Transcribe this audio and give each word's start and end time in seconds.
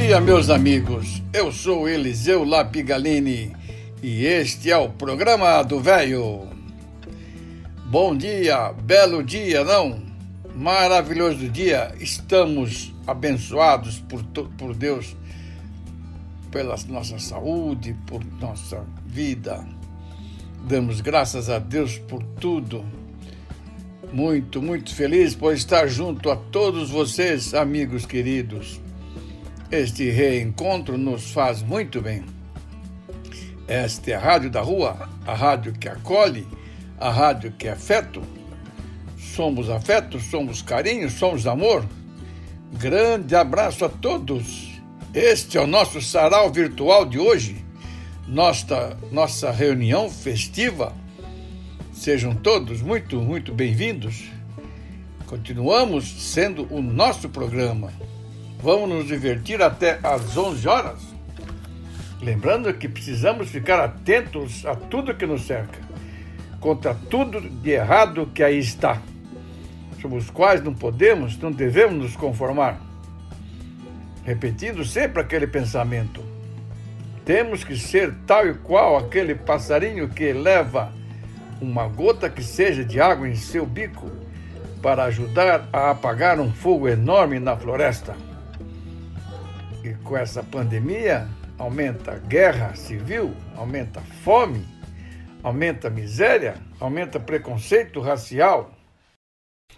Dia, 0.00 0.20
meus 0.20 0.50
amigos. 0.50 1.22
Eu 1.32 1.50
sou 1.50 1.88
Eliseu 1.88 2.44
Lapigalini 2.44 3.50
e 4.02 4.26
este 4.26 4.70
é 4.70 4.76
o 4.76 4.90
programa 4.90 5.62
do 5.62 5.80
Véio. 5.80 6.46
Bom 7.86 8.14
dia, 8.14 8.74
belo 8.74 9.22
dia, 9.22 9.64
não? 9.64 10.02
Maravilhoso 10.54 11.48
dia. 11.48 11.94
Estamos 11.98 12.94
abençoados 13.06 13.98
por, 13.98 14.22
por 14.58 14.74
Deus 14.74 15.16
pela 16.50 16.76
nossa 16.88 17.18
saúde, 17.18 17.96
por 18.06 18.22
nossa 18.38 18.84
vida. 19.06 19.66
Damos 20.68 21.00
graças 21.00 21.48
a 21.48 21.58
Deus 21.58 21.96
por 21.96 22.22
tudo. 22.38 22.84
Muito, 24.12 24.60
muito 24.60 24.94
feliz 24.94 25.34
por 25.34 25.54
estar 25.54 25.88
junto 25.88 26.30
a 26.30 26.36
todos 26.36 26.90
vocês, 26.90 27.54
amigos 27.54 28.04
queridos. 28.04 28.84
Este 29.70 30.08
reencontro 30.10 30.96
nos 30.96 31.32
faz 31.32 31.60
muito 31.60 32.00
bem. 32.00 32.24
Esta 33.66 34.12
é 34.12 34.14
a 34.14 34.20
Rádio 34.20 34.48
da 34.48 34.60
Rua, 34.60 35.08
a 35.26 35.34
rádio 35.34 35.72
que 35.72 35.88
acolhe, 35.88 36.46
a 37.00 37.10
rádio 37.10 37.50
que 37.50 37.66
é 37.66 37.72
afeto. 37.72 38.22
Somos 39.18 39.68
afeto, 39.68 40.20
somos 40.20 40.62
carinho, 40.62 41.10
somos 41.10 41.48
amor. 41.48 41.84
Grande 42.74 43.34
abraço 43.34 43.84
a 43.84 43.88
todos. 43.88 44.80
Este 45.12 45.58
é 45.58 45.60
o 45.60 45.66
nosso 45.66 46.00
sarau 46.00 46.48
virtual 46.52 47.04
de 47.04 47.18
hoje, 47.18 47.56
nossa, 48.28 48.96
nossa 49.10 49.50
reunião 49.50 50.08
festiva. 50.08 50.94
Sejam 51.92 52.36
todos 52.36 52.80
muito, 52.82 53.20
muito 53.20 53.52
bem-vindos. 53.52 54.30
Continuamos 55.26 56.04
sendo 56.22 56.72
o 56.72 56.80
nosso 56.80 57.28
programa. 57.28 57.92
Vamos 58.60 58.88
nos 58.88 59.06
divertir 59.06 59.62
até 59.62 59.98
às 60.02 60.36
11 60.36 60.68
horas. 60.68 61.00
Lembrando 62.20 62.72
que 62.74 62.88
precisamos 62.88 63.48
ficar 63.50 63.78
atentos 63.78 64.64
a 64.66 64.74
tudo 64.74 65.14
que 65.14 65.26
nos 65.26 65.46
cerca, 65.46 65.78
contra 66.60 66.94
tudo 66.94 67.40
de 67.40 67.70
errado 67.70 68.30
que 68.34 68.42
aí 68.42 68.58
está, 68.58 69.00
sobre 70.00 70.18
os 70.18 70.30
quais 70.30 70.62
não 70.62 70.74
podemos, 70.74 71.38
não 71.38 71.52
devemos 71.52 71.96
nos 71.96 72.16
conformar 72.16 72.86
repetindo 74.26 74.84
sempre 74.84 75.22
aquele 75.22 75.46
pensamento. 75.46 76.20
Temos 77.24 77.62
que 77.62 77.76
ser 77.76 78.12
tal 78.26 78.46
e 78.48 78.54
qual 78.54 78.98
aquele 78.98 79.36
passarinho 79.36 80.08
que 80.08 80.32
leva 80.32 80.92
uma 81.60 81.86
gota 81.86 82.28
que 82.28 82.42
seja 82.42 82.84
de 82.84 83.00
água 83.00 83.28
em 83.28 83.36
seu 83.36 83.64
bico 83.64 84.10
para 84.82 85.04
ajudar 85.04 85.68
a 85.72 85.90
apagar 85.92 86.40
um 86.40 86.52
fogo 86.52 86.88
enorme 86.88 87.38
na 87.38 87.56
floresta. 87.56 88.16
Com 89.94 90.16
essa 90.16 90.42
pandemia, 90.42 91.28
aumenta 91.58 92.18
guerra 92.18 92.74
civil, 92.74 93.34
aumenta 93.54 94.00
fome, 94.00 94.66
aumenta 95.42 95.88
miséria, 95.88 96.56
aumenta 96.80 97.20
preconceito 97.20 98.00
racial. 98.00 98.72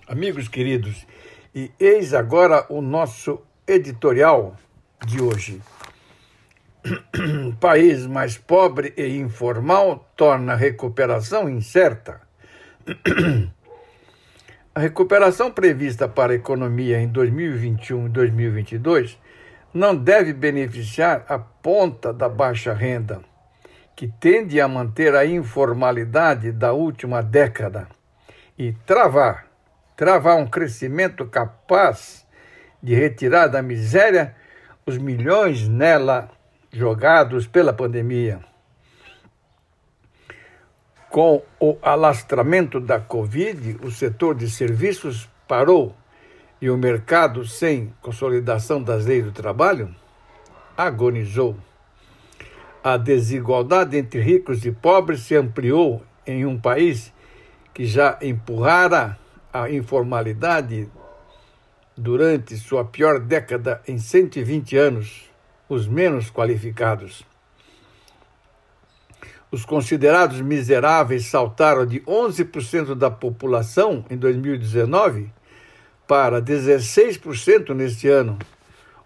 Amigos 0.06 0.48
queridos, 0.48 1.06
e 1.54 1.70
eis 1.78 2.14
agora 2.14 2.66
o 2.70 2.80
nosso 2.80 3.42
editorial 3.66 4.56
de 5.06 5.20
hoje. 5.20 5.60
País 7.60 8.06
mais 8.06 8.38
pobre 8.38 8.94
e 8.96 9.18
informal 9.18 10.08
torna 10.16 10.54
a 10.54 10.56
recuperação 10.56 11.48
incerta. 11.48 12.20
A 14.74 14.80
recuperação 14.80 15.50
prevista 15.50 16.06
para 16.06 16.32
a 16.32 16.36
economia 16.36 17.00
em 17.00 17.08
2021 17.08 18.06
e 18.06 18.08
2022 18.10 19.18
não 19.72 19.94
deve 19.94 20.32
beneficiar 20.32 21.24
a 21.28 21.38
ponta 21.38 22.12
da 22.12 22.28
baixa 22.28 22.72
renda, 22.72 23.20
que 23.94 24.08
tende 24.08 24.60
a 24.60 24.68
manter 24.68 25.14
a 25.14 25.26
informalidade 25.26 26.52
da 26.52 26.72
última 26.72 27.22
década 27.22 27.88
e 28.58 28.72
travar, 28.86 29.46
travar 29.96 30.36
um 30.36 30.46
crescimento 30.46 31.26
capaz 31.26 32.26
de 32.82 32.94
retirar 32.94 33.48
da 33.48 33.62
miséria 33.62 34.34
os 34.86 34.96
milhões 34.96 35.68
nela 35.68 36.30
jogados 36.72 37.46
pela 37.46 37.72
pandemia. 37.72 38.40
Com 41.10 41.42
o 41.58 41.76
alastramento 41.82 42.78
da 42.78 43.00
Covid, 43.00 43.78
o 43.82 43.90
setor 43.90 44.34
de 44.34 44.48
serviços 44.50 45.28
parou 45.46 45.94
e 46.60 46.68
o 46.68 46.76
mercado, 46.76 47.46
sem 47.46 47.92
consolidação 48.02 48.82
das 48.82 49.06
leis 49.06 49.24
do 49.24 49.32
trabalho, 49.32 49.94
agonizou. 50.76 51.56
A 52.82 52.96
desigualdade 52.96 53.96
entre 53.96 54.20
ricos 54.20 54.64
e 54.64 54.72
pobres 54.72 55.20
se 55.20 55.36
ampliou 55.36 56.02
em 56.26 56.44
um 56.44 56.58
país 56.58 57.12
que 57.72 57.86
já 57.86 58.18
empurrara 58.20 59.18
a 59.52 59.70
informalidade 59.70 60.88
durante 61.96 62.56
sua 62.56 62.84
pior 62.84 63.18
década 63.20 63.82
em 63.86 63.98
120 63.98 64.76
anos, 64.76 65.30
os 65.68 65.86
menos 65.86 66.30
qualificados. 66.30 67.24
Os 69.50 69.64
considerados 69.64 70.40
miseráveis 70.40 71.26
saltaram 71.26 71.86
de 71.86 72.00
11% 72.00 72.94
da 72.94 73.10
população 73.10 74.04
em 74.10 74.16
2019 74.16 75.37
para 76.08 76.40
16% 76.40 77.74
neste 77.74 78.08
ano, 78.08 78.38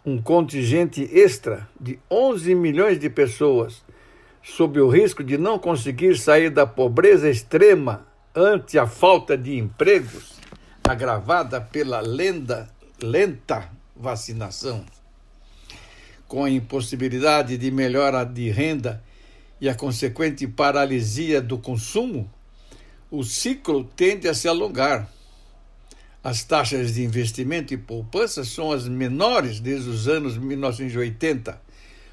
um 0.06 0.22
contingente 0.22 1.02
extra 1.12 1.68
de 1.78 1.98
11 2.08 2.54
milhões 2.54 2.98
de 2.98 3.10
pessoas, 3.10 3.82
sob 4.40 4.80
o 4.80 4.88
risco 4.88 5.22
de 5.22 5.36
não 5.36 5.58
conseguir 5.58 6.16
sair 6.16 6.48
da 6.48 6.64
pobreza 6.64 7.28
extrema 7.28 8.06
ante 8.34 8.78
a 8.78 8.86
falta 8.86 9.36
de 9.36 9.58
empregos, 9.58 10.36
agravada 10.88 11.60
pela 11.60 12.00
lenda 12.00 12.70
lenta 13.02 13.68
vacinação, 13.96 14.84
com 16.28 16.44
a 16.44 16.50
impossibilidade 16.50 17.58
de 17.58 17.70
melhora 17.70 18.24
de 18.24 18.48
renda 18.48 19.02
e 19.60 19.68
a 19.68 19.74
consequente 19.74 20.46
paralisia 20.46 21.42
do 21.42 21.58
consumo, 21.58 22.30
o 23.10 23.24
ciclo 23.24 23.84
tende 23.96 24.28
a 24.28 24.34
se 24.34 24.46
alongar. 24.46 25.08
As 26.24 26.44
taxas 26.44 26.94
de 26.94 27.02
investimento 27.02 27.74
e 27.74 27.76
poupança 27.76 28.44
são 28.44 28.70
as 28.70 28.86
menores 28.86 29.58
desde 29.58 29.88
os 29.88 30.06
anos 30.06 30.38
1980, 30.38 31.60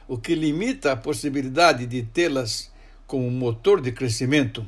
o 0.08 0.18
que 0.18 0.34
limita 0.34 0.92
a 0.92 0.98
possibilidade 0.98 1.86
de 1.86 2.02
tê-las 2.02 2.72
como 3.06 3.30
motor 3.30 3.80
de 3.80 3.92
crescimento. 3.92 4.66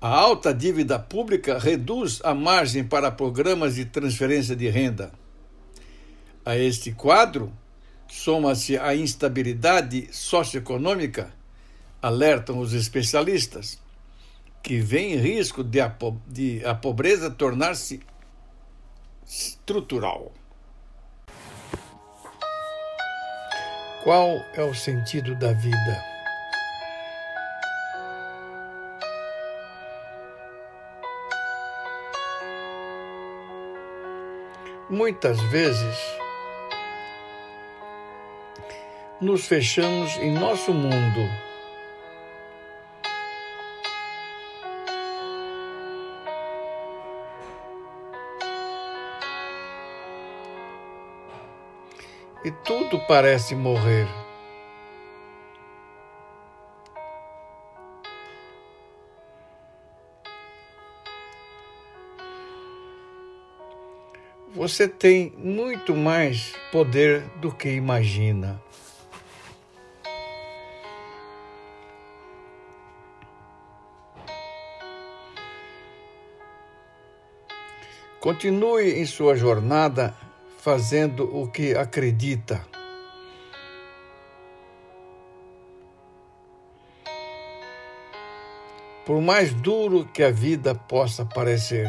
A 0.00 0.08
alta 0.08 0.54
dívida 0.54 0.98
pública 0.98 1.58
reduz 1.58 2.20
a 2.24 2.34
margem 2.34 2.82
para 2.82 3.10
programas 3.10 3.74
de 3.74 3.84
transferência 3.84 4.56
de 4.56 4.70
renda. 4.70 5.12
A 6.46 6.56
este 6.56 6.92
quadro, 6.92 7.52
soma-se 8.08 8.76
a 8.78 8.96
instabilidade 8.96 10.08
socioeconômica, 10.10 11.32
alertam 12.00 12.58
os 12.58 12.72
especialistas, 12.72 13.78
que 14.62 14.78
vê 14.78 15.00
em 15.00 15.16
risco 15.16 15.64
de 15.64 15.80
a, 15.80 15.92
de 16.26 16.64
a 16.64 16.74
pobreza 16.74 17.30
tornar-se 17.30 18.00
estrutural. 19.26 20.32
Qual 24.04 24.40
é 24.54 24.62
o 24.62 24.74
sentido 24.74 25.34
da 25.34 25.52
vida? 25.52 26.04
Muitas 34.90 35.40
vezes 35.50 35.96
nos 39.20 39.46
fechamos 39.46 40.16
em 40.18 40.32
nosso 40.32 40.74
mundo. 40.74 41.51
E 52.44 52.50
tudo 52.50 52.98
parece 53.06 53.54
morrer. 53.54 54.08
Você 64.54 64.86
tem 64.86 65.32
muito 65.38 65.96
mais 65.96 66.52
poder 66.70 67.22
do 67.36 67.50
que 67.50 67.70
imagina. 67.70 68.62
Continue 78.20 79.00
em 79.00 79.06
sua 79.06 79.34
jornada 79.34 80.14
fazendo 80.62 81.24
o 81.36 81.50
que 81.50 81.74
acredita. 81.74 82.64
Por 89.04 89.20
mais 89.20 89.52
duro 89.52 90.06
que 90.06 90.22
a 90.22 90.30
vida 90.30 90.72
possa 90.72 91.24
parecer. 91.26 91.88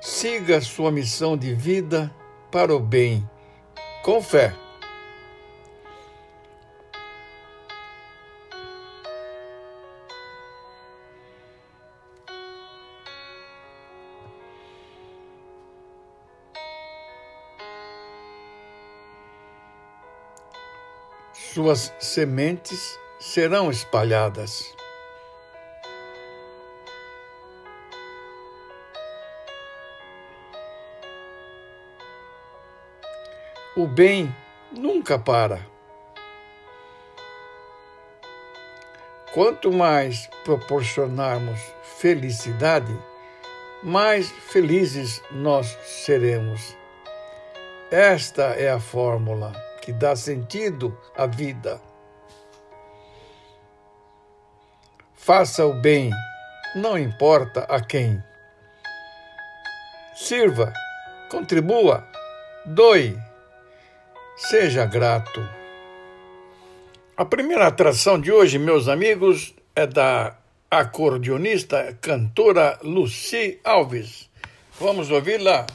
Siga 0.00 0.62
sua 0.62 0.90
missão 0.90 1.36
de 1.36 1.52
vida 1.52 2.10
para 2.50 2.74
o 2.74 2.80
bem 2.80 3.28
com 4.02 4.22
fé. 4.22 4.69
Suas 21.48 21.92
sementes 21.98 22.96
serão 23.18 23.70
espalhadas. 23.72 24.72
O 33.74 33.88
bem 33.88 34.32
nunca 34.70 35.18
para. 35.18 35.66
Quanto 39.32 39.72
mais 39.72 40.28
proporcionarmos 40.44 41.58
felicidade, 41.98 42.96
mais 43.82 44.28
felizes 44.28 45.20
nós 45.32 45.66
seremos. 45.84 46.76
Esta 47.90 48.54
é 48.54 48.70
a 48.70 48.78
fórmula 48.78 49.69
que 49.90 49.92
dá 49.92 50.14
sentido 50.14 50.96
à 51.16 51.26
vida. 51.26 51.80
Faça 55.14 55.66
o 55.66 55.74
bem, 55.74 56.10
não 56.76 56.96
importa 56.96 57.62
a 57.62 57.80
quem. 57.80 58.22
Sirva, 60.14 60.72
contribua, 61.28 62.06
doe 62.64 63.18
Seja 64.36 64.86
grato. 64.86 65.46
A 67.16 67.24
primeira 67.24 67.66
atração 67.66 68.18
de 68.18 68.32
hoje, 68.32 68.58
meus 68.58 68.88
amigos, 68.88 69.54
é 69.76 69.86
da 69.86 70.36
acordeonista 70.70 71.98
cantora 72.00 72.78
Lucy 72.82 73.60
Alves. 73.62 74.30
Vamos 74.80 75.10
ouvi-la? 75.10 75.66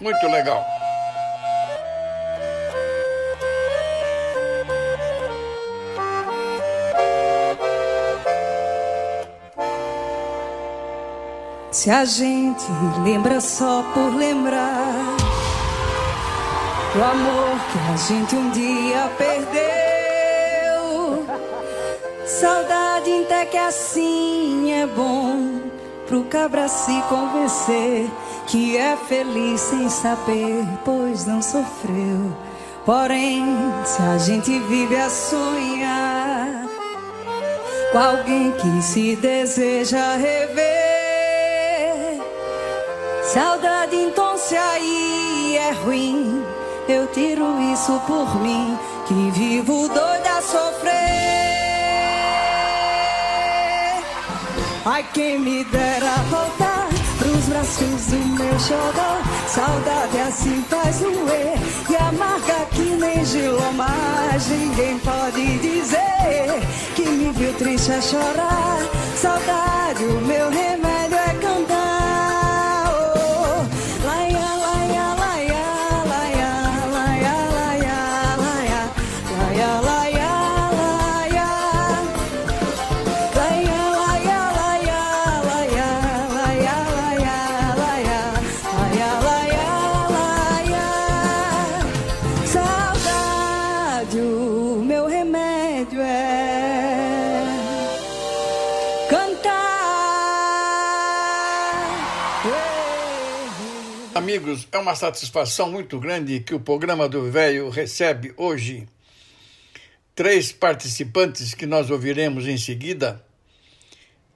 Muito 0.00 0.24
legal. 0.28 0.83
Se 11.84 11.90
a 11.90 12.06
gente 12.06 12.64
lembra 13.04 13.42
só 13.42 13.84
por 13.92 14.16
lembrar 14.16 15.04
o 16.96 17.02
amor 17.02 17.60
que 17.70 17.78
a 17.92 17.96
gente 17.98 18.34
um 18.34 18.48
dia 18.52 19.12
perdeu. 19.18 19.66
Saudade 22.24 23.24
até 23.24 23.44
que 23.44 23.58
assim 23.58 24.72
é 24.72 24.86
bom 24.86 25.60
pro 26.06 26.24
cabra 26.24 26.68
se 26.68 27.02
convencer 27.10 28.10
que 28.46 28.78
é 28.78 28.96
feliz 28.96 29.60
sem 29.60 29.90
saber, 29.90 30.64
pois 30.86 31.26
não 31.26 31.42
sofreu. 31.42 32.34
Porém, 32.86 33.44
se 33.84 34.00
a 34.00 34.16
gente 34.16 34.58
vive 34.58 34.96
a 34.96 35.10
sonhar 35.10 36.66
com 37.92 37.98
alguém 37.98 38.52
que 38.52 38.82
se 38.82 39.16
deseja 39.16 40.16
rever, 40.16 40.83
saudade 43.34 43.96
então 43.96 44.38
se 44.38 44.56
aí 44.56 45.56
é 45.58 45.72
ruim 45.72 46.44
eu 46.86 47.06
tiro 47.08 47.58
isso 47.72 47.98
por 48.06 48.40
mim, 48.42 48.78
que 49.06 49.30
vivo 49.30 49.88
doida 49.88 50.38
a 50.38 50.42
sofrer. 50.42 50.92
Ai, 54.84 55.02
quem 55.14 55.38
me 55.38 55.64
dera 55.64 56.12
voltar 56.28 56.86
pros 57.18 57.46
braços 57.46 58.06
do 58.06 58.16
meu 58.36 58.60
xodó. 58.60 59.22
Saudade 59.48 60.18
assim 60.28 60.62
faz 60.68 60.98
doer 60.98 61.54
e 61.88 61.96
amarga 61.96 62.66
que 62.70 62.82
nem 62.82 63.24
Mas 63.74 64.46
Ninguém 64.48 64.98
pode 64.98 65.58
dizer 65.58 66.60
que 66.94 67.08
me 67.08 67.32
viu 67.32 67.54
triste 67.54 67.92
a 67.92 68.00
chorar. 68.02 69.03
Amigos, 104.54 104.68
é 104.70 104.78
uma 104.78 104.94
satisfação 104.94 105.70
muito 105.70 105.98
grande 105.98 106.40
que 106.40 106.54
o 106.54 106.60
programa 106.60 107.08
do 107.08 107.30
Velho 107.30 107.68
recebe 107.68 108.32
hoje 108.36 108.86
três 110.14 110.52
participantes 110.52 111.54
que 111.54 111.66
nós 111.66 111.90
ouviremos 111.90 112.46
em 112.46 112.56
seguida, 112.56 113.24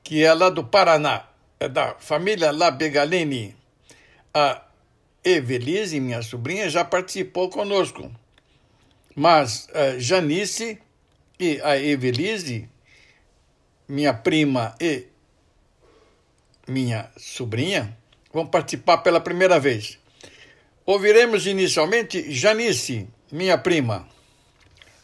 que 0.02 0.24
é 0.24 0.34
lá 0.34 0.50
do 0.50 0.64
Paraná, 0.64 1.28
é 1.60 1.68
da 1.68 1.94
família 1.94 2.50
Labegalini. 2.50 3.54
A 4.34 4.62
Evelise, 5.24 6.00
minha 6.00 6.22
sobrinha, 6.22 6.68
já 6.68 6.84
participou 6.84 7.48
conosco, 7.48 8.10
mas 9.14 9.68
a 9.74 9.98
Janice 9.98 10.78
e 11.38 11.60
a 11.62 11.76
Evelise, 11.78 12.68
minha 13.88 14.12
prima 14.12 14.74
e 14.80 15.06
minha 16.66 17.10
sobrinha, 17.16 17.96
vão 18.32 18.46
participar 18.46 18.98
pela 18.98 19.20
primeira 19.20 19.58
vez. 19.58 19.98
Ouviremos 20.88 21.46
inicialmente 21.46 22.32
Janice, 22.32 23.06
minha 23.30 23.58
prima. 23.58 24.08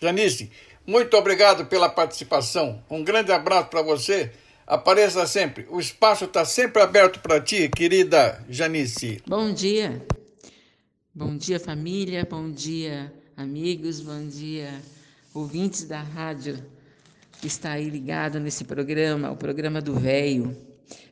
Janice, 0.00 0.50
muito 0.86 1.14
obrigado 1.14 1.66
pela 1.66 1.90
participação. 1.90 2.82
Um 2.88 3.04
grande 3.04 3.30
abraço 3.32 3.68
para 3.68 3.82
você. 3.82 4.32
Apareça 4.66 5.26
sempre. 5.26 5.66
O 5.68 5.78
espaço 5.78 6.24
está 6.24 6.42
sempre 6.42 6.80
aberto 6.80 7.20
para 7.20 7.38
ti, 7.38 7.68
querida 7.68 8.42
Janice. 8.48 9.20
Bom 9.26 9.52
dia. 9.52 10.02
Bom 11.14 11.36
dia, 11.36 11.60
família. 11.60 12.26
Bom 12.30 12.50
dia, 12.50 13.12
amigos. 13.36 14.00
Bom 14.00 14.26
dia, 14.26 14.80
ouvintes 15.34 15.84
da 15.84 16.00
rádio 16.00 16.64
que 17.42 17.46
está 17.46 17.72
aí 17.72 17.90
ligado 17.90 18.40
nesse 18.40 18.64
programa, 18.64 19.30
o 19.30 19.36
programa 19.36 19.82
do 19.82 19.92
Véio. 19.96 20.56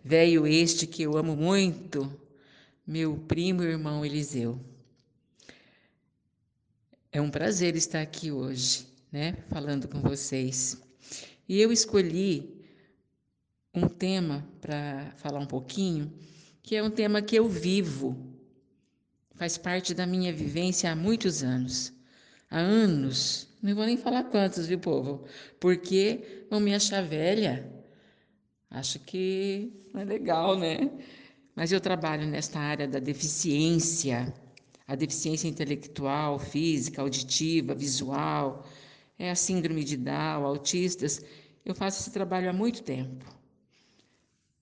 Velho 0.02 0.46
este 0.46 0.86
que 0.86 1.02
eu 1.02 1.18
amo 1.18 1.36
muito, 1.36 2.10
meu 2.92 3.16
primo 3.16 3.62
e 3.62 3.68
irmão 3.68 4.04
Eliseu. 4.04 4.60
É 7.10 7.22
um 7.22 7.30
prazer 7.30 7.74
estar 7.74 8.02
aqui 8.02 8.30
hoje, 8.30 8.86
né, 9.10 9.34
falando 9.48 9.88
com 9.88 10.02
vocês. 10.02 10.78
E 11.48 11.58
eu 11.58 11.72
escolhi 11.72 12.62
um 13.72 13.88
tema 13.88 14.46
para 14.60 15.10
falar 15.16 15.38
um 15.38 15.46
pouquinho, 15.46 16.12
que 16.62 16.76
é 16.76 16.82
um 16.82 16.90
tema 16.90 17.22
que 17.22 17.34
eu 17.34 17.48
vivo, 17.48 18.14
faz 19.36 19.56
parte 19.56 19.94
da 19.94 20.06
minha 20.06 20.30
vivência 20.30 20.92
há 20.92 20.94
muitos 20.94 21.42
anos. 21.42 21.94
Há 22.50 22.58
anos, 22.58 23.48
não 23.62 23.74
vou 23.74 23.86
nem 23.86 23.96
falar 23.96 24.24
quantos, 24.24 24.66
viu, 24.66 24.78
povo? 24.78 25.24
Porque 25.58 26.44
vão 26.50 26.60
me 26.60 26.74
achar 26.74 27.02
velha. 27.02 27.72
Acho 28.70 28.98
que 28.98 29.72
não 29.94 30.02
é 30.02 30.04
legal, 30.04 30.58
né? 30.58 30.90
Mas 31.54 31.70
eu 31.70 31.80
trabalho 31.80 32.26
nesta 32.26 32.58
área 32.58 32.88
da 32.88 32.98
deficiência, 32.98 34.32
a 34.86 34.94
deficiência 34.94 35.48
intelectual, 35.48 36.38
física, 36.38 37.02
auditiva, 37.02 37.74
visual, 37.74 38.66
é 39.18 39.30
a 39.30 39.34
síndrome 39.34 39.84
de 39.84 39.96
Down, 39.96 40.44
autistas. 40.44 41.22
Eu 41.64 41.74
faço 41.74 42.00
esse 42.00 42.10
trabalho 42.10 42.48
há 42.48 42.52
muito 42.52 42.82
tempo. 42.82 43.24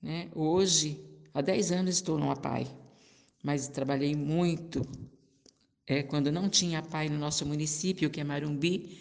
Né? 0.03 0.29
Hoje, 0.35 1.03
há 1.33 1.41
10 1.41 1.73
anos 1.73 1.95
estou 1.95 2.19
no 2.19 2.31
APAI, 2.31 2.67
mas 3.43 3.69
trabalhei 3.69 4.15
muito 4.15 4.83
é, 5.87 6.03
quando 6.03 6.33
não 6.33 6.49
tinha 6.49 6.81
APAI 6.81 7.09
no 7.09 7.19
nosso 7.19 7.47
município, 7.47 8.11
que 8.11 8.21
é 8.21 8.25
Marumbi, 8.25 8.99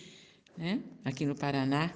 né? 0.58 0.81
aqui 1.03 1.25
no 1.25 1.36
Paraná. 1.36 1.93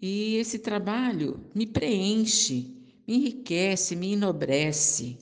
E 0.00 0.36
esse 0.36 0.58
trabalho 0.58 1.44
me 1.54 1.66
preenche, 1.66 2.79
me 3.10 3.16
enriquece, 3.16 3.96
me 3.96 4.12
enobrece. 4.12 5.18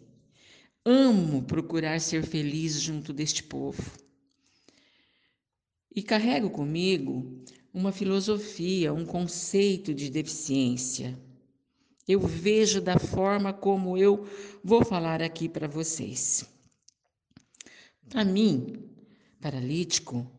Amo 0.85 1.43
procurar 1.43 1.99
ser 2.03 2.23
feliz 2.23 2.79
junto 2.79 3.15
deste 3.15 3.43
povo. 3.43 3.83
E 5.97 6.03
carrego 6.03 6.51
comigo 6.51 7.43
uma 7.73 7.91
filosofia, 7.91 8.93
um 8.93 9.07
conceito 9.07 9.95
de 9.95 10.11
deficiência. 10.11 11.19
Eu 12.07 12.21
vejo 12.21 12.83
da 12.83 12.99
forma 12.99 13.55
como 13.55 13.97
eu 13.97 14.27
vou 14.63 14.85
falar 14.85 15.23
aqui 15.23 15.49
para 15.49 15.67
vocês. 15.67 16.45
Para 18.07 18.23
mim, 18.23 18.85
paralítico 19.41 20.31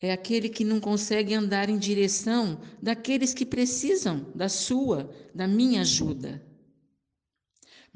é 0.00 0.12
aquele 0.12 0.48
que 0.48 0.64
não 0.64 0.80
consegue 0.80 1.34
andar 1.34 1.68
em 1.68 1.78
direção 1.78 2.60
daqueles 2.82 3.32
que 3.32 3.46
precisam 3.46 4.26
da 4.34 4.48
sua, 4.48 5.08
da 5.32 5.46
minha 5.46 5.82
ajuda. 5.82 6.44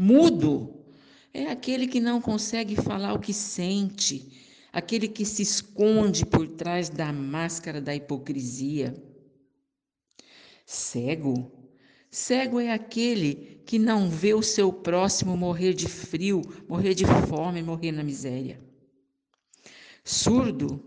Mudo 0.02 0.82
é 1.30 1.50
aquele 1.50 1.86
que 1.86 2.00
não 2.00 2.22
consegue 2.22 2.74
falar 2.74 3.12
o 3.12 3.18
que 3.18 3.34
sente, 3.34 4.32
aquele 4.72 5.06
que 5.06 5.26
se 5.26 5.42
esconde 5.42 6.24
por 6.24 6.48
trás 6.48 6.88
da 6.88 7.12
máscara 7.12 7.82
da 7.82 7.94
hipocrisia. 7.94 8.94
Cego, 10.64 11.52
cego 12.10 12.58
é 12.58 12.72
aquele 12.72 13.60
que 13.66 13.78
não 13.78 14.08
vê 14.08 14.32
o 14.32 14.42
seu 14.42 14.72
próximo 14.72 15.36
morrer 15.36 15.74
de 15.74 15.86
frio, 15.86 16.40
morrer 16.66 16.94
de 16.94 17.04
fome, 17.28 17.62
morrer 17.62 17.92
na 17.92 18.02
miséria. 18.02 18.58
Surdo, 20.02 20.82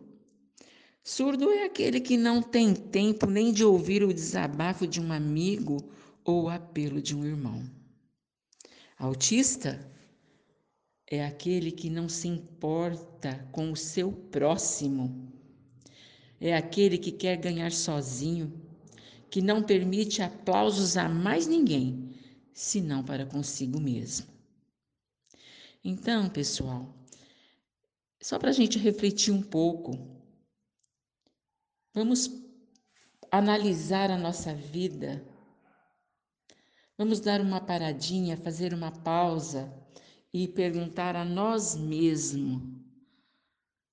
surdo 1.03 1.51
é 1.51 1.65
aquele 1.65 1.99
que 1.99 2.17
não 2.17 2.41
tem 2.41 2.73
tempo 2.73 3.27
nem 3.27 3.53
de 3.53 3.63
ouvir 3.63 4.03
o 4.03 4.11
desabafo 4.11 4.87
de 4.87 4.99
um 4.99 5.13
amigo 5.13 5.77
ou 6.25 6.45
o 6.45 6.49
apelo 6.49 6.99
de 6.99 7.15
um 7.15 7.23
irmão. 7.23 7.82
Autista 9.03 9.85
é 11.05 11.25
aquele 11.25 11.73
que 11.73 11.89
não 11.89 12.07
se 12.07 12.25
importa 12.29 13.37
com 13.51 13.69
o 13.69 13.75
seu 13.75 14.13
próximo. 14.13 15.29
É 16.39 16.55
aquele 16.55 16.97
que 16.97 17.11
quer 17.11 17.35
ganhar 17.35 17.73
sozinho, 17.73 18.65
que 19.29 19.41
não 19.41 19.61
permite 19.61 20.21
aplausos 20.21 20.95
a 20.95 21.09
mais 21.09 21.47
ninguém, 21.47 22.13
senão 22.53 23.03
para 23.03 23.25
consigo 23.25 23.77
mesmo. 23.77 24.25
Então, 25.83 26.29
pessoal, 26.29 26.95
só 28.21 28.39
para 28.39 28.51
a 28.51 28.53
gente 28.53 28.79
refletir 28.79 29.33
um 29.33 29.41
pouco, 29.41 29.99
vamos 31.93 32.31
analisar 33.29 34.09
a 34.09 34.17
nossa 34.17 34.55
vida 34.55 35.21
Vamos 37.03 37.19
dar 37.19 37.41
uma 37.41 37.59
paradinha, 37.59 38.37
fazer 38.37 38.73
uma 38.73 38.89
pausa 38.89 39.69
e 40.31 40.47
perguntar 40.47 41.17
a 41.17 41.25
nós 41.25 41.75
mesmos: 41.75 42.63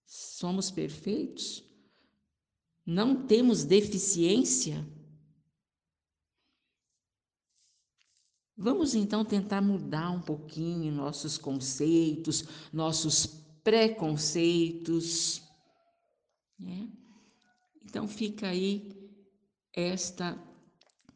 somos 0.07 0.71
perfeitos? 0.71 1.65
Não 2.87 3.27
temos 3.27 3.65
deficiência? 3.65 4.87
Vamos 8.57 8.95
então 8.95 9.25
tentar 9.25 9.61
mudar 9.61 10.13
um 10.13 10.23
pouquinho 10.23 10.93
nossos 10.93 11.37
conceitos, 11.37 12.45
nossos 12.73 13.27
preconceitos. 13.65 15.43
Né? 16.57 16.89
Então 17.85 18.07
fica 18.07 18.47
aí 18.47 19.11
esta 19.75 20.41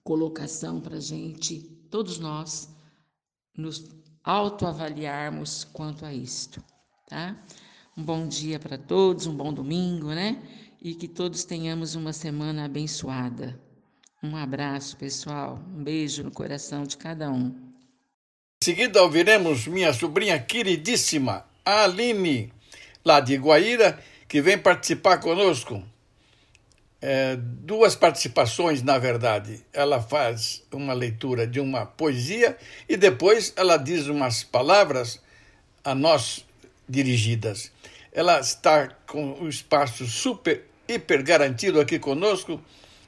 colocação 0.03 0.81
para 0.81 0.99
gente, 0.99 1.74
todos 1.95 2.19
nós, 2.19 2.69
nos 3.57 3.89
autoavaliarmos 4.25 5.63
quanto 5.63 6.05
a 6.05 6.13
isto, 6.13 6.61
tá? 7.09 7.41
Um 7.97 8.03
bom 8.03 8.27
dia 8.27 8.59
para 8.59 8.77
todos, 8.77 9.29
um 9.29 9.37
bom 9.37 9.53
domingo, 9.53 10.09
né? 10.09 10.43
E 10.83 10.93
que 10.97 11.07
todos 11.07 11.45
tenhamos 11.45 11.95
uma 11.95 12.13
semana 12.13 12.65
abençoada. 12.65 13.57
Um 14.21 14.37
abraço, 14.37 14.97
pessoal. 14.97 15.63
Um 15.73 15.85
beijo 15.85 16.25
no 16.25 16.33
coração 16.33 16.83
de 16.83 16.97
cada 16.97 17.31
um. 17.31 17.55
Em 18.61 18.65
seguida, 18.65 19.01
ouviremos 19.01 19.69
minha 19.69 19.93
sobrinha 19.93 20.37
queridíssima, 20.37 21.47
Aline, 21.65 22.53
lá 23.05 23.21
de 23.21 23.37
Guaíra, 23.37 24.03
que 24.27 24.43
vem 24.43 24.59
participar 24.59 25.19
conosco 25.19 25.81
é, 27.07 27.37
duas 27.37 27.95
participações, 27.95 28.83
na 28.83 28.97
verdade. 28.97 29.63
Ela 29.75 30.01
faz 30.01 30.63
uma 30.73 30.95
leitura 30.95 31.47
de 31.47 31.61
uma 31.61 31.85
poesia 31.85 32.57
e 32.89 32.97
depois 32.97 33.53
ela 33.57 33.77
diz 33.77 34.07
umas 34.07 34.43
palavras 34.43 35.21
a 35.85 35.95
nós 35.95 36.47
dirigidas. 36.89 37.71
Ela 38.11 38.41
está 38.41 38.89
com 39.07 39.35
o 39.35 39.47
espaço 39.51 40.07
super, 40.07 40.65
hiper 40.89 41.23
garantido 41.23 41.79
aqui 41.79 41.99
conosco 41.99 42.59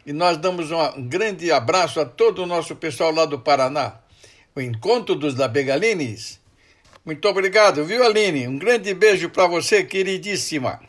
e 0.04 0.12
nós 0.12 0.36
damos 0.36 0.70
um 0.70 1.08
grande 1.08 1.50
abraço 1.50 1.98
a 1.98 2.04
todo 2.04 2.42
o 2.42 2.46
nosso 2.46 2.76
pessoal 2.76 3.10
lá 3.10 3.24
do 3.24 3.38
Paraná. 3.38 3.94
O 4.54 4.60
Encontro 4.60 5.14
dos 5.14 5.36
Labegalines. 5.36 6.38
Muito 7.02 7.26
obrigado, 7.26 7.82
viu, 7.82 8.04
Aline? 8.04 8.46
Um 8.46 8.58
grande 8.58 8.92
beijo 8.92 9.30
para 9.30 9.46
você, 9.46 9.82
queridíssima. 9.82 10.80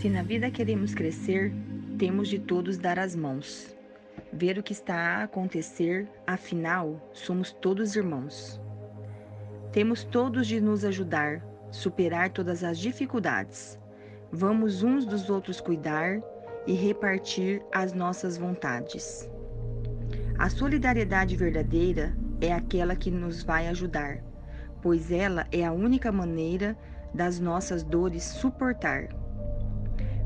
Se 0.00 0.08
na 0.08 0.22
vida 0.22 0.50
queremos 0.50 0.94
crescer, 0.94 1.52
temos 1.98 2.28
de 2.28 2.38
todos 2.38 2.78
dar 2.78 2.98
as 2.98 3.14
mãos. 3.14 3.76
Ver 4.32 4.58
o 4.58 4.62
que 4.62 4.72
está 4.72 4.96
a 4.96 5.24
acontecer, 5.24 6.08
afinal, 6.26 7.10
somos 7.12 7.52
todos 7.52 7.94
irmãos. 7.94 8.58
Temos 9.72 10.02
todos 10.02 10.46
de 10.46 10.58
nos 10.58 10.86
ajudar, 10.86 11.46
superar 11.70 12.30
todas 12.30 12.64
as 12.64 12.78
dificuldades. 12.78 13.78
Vamos 14.32 14.82
uns 14.82 15.04
dos 15.04 15.28
outros 15.28 15.60
cuidar 15.60 16.22
e 16.66 16.72
repartir 16.72 17.62
as 17.70 17.92
nossas 17.92 18.38
vontades. 18.38 19.30
A 20.38 20.48
solidariedade 20.48 21.36
verdadeira 21.36 22.16
é 22.40 22.54
aquela 22.54 22.96
que 22.96 23.10
nos 23.10 23.42
vai 23.42 23.68
ajudar, 23.68 24.24
pois 24.80 25.12
ela 25.12 25.46
é 25.52 25.62
a 25.62 25.72
única 25.72 26.10
maneira 26.10 26.74
das 27.12 27.38
nossas 27.38 27.82
dores 27.82 28.22
suportar. 28.22 29.10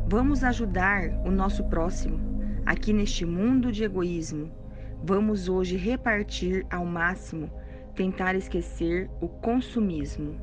Vamos 0.06 0.44
ajudar 0.44 1.08
o 1.24 1.30
nosso 1.30 1.64
próximo 1.64 2.20
aqui 2.66 2.92
neste 2.92 3.24
mundo 3.24 3.72
de 3.72 3.84
egoísmo. 3.84 4.50
Vamos 5.02 5.48
hoje 5.48 5.76
repartir 5.76 6.66
ao 6.70 6.84
máximo, 6.84 7.50
tentar 7.94 8.34
esquecer 8.34 9.08
o 9.18 9.28
consumismo. 9.28 10.36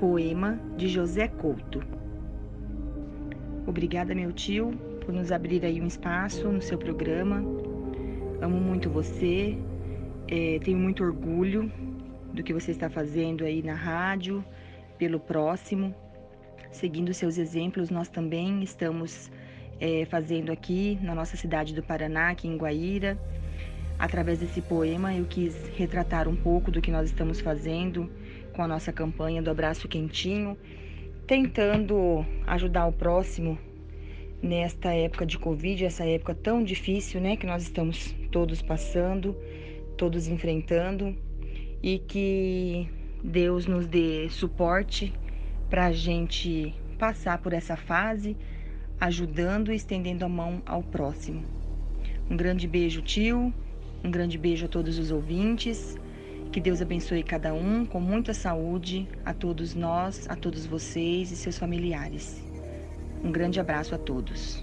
Poema 0.00 0.58
de 0.78 0.88
José 0.88 1.28
Couto. 1.28 1.82
Obrigada, 3.66 4.14
meu 4.14 4.32
tio, 4.32 4.72
por 5.04 5.12
nos 5.12 5.30
abrir 5.30 5.62
aí 5.66 5.78
um 5.78 5.86
espaço 5.86 6.48
no 6.48 6.62
seu 6.62 6.78
programa. 6.78 7.44
Amo 8.40 8.56
muito 8.56 8.88
você, 8.88 9.58
é, 10.26 10.58
tenho 10.64 10.78
muito 10.78 11.04
orgulho 11.04 11.70
do 12.32 12.42
que 12.42 12.54
você 12.54 12.70
está 12.70 12.88
fazendo 12.88 13.44
aí 13.44 13.62
na 13.62 13.74
rádio, 13.74 14.42
pelo 14.96 15.20
próximo. 15.20 15.94
Seguindo 16.70 17.12
seus 17.12 17.38
exemplos, 17.38 17.90
nós 17.90 18.08
também 18.08 18.62
estamos 18.62 19.30
é, 19.80 20.04
fazendo 20.06 20.52
aqui 20.52 20.98
na 21.02 21.14
nossa 21.14 21.36
cidade 21.36 21.74
do 21.74 21.82
Paraná, 21.82 22.30
aqui 22.30 22.46
em 22.46 22.56
Guaíra. 22.56 23.18
Através 23.98 24.38
desse 24.38 24.60
poema, 24.60 25.14
eu 25.14 25.24
quis 25.24 25.54
retratar 25.76 26.28
um 26.28 26.36
pouco 26.36 26.70
do 26.70 26.80
que 26.80 26.90
nós 26.90 27.08
estamos 27.08 27.40
fazendo 27.40 28.10
com 28.52 28.62
a 28.62 28.68
nossa 28.68 28.92
campanha 28.92 29.42
do 29.42 29.50
Abraço 29.50 29.88
Quentinho, 29.88 30.56
tentando 31.26 32.24
ajudar 32.46 32.86
o 32.86 32.92
próximo 32.92 33.58
nesta 34.42 34.92
época 34.92 35.24
de 35.24 35.38
Covid, 35.38 35.84
essa 35.84 36.04
época 36.04 36.34
tão 36.34 36.64
difícil, 36.64 37.20
né, 37.20 37.36
que 37.36 37.46
nós 37.46 37.62
estamos 37.62 38.14
todos 38.30 38.60
passando, 38.60 39.36
todos 39.96 40.26
enfrentando, 40.26 41.16
e 41.82 41.98
que 41.98 42.88
Deus 43.22 43.66
nos 43.66 43.86
dê 43.86 44.28
suporte 44.30 45.12
para 45.72 45.86
a 45.86 45.92
gente 45.92 46.74
passar 46.98 47.38
por 47.38 47.54
essa 47.54 47.78
fase, 47.78 48.36
ajudando 49.00 49.72
e 49.72 49.74
estendendo 49.76 50.22
a 50.22 50.28
mão 50.28 50.60
ao 50.66 50.82
próximo. 50.82 51.42
Um 52.30 52.36
grande 52.36 52.68
beijo, 52.68 53.00
tio. 53.00 53.50
Um 54.04 54.10
grande 54.10 54.36
beijo 54.36 54.66
a 54.66 54.68
todos 54.68 54.98
os 54.98 55.10
ouvintes. 55.10 55.96
Que 56.52 56.60
Deus 56.60 56.82
abençoe 56.82 57.22
cada 57.22 57.54
um 57.54 57.86
com 57.86 57.98
muita 57.98 58.34
saúde, 58.34 59.08
a 59.24 59.32
todos 59.32 59.74
nós, 59.74 60.28
a 60.28 60.36
todos 60.36 60.66
vocês 60.66 61.32
e 61.32 61.36
seus 61.36 61.56
familiares. 61.56 62.44
Um 63.24 63.32
grande 63.32 63.58
abraço 63.58 63.94
a 63.94 63.98
todos. 63.98 64.62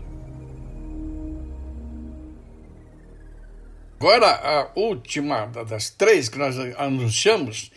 Agora, 3.99 4.27
a 4.27 4.71
última 4.75 5.47
das 5.47 5.89
três 5.89 6.29
que 6.29 6.37
nós 6.37 6.55
anunciamos, 6.77 7.71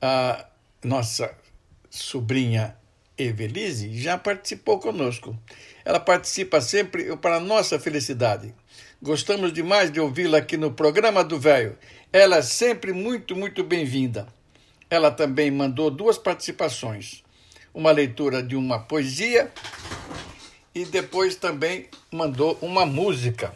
a 0.00 0.46
nossa 0.84 1.36
sobrinha 1.90 2.76
Evelise 3.16 3.98
já 3.98 4.16
participou 4.16 4.78
conosco. 4.78 5.36
Ela 5.84 5.98
participa 5.98 6.60
sempre 6.60 7.16
para 7.16 7.40
nossa 7.40 7.78
felicidade. 7.78 8.54
Gostamos 9.02 9.52
demais 9.52 9.90
de 9.90 10.00
ouvi-la 10.00 10.38
aqui 10.38 10.56
no 10.56 10.72
programa 10.72 11.24
do 11.24 11.38
Velho. 11.38 11.76
Ela 12.12 12.36
é 12.36 12.42
sempre 12.42 12.92
muito, 12.92 13.34
muito 13.34 13.64
bem-vinda. 13.64 14.26
Ela 14.90 15.10
também 15.10 15.50
mandou 15.50 15.90
duas 15.90 16.16
participações: 16.16 17.22
uma 17.74 17.90
leitura 17.90 18.42
de 18.42 18.56
uma 18.56 18.78
poesia 18.78 19.52
e 20.74 20.84
depois 20.84 21.36
também 21.36 21.88
mandou 22.10 22.56
uma 22.62 22.86
música. 22.86 23.54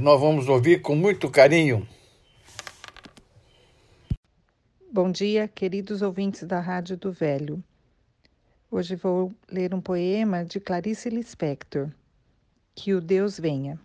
Nós 0.00 0.20
vamos 0.20 0.48
ouvir 0.48 0.80
com 0.80 0.94
muito 0.94 1.30
carinho. 1.30 1.86
Bom 4.94 5.10
dia, 5.10 5.48
queridos 5.48 6.02
ouvintes 6.02 6.44
da 6.44 6.60
Rádio 6.60 6.98
do 6.98 7.10
Velho. 7.10 7.64
Hoje 8.70 8.94
vou 8.94 9.32
ler 9.50 9.72
um 9.72 9.80
poema 9.80 10.44
de 10.44 10.60
Clarice 10.60 11.08
Lispector, 11.08 11.88
Que 12.74 12.92
o 12.92 13.00
Deus 13.00 13.40
Venha. 13.40 13.80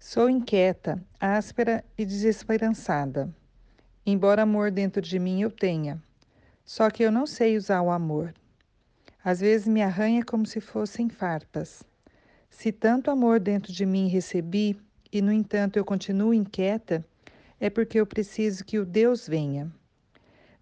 Sou 0.00 0.30
inquieta, 0.30 0.98
áspera 1.20 1.84
e 1.98 2.06
desesperançada, 2.06 3.28
embora 4.06 4.44
amor 4.44 4.70
dentro 4.70 5.02
de 5.02 5.18
mim 5.18 5.42
eu 5.42 5.50
tenha, 5.50 6.02
só 6.64 6.88
que 6.88 7.02
eu 7.02 7.12
não 7.12 7.26
sei 7.26 7.54
usar 7.54 7.82
o 7.82 7.90
amor. 7.90 8.32
Às 9.22 9.40
vezes 9.40 9.68
me 9.68 9.82
arranha 9.82 10.24
como 10.24 10.46
se 10.46 10.62
fossem 10.62 11.10
farpas. 11.10 11.82
Se 12.48 12.72
tanto 12.72 13.10
amor 13.10 13.38
dentro 13.38 13.70
de 13.70 13.84
mim 13.84 14.08
recebi 14.08 14.80
e, 15.12 15.20
no 15.20 15.30
entanto, 15.30 15.76
eu 15.76 15.84
continuo 15.84 16.32
inquieta, 16.32 17.04
é 17.64 17.70
porque 17.70 17.98
eu 17.98 18.06
preciso 18.06 18.62
que 18.62 18.78
o 18.78 18.84
Deus 18.84 19.26
venha. 19.26 19.72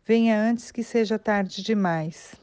Venha 0.06 0.40
antes 0.40 0.71
que 0.71 0.85
seja 0.85 1.18
tarde 1.18 1.61
demais 1.61 2.40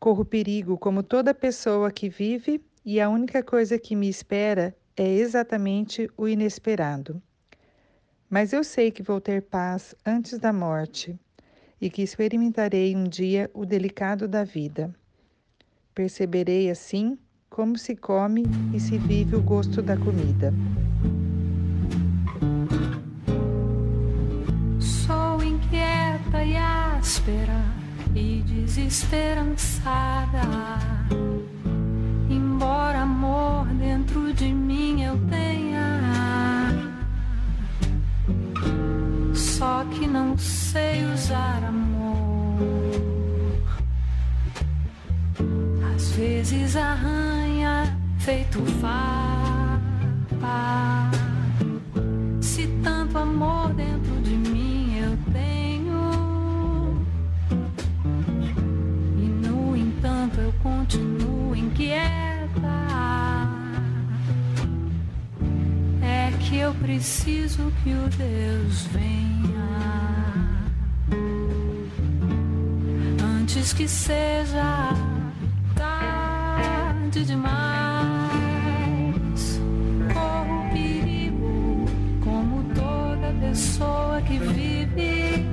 Corro 0.00 0.24
perigo 0.24 0.76
como 0.76 1.00
toda 1.00 1.32
pessoa 1.32 1.92
que 1.92 2.08
vive 2.08 2.60
e 2.84 3.00
a 3.00 3.08
única 3.08 3.40
coisa 3.40 3.78
que 3.78 3.94
me 3.94 4.08
espera 4.08 4.76
é 4.96 5.08
exatamente 5.08 6.10
o 6.16 6.26
inesperado. 6.26 7.22
Mas 8.28 8.52
eu 8.52 8.64
sei 8.64 8.90
que 8.90 9.02
vou 9.02 9.20
ter 9.20 9.42
paz 9.42 9.94
antes 10.04 10.38
da 10.38 10.52
morte 10.52 11.16
e 11.80 11.88
que 11.88 12.02
experimentarei 12.02 12.96
um 12.96 13.04
dia 13.04 13.48
o 13.54 13.64
delicado 13.64 14.26
da 14.26 14.42
vida. 14.42 14.92
Perceberei 15.94 16.68
assim 16.68 17.16
como 17.48 17.78
se 17.78 17.94
come 17.96 18.44
e 18.72 18.80
se 18.80 18.98
vive 18.98 19.36
o 19.36 19.42
gosto 19.42 19.82
da 19.82 19.96
comida. 19.96 20.52
E 28.14 28.42
desesperançada. 28.42 30.40
Embora 32.30 33.02
amor 33.02 33.66
dentro 33.66 34.32
de 34.32 34.52
mim 34.52 35.02
eu 35.02 35.18
tenha, 35.28 36.00
só 39.34 39.84
que 39.84 40.06
não 40.06 40.38
sei 40.38 41.04
usar 41.12 41.64
amor. 41.64 41.98
Às 45.94 46.12
vezes 46.12 46.76
arranha 46.76 47.98
feito 48.18 48.64
farpa. 48.80 49.78
Se 52.40 52.66
tanto 52.82 53.18
amor 53.18 53.72
dentro 53.74 53.97
eu 66.68 66.74
preciso 66.74 67.72
que 67.82 67.94
o 67.94 68.08
Deus 68.18 68.86
venha 68.88 69.68
antes 73.40 73.72
que 73.72 73.88
seja 73.88 74.90
tarde 75.74 77.24
demais. 77.24 77.48
Corro 80.12 80.70
perigo 80.70 81.86
como 82.22 82.62
toda 82.74 83.32
pessoa 83.40 84.20
que 84.20 84.38
vive. 84.38 85.46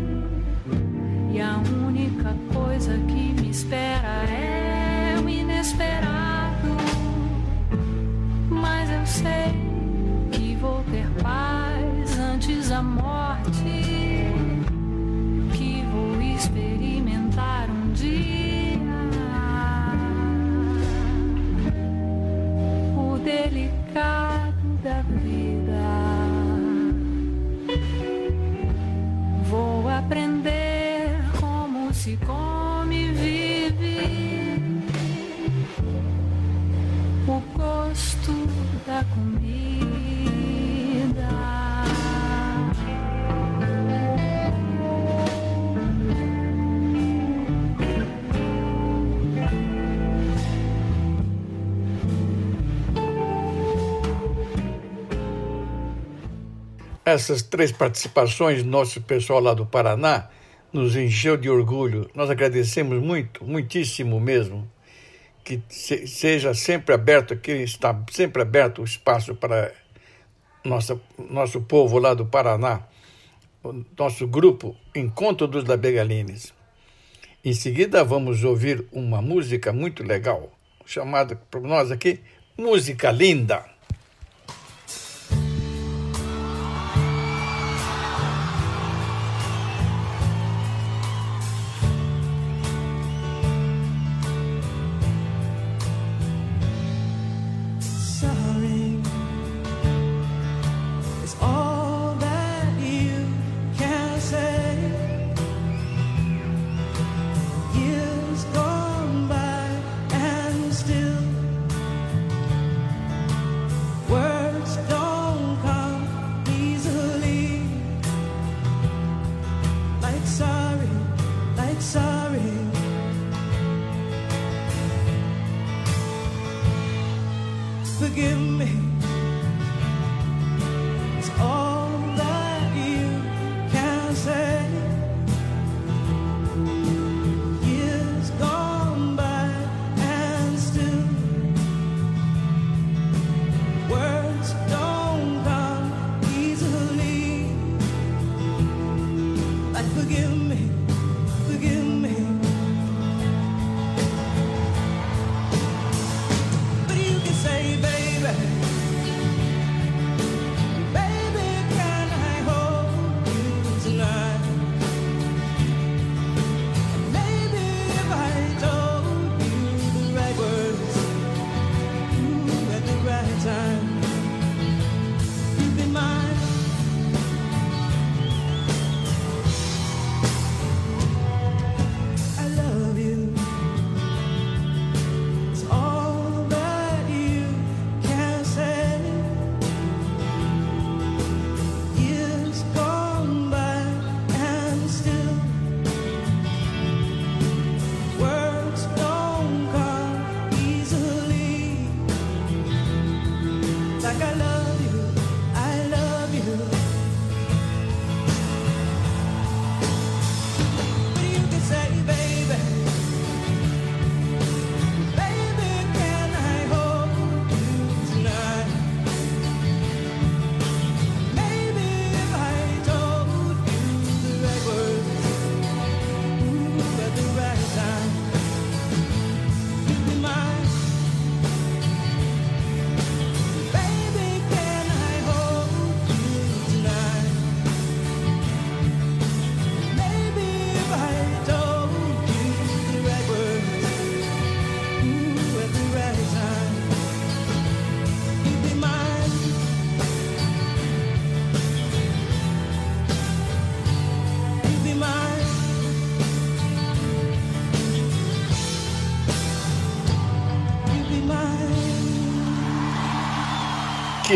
E 1.32 1.40
a 1.40 1.58
única 1.88 2.36
coisa 2.54 2.92
que 3.08 3.42
me 3.42 3.52
espera 3.52 4.26
é 4.30 5.16
inesperado, 5.26 6.76
mas 8.50 8.90
eu 8.90 9.06
sei 9.06 9.65
ter 10.96 11.08
paz 11.22 12.18
antes 12.18 12.70
da 12.70 12.82
morte, 12.82 14.32
que 15.54 15.84
vou 15.92 16.22
experimentar 16.22 17.70
um 17.70 17.92
dia 17.92 18.80
o 22.98 23.18
delicado 23.18 24.80
da 24.82 25.02
vida. 25.02 25.84
Vou 29.50 29.90
aprender 29.90 31.20
como 31.42 31.94
se 31.94 32.18
come 32.26 33.12
vive 33.12 34.00
o 37.28 37.42
gosto 37.58 38.32
da 38.88 39.04
comida. 39.14 39.95
Essas 57.06 57.44
três 57.44 57.72
participações 57.72 58.64
nosso 58.64 59.00
pessoal 59.02 59.40
lá 59.40 59.54
do 59.54 59.66
Paraná 59.66 60.28
nos 60.74 60.96
encheu 60.96 61.38
de 61.38 61.50
orgulho. 61.50 62.10
Nós 62.16 62.32
agradecemos 62.32 63.00
muito, 63.02 63.46
muitíssimo 63.46 64.20
mesmo 64.20 64.68
que 65.44 65.62
seja 65.70 66.56
sempre 66.56 66.96
aberto 66.96 67.36
aqui, 67.36 67.52
está 67.52 67.96
sempre 68.12 68.42
aberto 68.42 68.82
o 68.82 68.84
espaço 68.84 69.36
para 69.36 69.72
nossa, 70.64 71.00
nosso 71.30 71.62
povo 71.62 72.00
lá 72.00 72.16
do 72.16 72.26
Paraná, 72.26 72.82
o 73.64 73.86
nosso 73.96 74.28
grupo 74.28 74.76
Encontro 74.96 75.48
dos 75.48 75.64
Labegalines. 75.66 76.52
Em 77.44 77.54
seguida, 77.54 78.04
vamos 78.04 78.44
ouvir 78.44 78.84
uma 78.92 79.22
música 79.22 79.72
muito 79.72 80.04
legal, 80.04 80.52
chamada 80.84 81.36
por 81.36 81.62
nós 81.62 81.92
aqui 81.92 82.22
Música 82.58 83.12
Linda. 83.12 83.75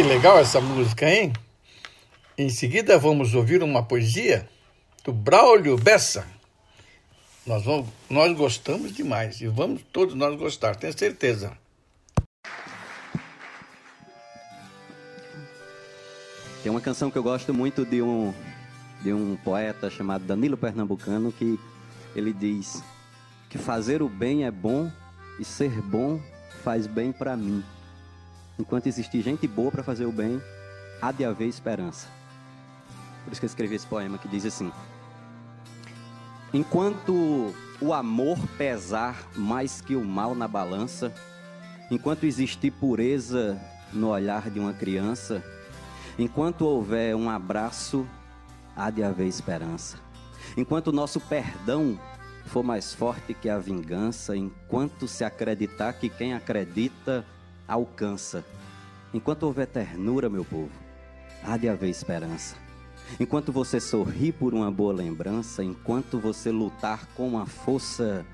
Legal 0.10 0.39
essa 0.39 0.60
música, 0.60 1.08
hein? 1.08 1.32
Em 2.36 2.50
seguida 2.50 2.98
vamos 2.98 3.36
ouvir 3.36 3.62
uma 3.62 3.84
poesia 3.84 4.50
do 5.06 5.13
Braulio 5.13 5.78
Bessa. 5.78 6.26
Nós, 7.45 7.63
vamos, 7.63 7.89
nós 8.10 8.36
gostamos 8.36 8.91
demais 8.91 9.39
e 9.39 9.45
vamos 9.45 9.84
todos 9.93 10.15
nós 10.15 10.36
gostar, 10.36 10.76
tenho 10.76 10.98
certeza. 10.98 11.56
Tem 16.63 16.72
uma 16.72 16.82
canção 16.82 17.12
que 17.12 17.17
eu 17.19 17.24
gosto 17.24 17.54
muito 17.54 17.86
de 17.86 18.02
um, 18.02 18.34
de 19.04 19.13
um 19.13 19.36
poeta 19.36 19.91
chamado 19.91 20.26
Danilo 20.26 20.58
Pernambucano 20.58 21.32
que 21.32 21.60
ele 22.15 22.34
diz 22.34 22.82
que 23.48 23.60
fazer 23.60 24.02
o 24.02 24.10
bem 24.10 24.43
é 24.43 24.50
bom 24.50 24.91
e 25.39 25.45
ser 25.45 25.69
bom 25.84 26.19
faz 26.63 26.88
bem 26.88 27.12
para 27.12 27.38
mim. 27.38 27.63
Enquanto 28.60 28.88
existir 28.88 29.22
gente 29.22 29.48
boa 29.48 29.72
para 29.72 29.82
fazer 29.82 30.06
o 30.06 30.12
bem, 30.12 30.41
há 31.02 31.13
de 31.13 31.24
haver 31.24 31.48
esperança. 31.48 32.10
Por 33.24 33.32
isso 33.32 33.39
que 33.39 33.45
eu 33.45 33.50
escrevi 33.50 33.76
esse 33.76 33.88
poema 33.88 34.17
que 34.17 34.28
diz 34.28 34.45
assim: 34.45 34.69
Enquanto 36.54 37.56
o 37.82 37.93
amor 37.93 38.38
pesar 38.58 39.26
mais 39.34 39.80
que 39.80 39.95
o 39.95 40.04
mal 40.04 40.36
na 40.36 40.45
balança, 40.45 41.13
enquanto 41.89 42.26
existir 42.26 42.72
pureza 42.72 43.58
no 43.93 44.10
olhar 44.10 44.50
de 44.50 44.60
uma 44.60 44.74
criança, 44.74 45.41
enquanto 46.17 46.65
houver 46.65 47.15
um 47.15 47.30
abraço, 47.30 48.06
há 48.76 48.89
de 48.89 49.02
haver 49.02 49.28
esperança. 49.28 49.98
Enquanto 50.58 50.88
o 50.88 50.91
nosso 50.91 51.22
perdão 51.22 51.98
for 52.45 52.63
mais 52.63 52.93
forte 52.93 53.34
que 53.34 53.48
a 53.48 53.58
vingança, 53.58 54.36
enquanto 54.36 55.08
se 55.08 55.24
acreditar 55.24 55.93
que 55.93 56.10
quem 56.10 56.34
acredita 56.34 57.26
alcança. 57.70 58.44
Enquanto 59.14 59.44
houver 59.44 59.68
ternura, 59.68 60.28
meu 60.30 60.44
povo, 60.44 60.72
há 61.44 61.56
de 61.56 61.70
haver 61.70 61.90
esperança. 61.90 62.56
Enquanto 63.20 63.52
você 63.52 63.80
sorrir 63.80 64.34
por 64.34 64.54
uma 64.54 64.70
boa 64.70 64.94
lembrança, 64.94 65.64
enquanto 65.64 66.20
você 66.20 66.52
lutar 66.52 67.08
com 67.16 67.28
uma 67.28 67.46
força, 67.46 68.26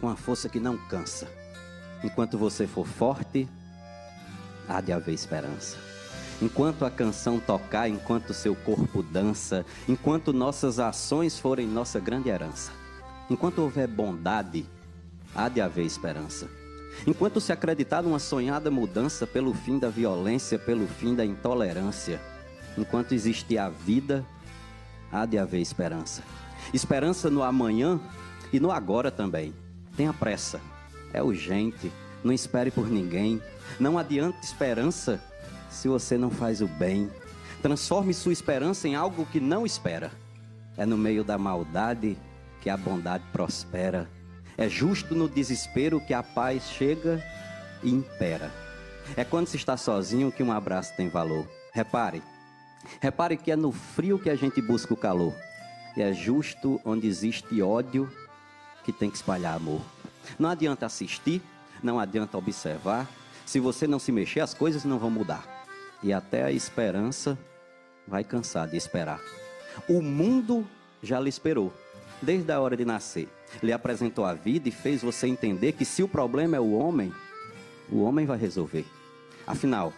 com 0.00 0.06
uma 0.06 0.16
força 0.16 0.48
que 0.48 0.60
não 0.60 0.76
cansa, 0.76 1.28
enquanto 2.04 2.38
você 2.38 2.66
for 2.66 2.86
forte, 2.86 3.48
há 4.68 4.80
de 4.80 4.92
haver 4.92 5.12
esperança. 5.12 5.76
Enquanto 6.40 6.84
a 6.84 6.90
canção 6.90 7.40
tocar, 7.40 7.88
enquanto 7.88 8.34
seu 8.34 8.54
corpo 8.54 9.02
dança, 9.02 9.64
enquanto 9.88 10.32
nossas 10.32 10.78
ações 10.78 11.38
forem 11.38 11.66
nossa 11.66 11.98
grande 11.98 12.28
herança, 12.28 12.72
enquanto 13.30 13.60
houver 13.60 13.88
bondade, 13.88 14.66
há 15.34 15.48
de 15.48 15.60
haver 15.60 15.84
esperança. 15.84 16.48
Enquanto 17.04 17.40
se 17.40 17.52
acreditar 17.52 18.02
numa 18.02 18.18
sonhada 18.18 18.70
mudança 18.70 19.26
pelo 19.26 19.52
fim 19.52 19.78
da 19.78 19.88
violência, 19.88 20.58
pelo 20.58 20.86
fim 20.86 21.14
da 21.14 21.24
intolerância, 21.24 22.20
enquanto 22.78 23.12
existir 23.12 23.58
a 23.58 23.68
vida, 23.68 24.24
há 25.10 25.26
de 25.26 25.38
haver 25.38 25.60
esperança. 25.60 26.22
Esperança 26.72 27.30
no 27.30 27.42
amanhã 27.42 28.00
e 28.52 28.60
no 28.60 28.70
agora 28.70 29.10
também. 29.10 29.54
Tenha 29.96 30.12
pressa, 30.12 30.60
é 31.12 31.22
urgente, 31.22 31.90
não 32.22 32.32
espere 32.32 32.70
por 32.70 32.88
ninguém. 32.88 33.40
Não 33.78 33.98
adianta 33.98 34.38
esperança 34.42 35.22
se 35.70 35.88
você 35.88 36.18
não 36.18 36.30
faz 36.30 36.60
o 36.60 36.66
bem. 36.66 37.10
Transforme 37.62 38.12
sua 38.12 38.32
esperança 38.32 38.88
em 38.88 38.94
algo 38.94 39.26
que 39.26 39.40
não 39.40 39.64
espera. 39.64 40.10
É 40.76 40.84
no 40.84 40.96
meio 40.96 41.24
da 41.24 41.38
maldade 41.38 42.18
que 42.60 42.68
a 42.68 42.76
bondade 42.76 43.24
prospera. 43.32 44.08
É 44.58 44.68
justo 44.68 45.14
no 45.14 45.28
desespero 45.28 46.00
que 46.00 46.14
a 46.14 46.22
paz 46.22 46.70
chega 46.70 47.22
e 47.82 47.90
impera. 47.90 48.50
É 49.16 49.24
quando 49.24 49.46
se 49.46 49.56
está 49.56 49.76
sozinho 49.76 50.32
que 50.32 50.42
um 50.42 50.50
abraço 50.50 50.96
tem 50.96 51.08
valor. 51.08 51.46
Repare, 51.72 52.22
repare 53.00 53.36
que 53.36 53.52
é 53.52 53.56
no 53.56 53.70
frio 53.70 54.18
que 54.18 54.30
a 54.30 54.34
gente 54.34 54.62
busca 54.62 54.94
o 54.94 54.96
calor. 54.96 55.34
E 55.96 56.02
é 56.02 56.12
justo 56.12 56.80
onde 56.84 57.06
existe 57.06 57.60
ódio 57.60 58.10
que 58.84 58.92
tem 58.92 59.10
que 59.10 59.16
espalhar 59.16 59.56
amor. 59.56 59.82
Não 60.38 60.48
adianta 60.48 60.86
assistir, 60.86 61.42
não 61.82 62.00
adianta 62.00 62.38
observar. 62.38 63.08
Se 63.44 63.60
você 63.60 63.86
não 63.86 63.98
se 63.98 64.10
mexer, 64.10 64.40
as 64.40 64.54
coisas 64.54 64.84
não 64.84 64.98
vão 64.98 65.10
mudar. 65.10 65.66
E 66.02 66.12
até 66.12 66.44
a 66.44 66.50
esperança 66.50 67.38
vai 68.06 68.24
cansar 68.24 68.68
de 68.68 68.76
esperar. 68.76 69.20
O 69.88 70.00
mundo 70.00 70.66
já 71.02 71.20
lhe 71.20 71.28
esperou, 71.28 71.72
desde 72.20 72.52
a 72.52 72.60
hora 72.60 72.76
de 72.76 72.84
nascer. 72.84 73.28
Lhe 73.62 73.72
apresentou 73.72 74.24
a 74.24 74.34
vida 74.34 74.68
e 74.68 74.72
fez 74.72 75.02
você 75.02 75.26
entender 75.26 75.72
que 75.72 75.84
se 75.84 76.02
o 76.02 76.08
problema 76.08 76.56
é 76.56 76.60
o 76.60 76.72
homem, 76.72 77.12
o 77.90 78.02
homem 78.02 78.26
vai 78.26 78.38
resolver. 78.38 78.84
Afinal, 79.46 79.92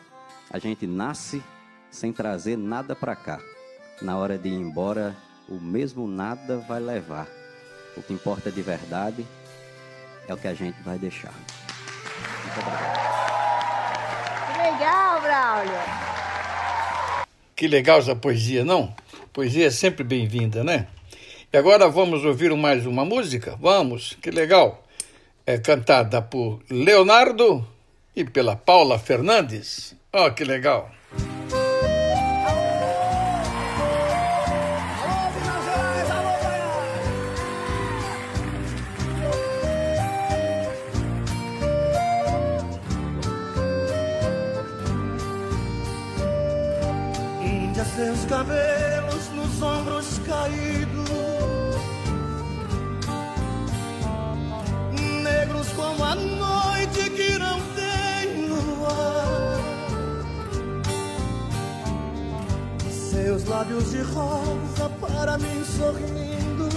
a 0.51 0.59
gente 0.59 0.87
nasce 0.87 1.43
sem 1.91 2.13
trazer 2.13 2.57
nada 2.57 2.95
para 2.95 3.17
cá. 3.17 3.41
Na 4.03 4.17
hora 4.17 4.39
de 4.39 4.49
ir 4.49 4.55
embora, 4.55 5.17
o 5.49 5.55
mesmo 5.55 6.07
nada 6.07 6.59
vai 6.59 6.81
levar. 6.81 7.27
O 7.97 8.03
que 8.03 8.13
importa 8.13 8.51
de 8.51 8.63
verdade 8.63 9.27
é 10.29 10.35
o 10.35 10.37
que 10.37 10.47
a 10.47 10.55
gente 10.55 10.81
vai 10.83 10.99
deixar. 10.99 11.33
Muito 12.43 12.61
obrigado. 12.61 13.09
Que 14.53 14.59
legal, 14.59 15.21
Braulio! 15.21 16.19
Que 17.57 17.67
legal 17.67 17.99
essa 17.99 18.15
poesia, 18.15 18.65
não? 18.65 18.95
Poesia 19.33 19.67
é 19.67 19.71
sempre 19.71 20.05
bem-vinda, 20.05 20.63
né? 20.63 20.87
E 21.51 21.57
agora 21.57 21.89
vamos 21.89 22.27
ouvir 22.27 22.55
mais 22.55 22.85
uma 22.85 23.07
música? 23.07 23.57
Vamos, 23.59 24.19
que 24.21 24.31
legal. 24.31 24.85
É 25.47 25.57
cantada 25.57 26.21
por 26.21 26.63
Leonardo 26.69 27.67
e 28.15 28.23
pela 28.23 28.55
Paula 28.55 28.99
Fernandes. 28.99 29.97
Ó, 30.13 30.27
oh, 30.27 30.33
que 30.33 30.45
legal. 30.45 30.91
Lábios 63.59 63.91
de 63.91 64.03
rosa 64.03 64.89
para 65.01 65.37
mim 65.37 65.65
sorrindo, 65.65 66.69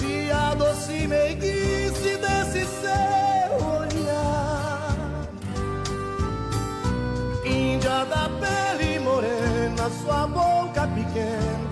e 0.00 0.30
a 0.30 0.54
doce 0.54 1.08
meiguice 1.08 2.16
desse 2.18 2.64
céu. 2.80 3.58
Índia 7.44 8.04
da 8.04 8.30
pele 8.40 9.00
morena, 9.00 9.90
sua 10.00 10.28
boca 10.28 10.86
pequena, 10.86 11.63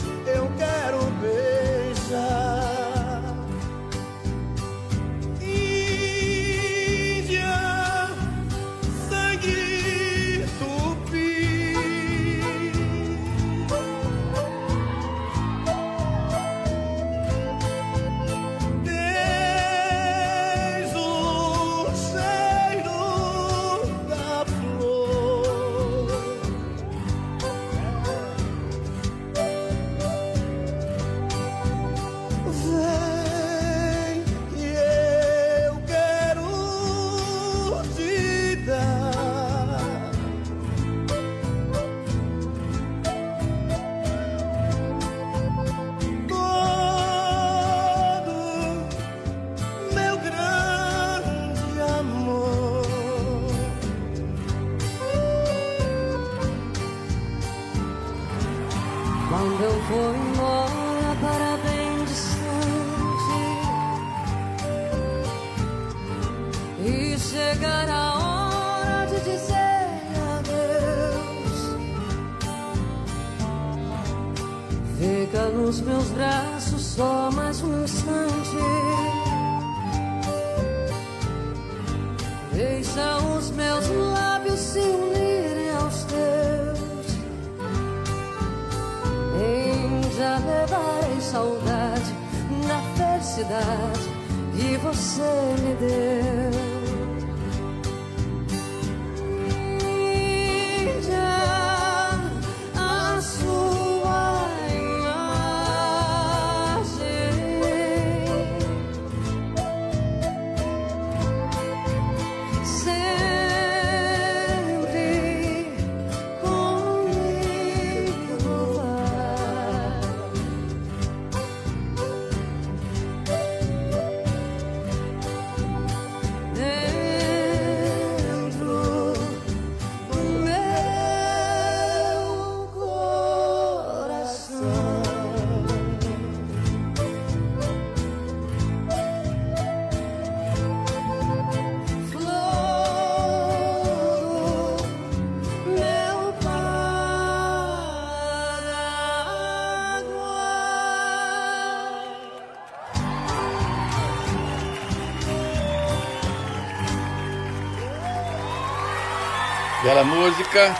Bela 159.83 160.05
música. 160.05 160.77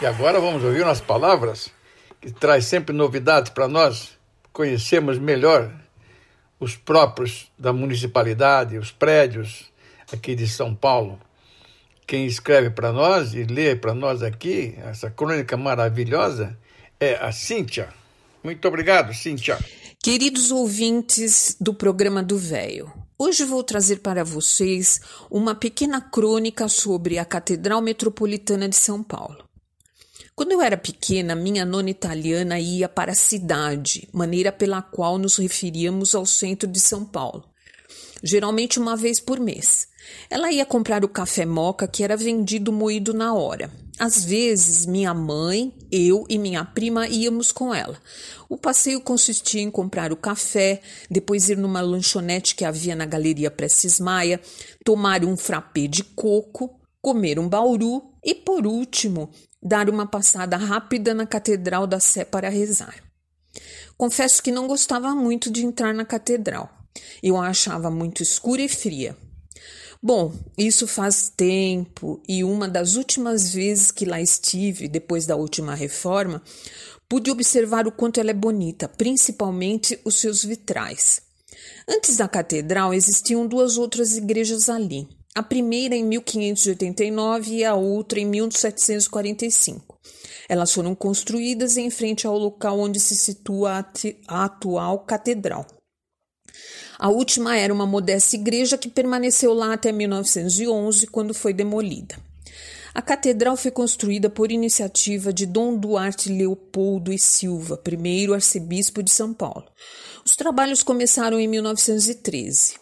E 0.00 0.06
agora 0.06 0.38
vamos 0.38 0.62
ouvir 0.62 0.84
umas 0.84 1.00
palavras 1.00 1.72
que 2.20 2.30
traz 2.30 2.66
sempre 2.66 2.94
novidades 2.94 3.50
para 3.50 3.66
nós 3.66 4.16
conhecermos 4.52 5.18
melhor 5.18 5.72
os 6.60 6.76
próprios 6.76 7.50
da 7.58 7.72
municipalidade, 7.72 8.78
os 8.78 8.92
prédios 8.92 9.64
aqui 10.12 10.36
de 10.36 10.46
São 10.46 10.72
Paulo. 10.72 11.18
Quem 12.06 12.24
escreve 12.24 12.70
para 12.70 12.92
nós 12.92 13.34
e 13.34 13.42
lê 13.42 13.74
para 13.74 13.92
nós 13.92 14.22
aqui 14.22 14.78
essa 14.84 15.10
crônica 15.10 15.56
maravilhosa 15.56 16.56
é 17.00 17.16
a 17.16 17.32
Cíntia. 17.32 17.88
Muito 18.44 18.68
obrigado, 18.68 19.12
Cíntia. 19.12 19.58
Queridos 20.00 20.52
ouvintes 20.52 21.56
do 21.60 21.74
programa 21.74 22.22
do 22.22 22.38
Véio, 22.38 22.92
Hoje 23.24 23.44
vou 23.44 23.62
trazer 23.62 24.00
para 24.00 24.24
vocês 24.24 25.00
uma 25.30 25.54
pequena 25.54 26.00
crônica 26.00 26.66
sobre 26.66 27.20
a 27.20 27.24
Catedral 27.24 27.80
Metropolitana 27.80 28.68
de 28.68 28.74
São 28.74 29.00
Paulo. 29.00 29.48
Quando 30.34 30.50
eu 30.50 30.60
era 30.60 30.76
pequena, 30.76 31.36
minha 31.36 31.64
nona 31.64 31.88
italiana 31.88 32.58
ia 32.58 32.88
para 32.88 33.12
a 33.12 33.14
cidade, 33.14 34.08
maneira 34.12 34.50
pela 34.50 34.82
qual 34.82 35.18
nos 35.18 35.36
referíamos 35.36 36.16
ao 36.16 36.26
centro 36.26 36.68
de 36.68 36.80
São 36.80 37.04
Paulo, 37.04 37.44
geralmente 38.22 38.78
uma 38.78 38.96
vez 38.96 39.18
por 39.18 39.40
mês. 39.40 39.88
Ela 40.28 40.50
ia 40.50 40.66
comprar 40.66 41.04
o 41.04 41.08
café 41.08 41.44
moca 41.44 41.86
que 41.86 42.02
era 42.02 42.16
vendido 42.16 42.72
moído 42.72 43.12
na 43.12 43.34
hora. 43.34 43.70
Às 43.98 44.24
vezes, 44.24 44.86
minha 44.86 45.12
mãe, 45.14 45.72
eu 45.90 46.24
e 46.28 46.38
minha 46.38 46.64
prima 46.64 47.06
íamos 47.06 47.52
com 47.52 47.74
ela. 47.74 47.96
O 48.48 48.56
passeio 48.56 49.00
consistia 49.00 49.62
em 49.62 49.70
comprar 49.70 50.12
o 50.12 50.16
café, 50.16 50.80
depois 51.10 51.48
ir 51.48 51.56
numa 51.56 51.80
lanchonete 51.80 52.54
que 52.54 52.64
havia 52.64 52.96
na 52.96 53.06
Galeria 53.06 53.50
Prestes 53.50 54.00
Maia, 54.00 54.40
tomar 54.84 55.24
um 55.24 55.36
frappé 55.36 55.86
de 55.86 56.02
coco, 56.02 56.80
comer 57.00 57.38
um 57.38 57.48
bauru 57.48 58.02
e, 58.24 58.34
por 58.34 58.66
último, 58.66 59.30
dar 59.62 59.88
uma 59.88 60.06
passada 60.06 60.56
rápida 60.56 61.14
na 61.14 61.26
Catedral 61.26 61.86
da 61.86 62.00
Sé 62.00 62.24
para 62.24 62.48
rezar. 62.48 62.94
Confesso 63.96 64.42
que 64.42 64.50
não 64.50 64.66
gostava 64.66 65.14
muito 65.14 65.50
de 65.50 65.64
entrar 65.64 65.94
na 65.94 66.04
catedral. 66.04 66.81
Eu 67.22 67.36
a 67.36 67.48
achava 67.48 67.90
muito 67.90 68.22
escura 68.22 68.62
e 68.62 68.68
fria. 68.68 69.16
Bom, 70.02 70.32
isso 70.58 70.88
faz 70.88 71.28
tempo 71.28 72.20
e 72.28 72.42
uma 72.42 72.66
das 72.66 72.96
últimas 72.96 73.52
vezes 73.54 73.92
que 73.92 74.04
lá 74.04 74.20
estive, 74.20 74.88
depois 74.88 75.26
da 75.26 75.36
última 75.36 75.76
reforma, 75.76 76.42
pude 77.08 77.30
observar 77.30 77.86
o 77.86 77.92
quanto 77.92 78.18
ela 78.18 78.30
é 78.30 78.34
bonita, 78.34 78.88
principalmente 78.88 80.00
os 80.04 80.16
seus 80.16 80.42
vitrais. 80.44 81.22
Antes 81.88 82.16
da 82.16 82.26
catedral 82.26 82.92
existiam 82.92 83.46
duas 83.46 83.76
outras 83.78 84.16
igrejas 84.16 84.68
ali. 84.68 85.06
A 85.34 85.42
primeira 85.42 85.94
em 85.94 86.04
1589 86.04 87.54
e 87.54 87.64
a 87.64 87.74
outra 87.74 88.18
em 88.18 88.26
1745. 88.26 89.98
Elas 90.48 90.72
foram 90.72 90.94
construídas 90.94 91.76
em 91.76 91.90
frente 91.90 92.26
ao 92.26 92.36
local 92.36 92.80
onde 92.80 92.98
se 92.98 93.16
situa 93.16 93.86
a 94.26 94.44
atual 94.44 95.00
catedral. 95.00 95.66
A 96.98 97.08
última 97.08 97.56
era 97.56 97.72
uma 97.72 97.86
modesta 97.86 98.36
igreja 98.36 98.78
que 98.78 98.88
permaneceu 98.88 99.52
lá 99.52 99.72
até 99.72 99.92
1911, 99.92 101.06
quando 101.06 101.34
foi 101.34 101.52
demolida. 101.52 102.16
A 102.94 103.00
catedral 103.00 103.56
foi 103.56 103.70
construída 103.70 104.28
por 104.28 104.52
iniciativa 104.52 105.32
de 105.32 105.46
Dom 105.46 105.76
Duarte 105.76 106.30
Leopoldo 106.30 107.10
e 107.10 107.18
Silva, 107.18 107.78
primeiro 107.78 108.34
arcebispo 108.34 109.02
de 109.02 109.10
São 109.10 109.32
Paulo. 109.32 109.64
Os 110.24 110.36
trabalhos 110.36 110.82
começaram 110.82 111.40
em 111.40 111.48
1913. 111.48 112.74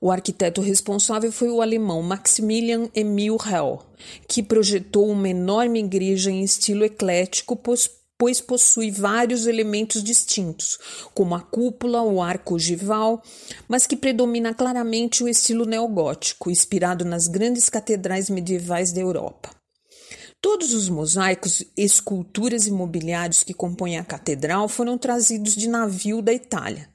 O 0.00 0.10
arquiteto 0.10 0.60
responsável 0.60 1.30
foi 1.30 1.48
o 1.50 1.60
alemão 1.60 2.02
Maximilian 2.02 2.88
Emil 2.94 3.36
Hell, 3.36 3.80
que 4.26 4.42
projetou 4.42 5.10
uma 5.10 5.28
enorme 5.28 5.80
igreja 5.80 6.30
em 6.30 6.42
estilo 6.42 6.84
eclético, 6.84 7.54
pois, 8.22 8.40
possui 8.40 8.92
vários 8.92 9.48
elementos 9.48 10.00
distintos, 10.00 10.78
como 11.12 11.34
a 11.34 11.40
cúpula, 11.40 12.02
o 12.02 12.22
arco 12.22 12.54
ogival, 12.54 13.20
mas 13.66 13.84
que 13.84 13.96
predomina 13.96 14.54
claramente 14.54 15.24
o 15.24 15.28
estilo 15.28 15.64
neogótico, 15.64 16.48
inspirado 16.48 17.04
nas 17.04 17.26
grandes 17.26 17.68
catedrais 17.68 18.30
medievais 18.30 18.92
da 18.92 19.00
Europa. 19.00 19.61
Todos 20.42 20.74
os 20.74 20.88
mosaicos, 20.88 21.62
esculturas 21.76 22.66
e 22.66 22.72
mobiliários 22.72 23.44
que 23.44 23.54
compõem 23.54 23.96
a 23.96 24.02
catedral 24.02 24.68
foram 24.68 24.98
trazidos 24.98 25.54
de 25.54 25.68
navio 25.68 26.20
da 26.20 26.32
Itália. 26.32 26.88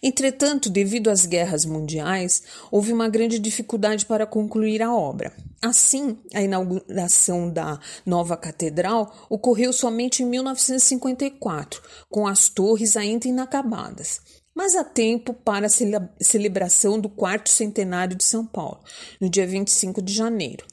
Entretanto, 0.00 0.70
devido 0.70 1.10
às 1.10 1.26
guerras 1.26 1.64
mundiais, 1.64 2.44
houve 2.70 2.92
uma 2.92 3.08
grande 3.08 3.40
dificuldade 3.40 4.06
para 4.06 4.24
concluir 4.24 4.82
a 4.82 4.94
obra. 4.94 5.32
Assim, 5.60 6.16
a 6.32 6.42
inauguração 6.42 7.50
da 7.50 7.80
nova 8.06 8.36
catedral 8.36 9.26
ocorreu 9.28 9.72
somente 9.72 10.22
em 10.22 10.26
1954, 10.26 11.82
com 12.08 12.24
as 12.24 12.48
torres 12.48 12.96
ainda 12.96 13.26
inacabadas. 13.26 14.20
Mas 14.54 14.76
há 14.76 14.84
tempo 14.84 15.34
para 15.34 15.66
a 15.66 16.04
celebração 16.20 17.00
do 17.00 17.08
quarto 17.08 17.50
centenário 17.50 18.16
de 18.16 18.22
São 18.22 18.46
Paulo, 18.46 18.78
no 19.20 19.28
dia 19.28 19.46
25 19.46 20.00
de 20.00 20.14
janeiro. 20.14 20.71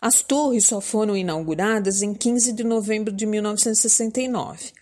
As 0.00 0.22
torres 0.22 0.66
só 0.66 0.80
foram 0.80 1.14
inauguradas 1.14 2.00
em 2.00 2.14
15 2.14 2.52
de 2.54 2.64
novembro 2.64 3.12
de 3.12 3.26
1969. 3.26 4.72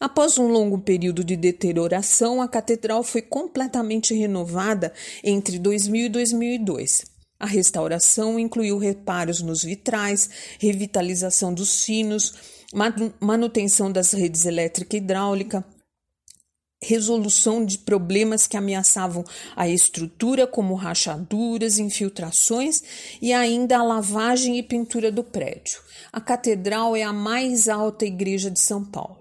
Após 0.00 0.38
um 0.38 0.48
longo 0.48 0.78
período 0.78 1.22
de 1.22 1.36
deterioração, 1.36 2.40
a 2.40 2.48
catedral 2.48 3.02
foi 3.02 3.20
completamente 3.20 4.14
renovada 4.14 4.92
entre 5.22 5.58
2000 5.58 6.06
e 6.06 6.08
2002. 6.08 7.04
A 7.38 7.46
restauração 7.46 8.38
incluiu 8.38 8.78
reparos 8.78 9.42
nos 9.42 9.62
vitrais, 9.62 10.30
revitalização 10.58 11.52
dos 11.52 11.68
sinos, 11.68 12.32
manutenção 13.20 13.92
das 13.92 14.12
redes 14.12 14.46
elétrica 14.46 14.96
e 14.96 14.98
hidráulica, 14.98 15.64
resolução 16.82 17.64
de 17.64 17.78
problemas 17.78 18.46
que 18.46 18.56
ameaçavam 18.56 19.24
a 19.56 19.68
estrutura, 19.68 20.46
como 20.46 20.74
rachaduras, 20.74 21.78
infiltrações 21.78 22.82
e 23.20 23.32
ainda 23.32 23.78
a 23.78 23.82
lavagem 23.82 24.58
e 24.58 24.62
pintura 24.62 25.10
do 25.10 25.24
prédio. 25.24 25.80
A 26.12 26.20
catedral 26.20 26.94
é 26.94 27.02
a 27.02 27.12
mais 27.12 27.68
alta 27.68 28.04
igreja 28.04 28.50
de 28.50 28.60
São 28.60 28.84
Paulo. 28.84 29.18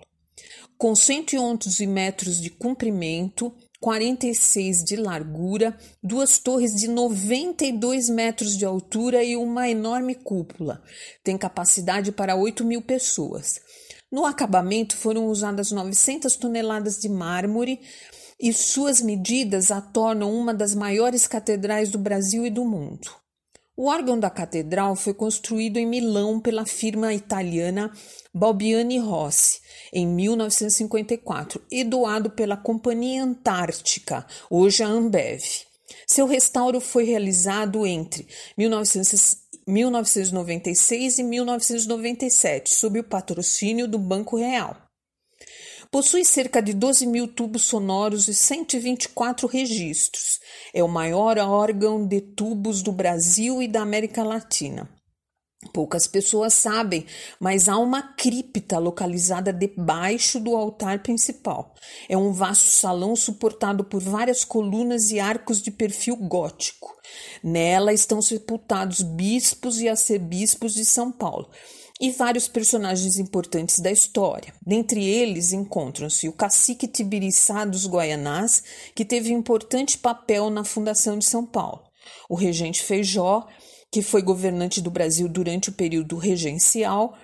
Com 0.78 0.96
111 0.96 1.88
metros 1.88 2.42
de 2.42 2.50
comprimento, 2.50 3.54
46 3.84 4.84
de 4.86 4.96
largura, 4.96 5.78
duas 6.02 6.40
torres 6.40 6.74
de 6.74 6.88
92 6.88 8.10
metros 8.10 8.58
de 8.58 8.64
altura 8.64 9.22
e 9.24 9.36
uma 9.36 9.70
enorme 9.70 10.16
cúpula. 10.16 10.82
Tem 11.22 11.38
capacidade 11.38 12.10
para 12.10 12.34
8 12.34 12.64
mil 12.64 12.82
pessoas. 12.82 13.60
No 14.14 14.28
acabamento 14.28 14.96
foram 14.96 15.26
usadas 15.26 15.72
900 15.72 16.36
toneladas 16.36 17.00
de 17.00 17.10
mármore 17.10 17.82
e 18.40 18.54
suas 18.54 19.02
medidas 19.02 19.72
a 19.72 19.82
tornam 19.82 20.32
uma 20.32 20.54
das 20.54 20.76
maiores 20.76 21.26
catedrais 21.26 21.90
do 21.90 21.98
Brasil 21.98 22.46
e 22.46 22.52
do 22.52 22.64
mundo. 22.64 23.10
O 23.76 23.88
órgão 23.88 24.20
da 24.20 24.30
catedral 24.30 24.96
foi 24.96 25.16
construído 25.16 25.78
em 25.78 25.88
Milão 25.88 26.40
pela 26.40 26.64
firma 26.64 27.12
italiana 27.12 27.92
Balbiani 28.32 29.00
Rossi 29.00 29.60
em 29.92 30.06
1954 30.06 31.60
e 31.72 31.84
doado 31.84 32.30
pela 32.30 32.56
Companhia 32.56 33.24
Antártica, 33.24 34.28
hoje 34.48 34.84
a 34.84 34.88
Ambev. 34.88 35.42
Seu 36.06 36.28
restauro 36.28 36.80
foi 36.80 37.04
realizado 37.04 37.84
entre 37.88 38.28
1960 38.56 39.43
1996 39.68 41.20
e 41.20 41.24
1997, 41.24 42.74
sob 42.74 43.00
o 43.00 43.04
patrocínio 43.04 43.88
do 43.88 43.98
Banco 43.98 44.38
Real. 44.38 44.76
Possui 45.92 46.26
cerca 46.26 46.62
de 46.62 46.74
12 46.74 47.06
mil 47.06 47.28
tubos 47.28 47.64
sonoros 47.64 48.28
e 48.28 48.34
124 48.34 49.48
registros. 49.48 50.40
É 50.74 50.84
o 50.84 50.88
maior 50.88 51.38
órgão 51.38 52.08
de 52.08 52.20
tubos 52.20 52.82
do 52.82 52.92
Brasil 52.92 53.62
e 53.62 53.68
da 53.68 53.82
América 53.82 54.24
Latina. 54.24 54.90
Poucas 55.72 56.08
pessoas 56.08 56.54
sabem, 56.54 57.06
mas 57.40 57.70
há 57.70 57.78
uma 57.78 58.02
cripta 58.02 58.78
localizada 58.78 59.54
debaixo 59.54 60.40
do 60.40 60.56
altar 60.56 61.02
principal. 61.02 61.74
É 62.10 62.18
um 62.18 62.32
vasto 62.32 62.68
salão 62.68 63.16
suportado 63.16 63.84
por 63.84 64.02
várias 64.02 64.44
colunas 64.44 65.12
e 65.12 65.20
arcos 65.20 65.62
de 65.62 65.72
perfil 65.72 66.16
gótico. 66.16 66.94
Nela 67.44 67.94
estão 67.94 68.22
sepultados 68.22 69.02
bispos 69.02 69.80
e 69.80 69.90
arcebispos 69.90 70.74
de 70.74 70.86
São 70.86 71.12
Paulo 71.12 71.50
e 72.00 72.12
vários 72.12 72.48
personagens 72.48 73.18
importantes 73.18 73.80
da 73.80 73.92
história. 73.92 74.54
Dentre 74.66 75.06
eles 75.06 75.54
encontram-se 75.54 76.28
o 76.28 76.34
cacique 76.34 76.88
Tibiriçá 76.88 77.66
dos 77.66 77.88
Guaianás, 77.88 78.64
que 78.94 79.06
teve 79.06 79.32
importante 79.32 79.98
papel 79.98 80.50
na 80.50 80.64
fundação 80.64 81.18
de 81.18 81.26
São 81.26 81.46
Paulo, 81.46 81.84
o 82.28 82.36
regente 82.36 82.84
Feijó 82.84 83.48
que 83.94 84.02
foi 84.02 84.24
governante 84.24 84.82
do 84.82 84.90
Brasil 84.90 85.30
durante 85.30 85.70
o 85.70 85.72
período 85.72 86.18
regencial, 86.18 87.16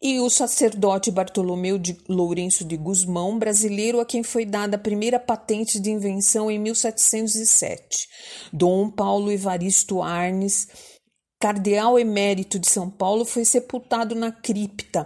e 0.00 0.20
o 0.20 0.30
sacerdote 0.30 1.10
Bartolomeu 1.10 1.76
de 1.78 1.98
Lourenço 2.08 2.64
de 2.64 2.76
Guzmão, 2.76 3.40
brasileiro 3.40 3.98
a 3.98 4.06
quem 4.06 4.22
foi 4.22 4.46
dada 4.46 4.76
a 4.76 4.80
primeira 4.80 5.18
patente 5.18 5.80
de 5.80 5.90
invenção 5.90 6.48
em 6.48 6.60
1707. 6.60 8.06
Dom 8.52 8.88
Paulo 8.88 9.32
Evaristo 9.32 10.00
Arnes, 10.00 10.68
cardeal 11.40 11.98
emérito 11.98 12.56
de 12.56 12.68
São 12.68 12.88
Paulo, 12.88 13.24
foi 13.24 13.44
sepultado 13.44 14.14
na 14.14 14.30
cripta 14.30 15.04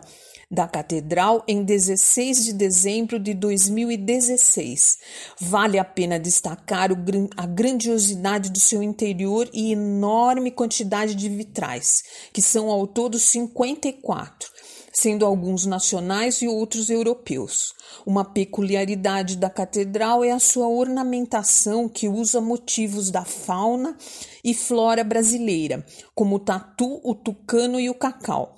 da 0.50 0.68
Catedral 0.68 1.42
em 1.48 1.64
16 1.64 2.44
de 2.44 2.52
dezembro 2.52 3.18
de 3.18 3.34
2016. 3.34 4.98
Vale 5.40 5.78
a 5.78 5.84
pena 5.84 6.20
destacar 6.20 6.92
o, 6.92 6.96
a 7.36 7.46
grandiosidade 7.46 8.50
do 8.50 8.60
seu 8.60 8.82
interior 8.82 9.48
e 9.52 9.72
enorme 9.72 10.50
quantidade 10.50 11.14
de 11.14 11.28
vitrais, 11.28 12.02
que 12.32 12.40
são 12.40 12.70
ao 12.70 12.86
todo 12.86 13.18
54 13.18 14.56
sendo 14.98 15.26
alguns 15.26 15.66
nacionais 15.66 16.40
e 16.40 16.48
outros 16.48 16.88
europeus. 16.88 17.74
Uma 18.06 18.24
peculiaridade 18.24 19.36
da 19.36 19.50
catedral 19.50 20.24
é 20.24 20.30
a 20.30 20.38
sua 20.38 20.68
ornamentação, 20.68 21.86
que 21.86 22.08
usa 22.08 22.40
motivos 22.40 23.10
da 23.10 23.22
fauna 23.22 23.94
e 24.42 24.54
flora 24.54 25.04
brasileira, 25.04 25.84
como 26.14 26.36
o 26.36 26.38
tatu, 26.38 26.98
o 27.04 27.14
tucano 27.14 27.78
e 27.78 27.90
o 27.90 27.94
cacau. 27.94 28.56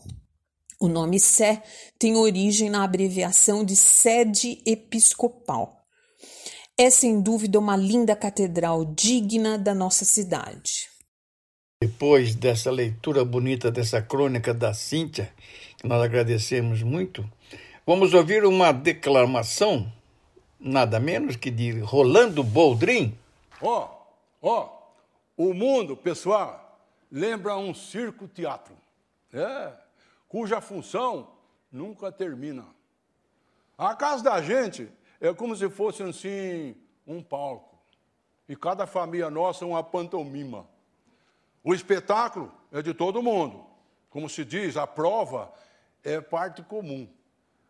O 0.81 0.87
nome 0.87 1.19
Sé 1.19 1.61
tem 1.99 2.15
origem 2.17 2.71
na 2.71 2.85
abreviação 2.85 3.65
de 3.65 3.75
sede 3.75 4.63
episcopal. 4.65 5.77
É 6.79 6.89
sem 6.89 7.21
dúvida 7.21 7.59
uma 7.59 7.75
linda 7.77 8.15
catedral 8.15 8.85
digna 8.85 9.59
da 9.59 9.75
nossa 9.75 10.05
cidade. 10.05 10.89
Depois 11.83 12.37
dessa 12.37 12.71
leitura 12.71 13.25
bonita 13.25 13.73
dessa 13.73 14.01
crônica 14.01 14.55
da 14.55 14.73
Cíntia, 14.73 15.33
que 15.77 15.89
nós 15.89 16.01
agradecemos 16.01 16.81
muito, 16.85 17.29
vamos 17.85 18.15
ouvir 18.15 18.45
uma 18.45 18.71
declamação, 18.71 19.93
nada 20.61 21.01
menos 21.01 21.35
que 21.35 21.51
de 21.51 21.81
Rolando 21.81 22.45
Boldrin. 22.45 23.19
Ó, 23.61 23.89
oh, 24.41 24.49
ó, 24.49 24.69
oh, 25.37 25.49
o 25.49 25.53
mundo, 25.53 25.97
pessoal, 25.97 26.79
lembra 27.11 27.57
um 27.57 27.75
circo-teatro. 27.75 28.77
É 29.33 29.88
cuja 30.29 30.61
função 30.61 31.31
nunca 31.73 32.13
termina. 32.13 32.67
A 33.77 33.95
casa 33.95 34.23
da 34.23 34.43
gente 34.43 34.91
é 35.21 35.33
como 35.33 35.57
se 35.57 35.69
fosse 35.71 36.03
assim 36.03 36.77
um 37.07 37.23
palco. 37.23 37.79
E 38.49 38.57
cada 38.57 38.87
família 38.87 39.31
nossa 39.31 39.67
uma 39.67 39.83
pantomima. 39.83 40.67
O 41.63 41.75
espetáculo 41.75 42.53
é 42.73 42.81
de 42.83 42.95
todo 42.95 43.23
mundo. 43.23 43.67
Como 44.11 44.29
se 44.29 44.45
diz, 44.45 44.77
a 44.77 44.87
prova 44.87 45.53
é 46.03 46.21
parte 46.21 46.63
comum. 46.63 47.09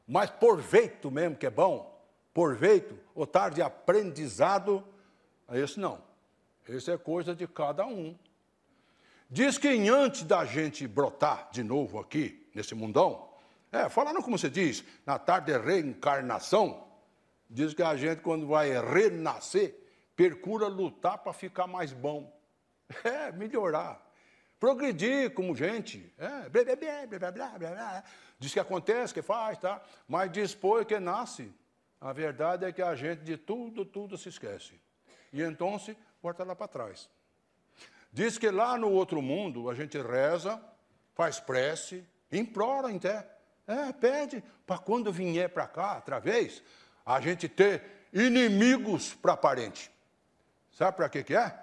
Mas 0.07 0.31
por 0.31 0.61
veito 0.61 1.11
mesmo, 1.11 1.37
que 1.37 1.47
é 1.47 1.51
bom, 1.51 2.01
por 2.33 2.55
veito, 2.57 2.99
ou 3.15 3.27
tarde 3.27 3.57
de 3.57 3.63
aprendizado, 3.63 4.85
esse 5.51 5.79
não. 5.79 6.01
Esse 6.69 6.91
é 6.93 6.97
coisa 6.97 7.35
de 7.35 7.47
cada 7.47 7.85
um. 7.87 8.17
Diz 9.29 9.59
que 9.59 9.69
antes 9.89 10.23
da 10.23 10.45
gente 10.45 10.87
brotar 10.87 11.51
de 11.51 11.63
novo 11.63 11.99
aqui, 11.99 12.48
nesse 12.55 12.75
mundão, 12.75 13.29
é, 13.71 13.89
falando 13.89 14.23
como 14.23 14.39
você 14.39 14.49
diz, 14.49 14.83
na 15.05 15.19
tarde 15.19 15.53
de 15.53 15.59
reencarnação, 15.59 16.87
diz 17.49 17.75
que 17.75 17.83
a 17.83 17.95
gente, 17.97 18.23
quando 18.23 18.47
vai 18.47 18.71
renascer, 18.81 19.75
percura 20.17 20.67
lutar 20.67 21.19
para 21.19 21.33
ficar 21.33 21.67
mais 21.67 21.93
bom. 21.93 22.37
É, 23.05 23.31
melhorar. 23.33 24.03
Progredir 24.59 25.35
como 25.35 25.55
gente. 25.55 26.11
É, 26.17 26.49
blá, 26.49 26.65
blá, 26.65 27.07
blá, 27.07 27.31
blá, 27.31 27.59
blá, 27.59 27.71
blá. 27.71 28.05
Diz 28.39 28.53
que 28.53 28.59
acontece, 28.59 29.13
que 29.13 29.21
faz, 29.21 29.59
tá? 29.59 29.83
Mas 30.09 30.31
depois 30.31 30.87
que 30.87 30.99
nasce, 30.99 31.53
a 32.01 32.13
verdade 32.13 32.65
é 32.65 32.73
que 32.73 32.81
a 32.81 32.95
gente 32.95 33.23
de 33.23 33.37
tudo, 33.37 33.85
tudo 33.85 34.17
se 34.17 34.31
esquece. 34.31 34.73
E 35.33 35.43
então 35.43 35.79
se 35.79 35.97
volta 36.23 36.45
lá 36.45 36.57
para 36.57 36.67
trás. 36.67 37.11
Diz 38.11 38.39
que 38.39 38.51
lá 38.51 38.79
no 38.79 38.91
outro 38.91 39.21
mundo 39.21 39.69
a 39.69 39.75
gente 39.75 40.01
reza, 40.01 40.61
faz 41.15 41.39
prece, 41.39 42.05
implora 42.31 42.89
até. 42.95 43.27
É, 43.67 43.93
pede 43.93 44.43
para 44.67 44.79
quando 44.79 45.13
vier 45.13 45.51
para 45.51 45.67
cá, 45.67 45.97
outra 45.97 46.19
vez, 46.19 46.63
a 47.05 47.21
gente 47.21 47.49
ter 47.49 48.09
inimigos 48.13 49.15
para 49.15 49.37
parente. 49.37 49.91
Sabe 50.73 50.97
para 50.97 51.09
que, 51.09 51.23
que 51.23 51.37
é? 51.37 51.59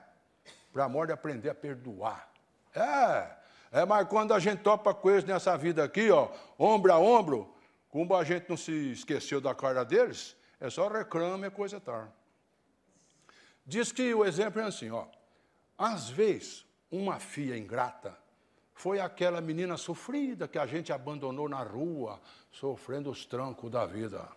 Para 0.71 0.85
a 0.85 0.89
morte 0.89 1.11
aprender 1.11 1.49
a 1.49 1.55
perdoar. 1.55 2.29
É, 2.75 3.31
é, 3.71 3.85
mas 3.85 4.07
quando 4.07 4.33
a 4.33 4.39
gente 4.39 4.61
topa 4.61 4.95
eles 5.09 5.23
nessa 5.23 5.57
vida 5.57 5.83
aqui, 5.83 6.11
ó, 6.11 6.29
ombro 6.59 6.93
a 6.93 6.99
ombro, 6.99 7.55
como 7.89 8.15
a 8.15 8.23
gente 8.23 8.49
não 8.49 8.57
se 8.57 8.91
esqueceu 8.91 9.39
da 9.41 9.55
cara 9.55 9.83
deles, 9.83 10.35
é 10.59 10.69
só 10.69 10.87
reclame 10.87 11.47
e 11.47 11.51
coisa 11.51 11.79
tal. 11.79 12.07
Diz 13.65 13.91
que 13.91 14.13
o 14.13 14.23
exemplo 14.23 14.61
é 14.61 14.65
assim, 14.65 14.91
ó. 14.91 15.05
Às 15.77 16.09
vezes, 16.09 16.65
uma 16.91 17.19
filha 17.19 17.57
ingrata 17.57 18.17
foi 18.75 18.99
aquela 18.99 19.41
menina 19.41 19.75
sofrida 19.77 20.47
que 20.47 20.59
a 20.59 20.67
gente 20.67 20.93
abandonou 20.93 21.49
na 21.49 21.63
rua, 21.63 22.21
sofrendo 22.51 23.09
os 23.09 23.25
trancos 23.25 23.71
da 23.71 23.87
vida. 23.87 24.27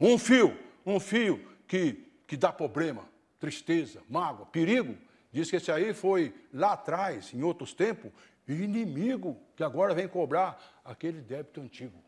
Um 0.00 0.16
fio, 0.16 0.56
um 0.86 0.98
fio 0.98 1.44
que, 1.68 2.10
que 2.26 2.36
dá 2.36 2.50
problema, 2.50 3.04
tristeza, 3.38 4.00
mágoa, 4.08 4.46
perigo. 4.46 4.96
Diz 5.30 5.50
que 5.50 5.56
esse 5.56 5.70
aí 5.70 5.92
foi 5.92 6.34
lá 6.54 6.72
atrás, 6.72 7.34
em 7.34 7.42
outros 7.42 7.74
tempos, 7.74 8.10
inimigo 8.48 9.36
que 9.54 9.62
agora 9.62 9.94
vem 9.94 10.08
cobrar 10.08 10.80
aquele 10.84 11.20
débito 11.20 11.60
antigo. 11.60 11.98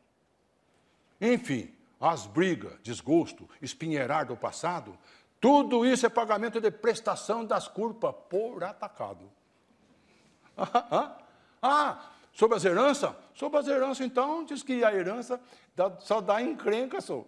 Enfim, 1.20 1.70
as 2.00 2.26
brigas, 2.26 2.72
desgosto, 2.82 3.48
espinheirar 3.60 4.26
do 4.26 4.36
passado 4.36 4.98
tudo 5.44 5.84
isso 5.84 6.06
é 6.06 6.08
pagamento 6.08 6.58
de 6.58 6.70
prestação 6.70 7.44
das 7.44 7.68
culpas 7.68 8.14
por 8.30 8.64
atacado. 8.64 9.30
Ah, 11.66 12.10
sobre 12.30 12.58
as 12.58 12.64
heranças? 12.66 13.10
Sobre 13.34 13.58
as 13.58 13.66
heranças, 13.66 14.04
então, 14.04 14.44
diz 14.44 14.62
que 14.62 14.84
a 14.84 14.94
herança 14.94 15.40
dá, 15.74 15.90
só 15.98 16.20
dá 16.20 16.42
encrenca, 16.42 17.00
só. 17.00 17.24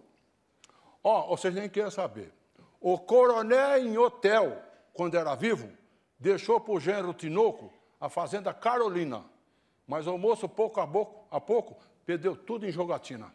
Ó, 1.03 1.35
vocês 1.35 1.55
nem 1.55 1.67
querem 1.67 1.89
saber. 1.89 2.31
O 2.79 2.99
coronel 2.99 3.79
em 3.79 3.97
hotel, 3.97 4.61
quando 4.93 5.17
era 5.17 5.33
vivo, 5.33 5.67
deixou 6.19 6.59
para 6.59 6.75
o 6.75 6.79
gênero 6.79 7.15
Tinoco 7.15 7.73
a 7.99 8.09
fazenda 8.09 8.53
Carolina. 8.53 9.25
Mas 9.87 10.05
o 10.05 10.15
moço, 10.19 10.47
pouco 10.47 10.79
a 10.79 10.85
pouco, 10.85 11.25
a 11.31 11.41
pouco 11.41 11.75
perdeu 12.05 12.35
tudo 12.35 12.67
em 12.67 12.71
jogatina. 12.71 13.33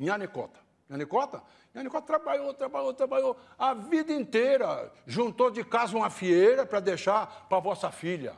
Em 0.00 0.08
Anicota. 0.08 0.60
Em 0.88 0.94
Anicota? 0.94 1.42
Nicole 1.74 2.04
trabalhou, 2.04 2.54
trabalhou, 2.54 2.94
trabalhou 2.94 3.36
a 3.58 3.74
vida 3.74 4.14
inteira. 4.14 4.90
Juntou 5.06 5.50
de 5.50 5.62
casa 5.62 5.94
uma 5.94 6.08
fieira 6.08 6.64
para 6.64 6.80
deixar 6.80 7.46
para 7.48 7.58
vossa 7.58 7.90
filha. 7.90 8.34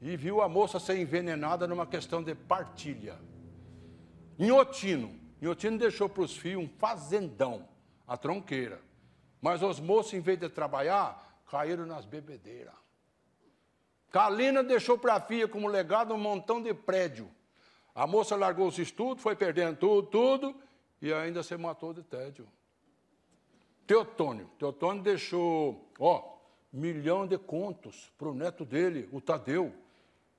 E 0.00 0.16
viu 0.16 0.40
a 0.40 0.48
moça 0.48 0.80
ser 0.80 0.98
envenenada 0.98 1.66
numa 1.66 1.86
questão 1.86 2.22
de 2.22 2.34
partilha. 2.34 3.18
Inhotino. 4.38 5.14
Inhotino 5.40 5.78
deixou 5.78 6.08
para 6.08 6.22
os 6.22 6.36
filhos 6.36 6.64
um 6.64 6.68
fazendão, 6.68 7.68
a 8.06 8.16
tronqueira. 8.16 8.80
Mas 9.40 9.62
os 9.62 9.78
moços, 9.80 10.14
em 10.14 10.20
vez 10.20 10.38
de 10.38 10.48
trabalhar, 10.48 11.42
caíram 11.50 11.86
nas 11.86 12.04
bebedeiras. 12.04 12.74
Kalina 14.10 14.62
deixou 14.62 14.98
para 14.98 15.14
a 15.14 15.20
filha 15.20 15.46
como 15.46 15.68
legado 15.68 16.12
um 16.12 16.18
montão 16.18 16.60
de 16.60 16.74
prédio. 16.74 17.30
A 17.94 18.06
moça 18.06 18.36
largou 18.36 18.66
os 18.66 18.78
estudos, 18.78 19.22
foi 19.22 19.36
perdendo 19.36 19.76
tudo, 19.76 20.06
tudo, 20.08 20.54
e 21.00 21.12
ainda 21.12 21.42
se 21.42 21.56
matou 21.56 21.92
de 21.92 22.02
tédio. 22.02 22.46
Teotônio. 23.86 24.50
Teotônio 24.58 25.02
deixou, 25.02 25.90
ó, 25.98 26.36
milhão 26.72 27.26
de 27.26 27.38
contos 27.38 28.12
para 28.18 28.28
o 28.28 28.34
neto 28.34 28.64
dele, 28.64 29.08
o 29.12 29.20
Tadeu. 29.20 29.72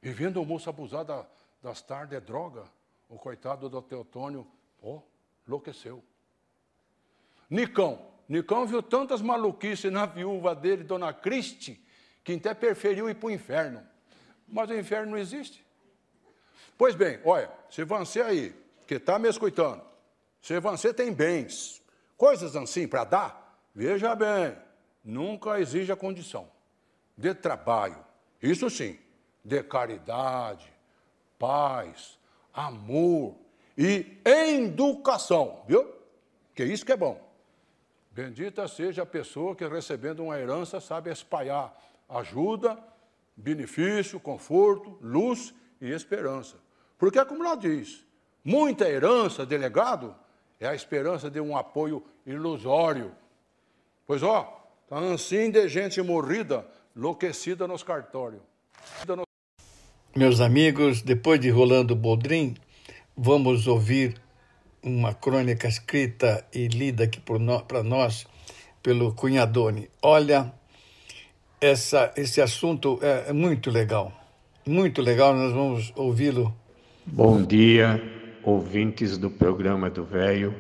E 0.02 0.10
vendo 0.12 0.42
o 0.42 0.46
moço 0.46 0.70
abusar 0.70 1.06
da, 1.06 1.26
das 1.62 1.82
tardes 1.82 2.18
é 2.18 2.22
droga. 2.22 2.64
O 3.10 3.18
coitado 3.18 3.70
do 3.70 3.82
Teotônio, 3.82 4.48
ó, 4.82 5.02
enlouqueceu. 5.48 6.04
Nicão. 7.50 8.08
Nicão 8.28 8.66
viu 8.66 8.82
tantas 8.82 9.22
maluquices 9.22 9.92
na 9.92 10.06
viúva 10.06 10.56
dele, 10.56 10.84
Dona 10.84 11.14
Cristi, 11.14 11.84
que 12.24 12.34
até 12.34 12.54
preferiu 12.54 13.10
ir 13.10 13.16
para 13.16 13.28
o 13.28 13.32
inferno. 13.32 13.86
Mas 14.48 14.70
o 14.70 14.74
inferno 14.74 15.12
não 15.12 15.18
existe. 15.18 15.66
Pois 16.78 16.96
bem, 16.96 17.20
olha, 17.26 17.52
se 17.70 17.84
você 17.84 18.22
aí, 18.22 18.56
que 18.88 18.96
está 18.96 19.20
me 19.20 19.30
escutando, 19.30 19.84
se 20.42 20.60
você 20.60 20.94
tem 20.94 21.14
bens, 21.14 21.82
coisas 22.18 22.56
assim 22.56 22.88
para 22.88 23.04
dar, 23.04 23.42
Veja 23.74 24.14
bem, 24.16 24.56
nunca 25.04 25.60
exige 25.60 25.92
a 25.92 25.96
condição 25.96 26.50
de 27.18 27.34
trabalho, 27.34 28.04
isso 28.42 28.70
sim, 28.70 29.00
de 29.44 29.64
caridade, 29.64 30.72
paz, 31.38 32.20
amor 32.54 33.36
e 33.78 34.18
educação, 34.26 35.64
viu? 35.68 35.92
Que 36.54 36.64
isso 36.64 36.86
que 36.86 36.92
é 36.92 36.98
bom. 36.98 37.20
Bendita 38.12 38.68
seja 38.68 39.04
a 39.04 39.06
pessoa 39.06 39.56
que 39.56 39.66
recebendo 39.68 40.24
uma 40.24 40.38
herança 40.38 40.80
sabe 40.80 41.10
espalhar 41.10 41.76
ajuda, 42.10 42.78
benefício, 43.36 44.20
conforto, 44.20 44.98
luz 45.02 45.54
e 45.80 45.90
esperança. 45.90 46.58
Porque, 46.98 47.18
é 47.18 47.26
como 47.26 47.44
ela 47.44 47.56
diz, 47.56 48.06
muita 48.44 48.88
herança, 48.88 49.46
delegado, 49.46 50.14
é 50.60 50.68
a 50.68 50.76
esperança 50.76 51.30
de 51.32 51.40
um 51.40 51.56
apoio 51.58 52.04
ilusório 52.26 53.16
Pois 54.12 54.24
ó, 54.24 54.44
tá 54.90 55.00
assim 55.14 55.50
de 55.50 55.70
gente 55.70 56.02
morrida, 56.02 56.68
enlouquecida 56.94 57.66
nos 57.66 57.82
cartórios. 57.82 58.42
Meus 60.14 60.42
amigos, 60.42 61.02
depois 61.02 61.40
de 61.40 61.50
Rolando 61.50 61.96
Boldrin, 61.96 62.56
vamos 63.16 63.66
ouvir 63.66 64.16
uma 64.84 65.14
crônica 65.14 65.70
escrita 65.70 66.46
e 66.54 66.68
lida 66.68 67.06
aqui 67.06 67.18
para 67.22 67.82
nós 67.82 68.28
pelo 68.84 69.14
Cunhadone. 69.14 69.90
Olha, 70.02 70.52
essa, 71.62 72.12
esse 72.18 72.42
assunto 72.42 73.00
é, 73.02 73.30
é 73.30 73.34
muito 73.34 73.72
legal, 73.72 74.12
muito 74.68 75.02
legal, 75.02 75.34
nós 75.34 75.54
vamos 75.54 75.94
ouvi-lo. 75.96 76.54
Bom 77.06 77.42
dia, 77.42 78.04
ouvintes 78.44 79.18
do 79.18 79.30
programa 79.32 79.90
do 79.90 80.04
Velho, 80.04 80.54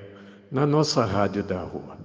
na 0.49 0.65
nossa 0.65 1.03
rádio 1.03 1.43
da 1.43 1.59
rua. 1.59 1.97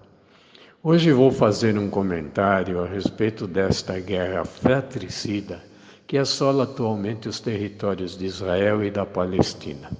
Hoje 0.82 1.12
vou 1.12 1.30
fazer 1.30 1.78
um 1.78 1.88
comentário 1.88 2.82
a 2.82 2.88
respeito 2.88 3.46
desta 3.46 4.00
guerra 4.00 4.44
fratricida 4.44 5.62
que 6.06 6.16
assola 6.16 6.64
atualmente 6.64 7.28
os 7.28 7.40
territórios 7.40 8.16
de 8.16 8.26
Israel 8.26 8.84
e 8.84 8.90
da 8.90 9.04
Palestina. 9.04 9.90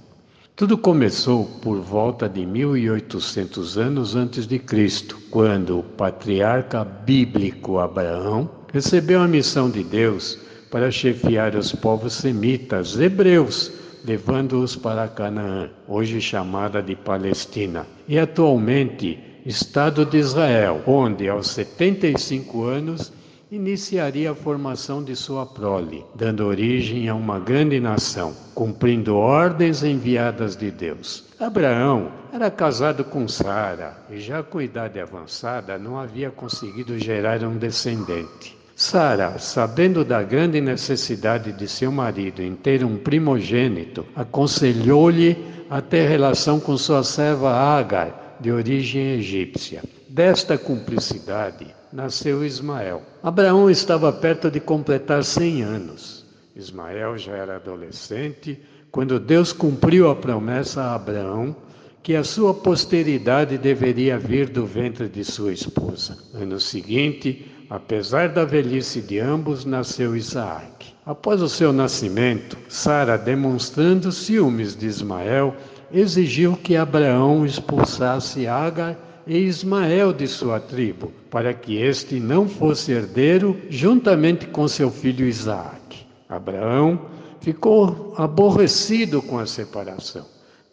Tudo 0.55 0.77
começou 0.77 1.45
por 1.61 1.79
volta 1.81 2.27
de 2.27 2.45
1800 2.45 3.77
anos 3.77 4.15
antes 4.15 4.47
de 4.47 4.57
Cristo, 4.57 5.19
quando 5.29 5.79
o 5.79 5.83
patriarca 5.83 6.83
bíblico 6.83 7.77
Abraão 7.77 8.49
recebeu 8.73 9.21
a 9.21 9.27
missão 9.27 9.69
de 9.69 9.83
Deus 9.83 10.39
para 10.71 10.89
chefiar 10.89 11.55
os 11.55 11.73
povos 11.73 12.13
semitas 12.13 12.99
hebreus, 12.99 13.71
levando-os 14.03 14.75
para 14.75 15.07
Canaã, 15.07 15.69
hoje 15.87 16.19
chamada 16.21 16.81
de 16.81 16.95
Palestina. 16.95 17.85
E 18.07 18.17
atualmente 18.17 19.19
Estado 19.45 20.05
de 20.05 20.17
Israel, 20.17 20.81
onde 20.87 21.29
aos 21.29 21.49
75 21.49 22.63
anos 22.63 23.13
iniciaria 23.49 24.31
a 24.31 24.35
formação 24.35 25.01
de 25.01 25.15
sua 25.15 25.45
prole, 25.45 26.03
dando 26.13 26.45
origem 26.45 27.07
a 27.07 27.15
uma 27.15 27.39
grande 27.39 27.79
nação, 27.79 28.33
cumprindo 28.53 29.15
ordens 29.15 29.83
enviadas 29.83 30.57
de 30.57 30.69
Deus. 30.69 31.23
Abraão 31.39 32.11
era 32.33 32.51
casado 32.51 33.05
com 33.05 33.25
Sara 33.27 33.97
e 34.09 34.19
já 34.19 34.43
com 34.43 34.61
idade 34.61 34.99
avançada 34.99 35.77
não 35.77 35.97
havia 35.97 36.29
conseguido 36.29 36.99
gerar 36.99 37.41
um 37.43 37.57
descendente. 37.57 38.57
Sara, 38.75 39.39
sabendo 39.39 40.03
da 40.03 40.21
grande 40.21 40.59
necessidade 40.59 41.53
de 41.53 41.67
seu 41.67 41.91
marido 41.91 42.43
em 42.43 42.53
ter 42.53 42.83
um 42.83 42.97
primogênito, 42.97 44.05
aconselhou-lhe 44.15 45.37
a 45.69 45.81
ter 45.81 46.07
relação 46.07 46.59
com 46.59 46.77
sua 46.77 47.03
serva 47.03 47.51
Agar, 47.51 48.37
de 48.39 48.51
origem 48.51 49.13
egípcia. 49.13 49.81
Desta 50.07 50.57
cumplicidade 50.57 51.76
nasceu 51.91 52.45
Ismael. 52.45 53.01
Abraão 53.23 53.69
estava 53.69 54.11
perto 54.11 54.51
de 54.51 54.59
completar 54.59 55.23
cem 55.23 55.61
anos. 55.61 56.25
Ismael 56.55 57.17
já 57.17 57.33
era 57.33 57.55
adolescente 57.55 58.59
quando 58.91 59.19
Deus 59.19 59.53
cumpriu 59.53 60.09
a 60.09 60.15
promessa 60.15 60.81
a 60.81 60.95
Abraão 60.95 61.55
que 62.01 62.15
a 62.15 62.23
sua 62.23 62.53
posteridade 62.53 63.57
deveria 63.57 64.17
vir 64.17 64.49
do 64.49 64.65
ventre 64.65 65.09
de 65.09 65.23
sua 65.23 65.51
esposa. 65.51 66.17
Ano 66.33 66.59
seguinte, 66.59 67.45
apesar 67.69 68.29
da 68.29 68.45
velhice 68.45 69.01
de 69.01 69.19
ambos, 69.19 69.65
nasceu 69.65 70.15
Isaac. 70.15 70.93
Após 71.05 71.41
o 71.41 71.49
seu 71.49 71.73
nascimento, 71.73 72.57
Sara, 72.69 73.17
demonstrando 73.17 74.11
ciúmes 74.11 74.75
de 74.75 74.87
Ismael, 74.87 75.55
exigiu 75.91 76.55
que 76.55 76.75
Abraão 76.75 77.45
expulsasse 77.45 78.47
Agar 78.47 78.97
e 79.27 79.37
Ismael 79.37 80.13
de 80.13 80.27
sua 80.27 80.59
tribo, 80.59 81.11
para 81.29 81.53
que 81.53 81.77
este 81.77 82.19
não 82.19 82.47
fosse 82.47 82.91
herdeiro 82.91 83.57
juntamente 83.69 84.47
com 84.47 84.67
seu 84.67 84.89
filho 84.89 85.25
Isaac. 85.25 86.05
Abraão 86.29 86.99
ficou 87.41 88.13
aborrecido 88.17 89.21
com 89.21 89.37
a 89.37 89.45
separação 89.45 90.25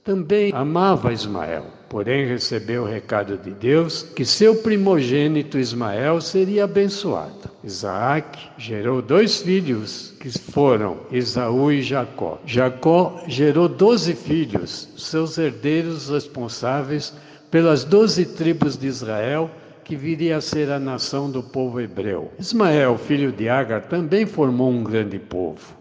também 0.04 0.52
amava 0.52 1.14
Ismael, 1.14 1.64
porém 1.88 2.26
recebeu 2.26 2.82
o 2.82 2.86
recado 2.86 3.38
de 3.38 3.50
Deus 3.52 4.02
que 4.02 4.22
seu 4.22 4.54
primogênito 4.56 5.58
Ismael 5.58 6.20
seria 6.20 6.64
abençoado. 6.64 7.50
Isaac 7.64 8.38
gerou 8.58 9.00
dois 9.00 9.40
filhos 9.40 10.12
que 10.20 10.30
foram 10.38 10.98
Esaú 11.10 11.72
e 11.72 11.80
Jacó. 11.80 12.38
Jacó 12.44 13.22
gerou 13.26 13.66
doze 13.66 14.14
filhos, 14.14 14.90
seus 14.98 15.38
herdeiros 15.38 16.10
responsáveis 16.10 17.14
pelas 17.54 17.84
doze 17.84 18.24
tribos 18.24 18.76
de 18.76 18.88
Israel 18.88 19.48
que 19.84 19.94
viria 19.94 20.38
a 20.38 20.40
ser 20.40 20.72
a 20.72 20.80
nação 20.80 21.30
do 21.30 21.40
povo 21.40 21.80
hebreu. 21.80 22.32
Ismael, 22.36 22.98
filho 22.98 23.30
de 23.30 23.48
Agar, 23.48 23.82
também 23.82 24.26
formou 24.26 24.72
um 24.72 24.82
grande 24.82 25.20
povo. 25.20 25.72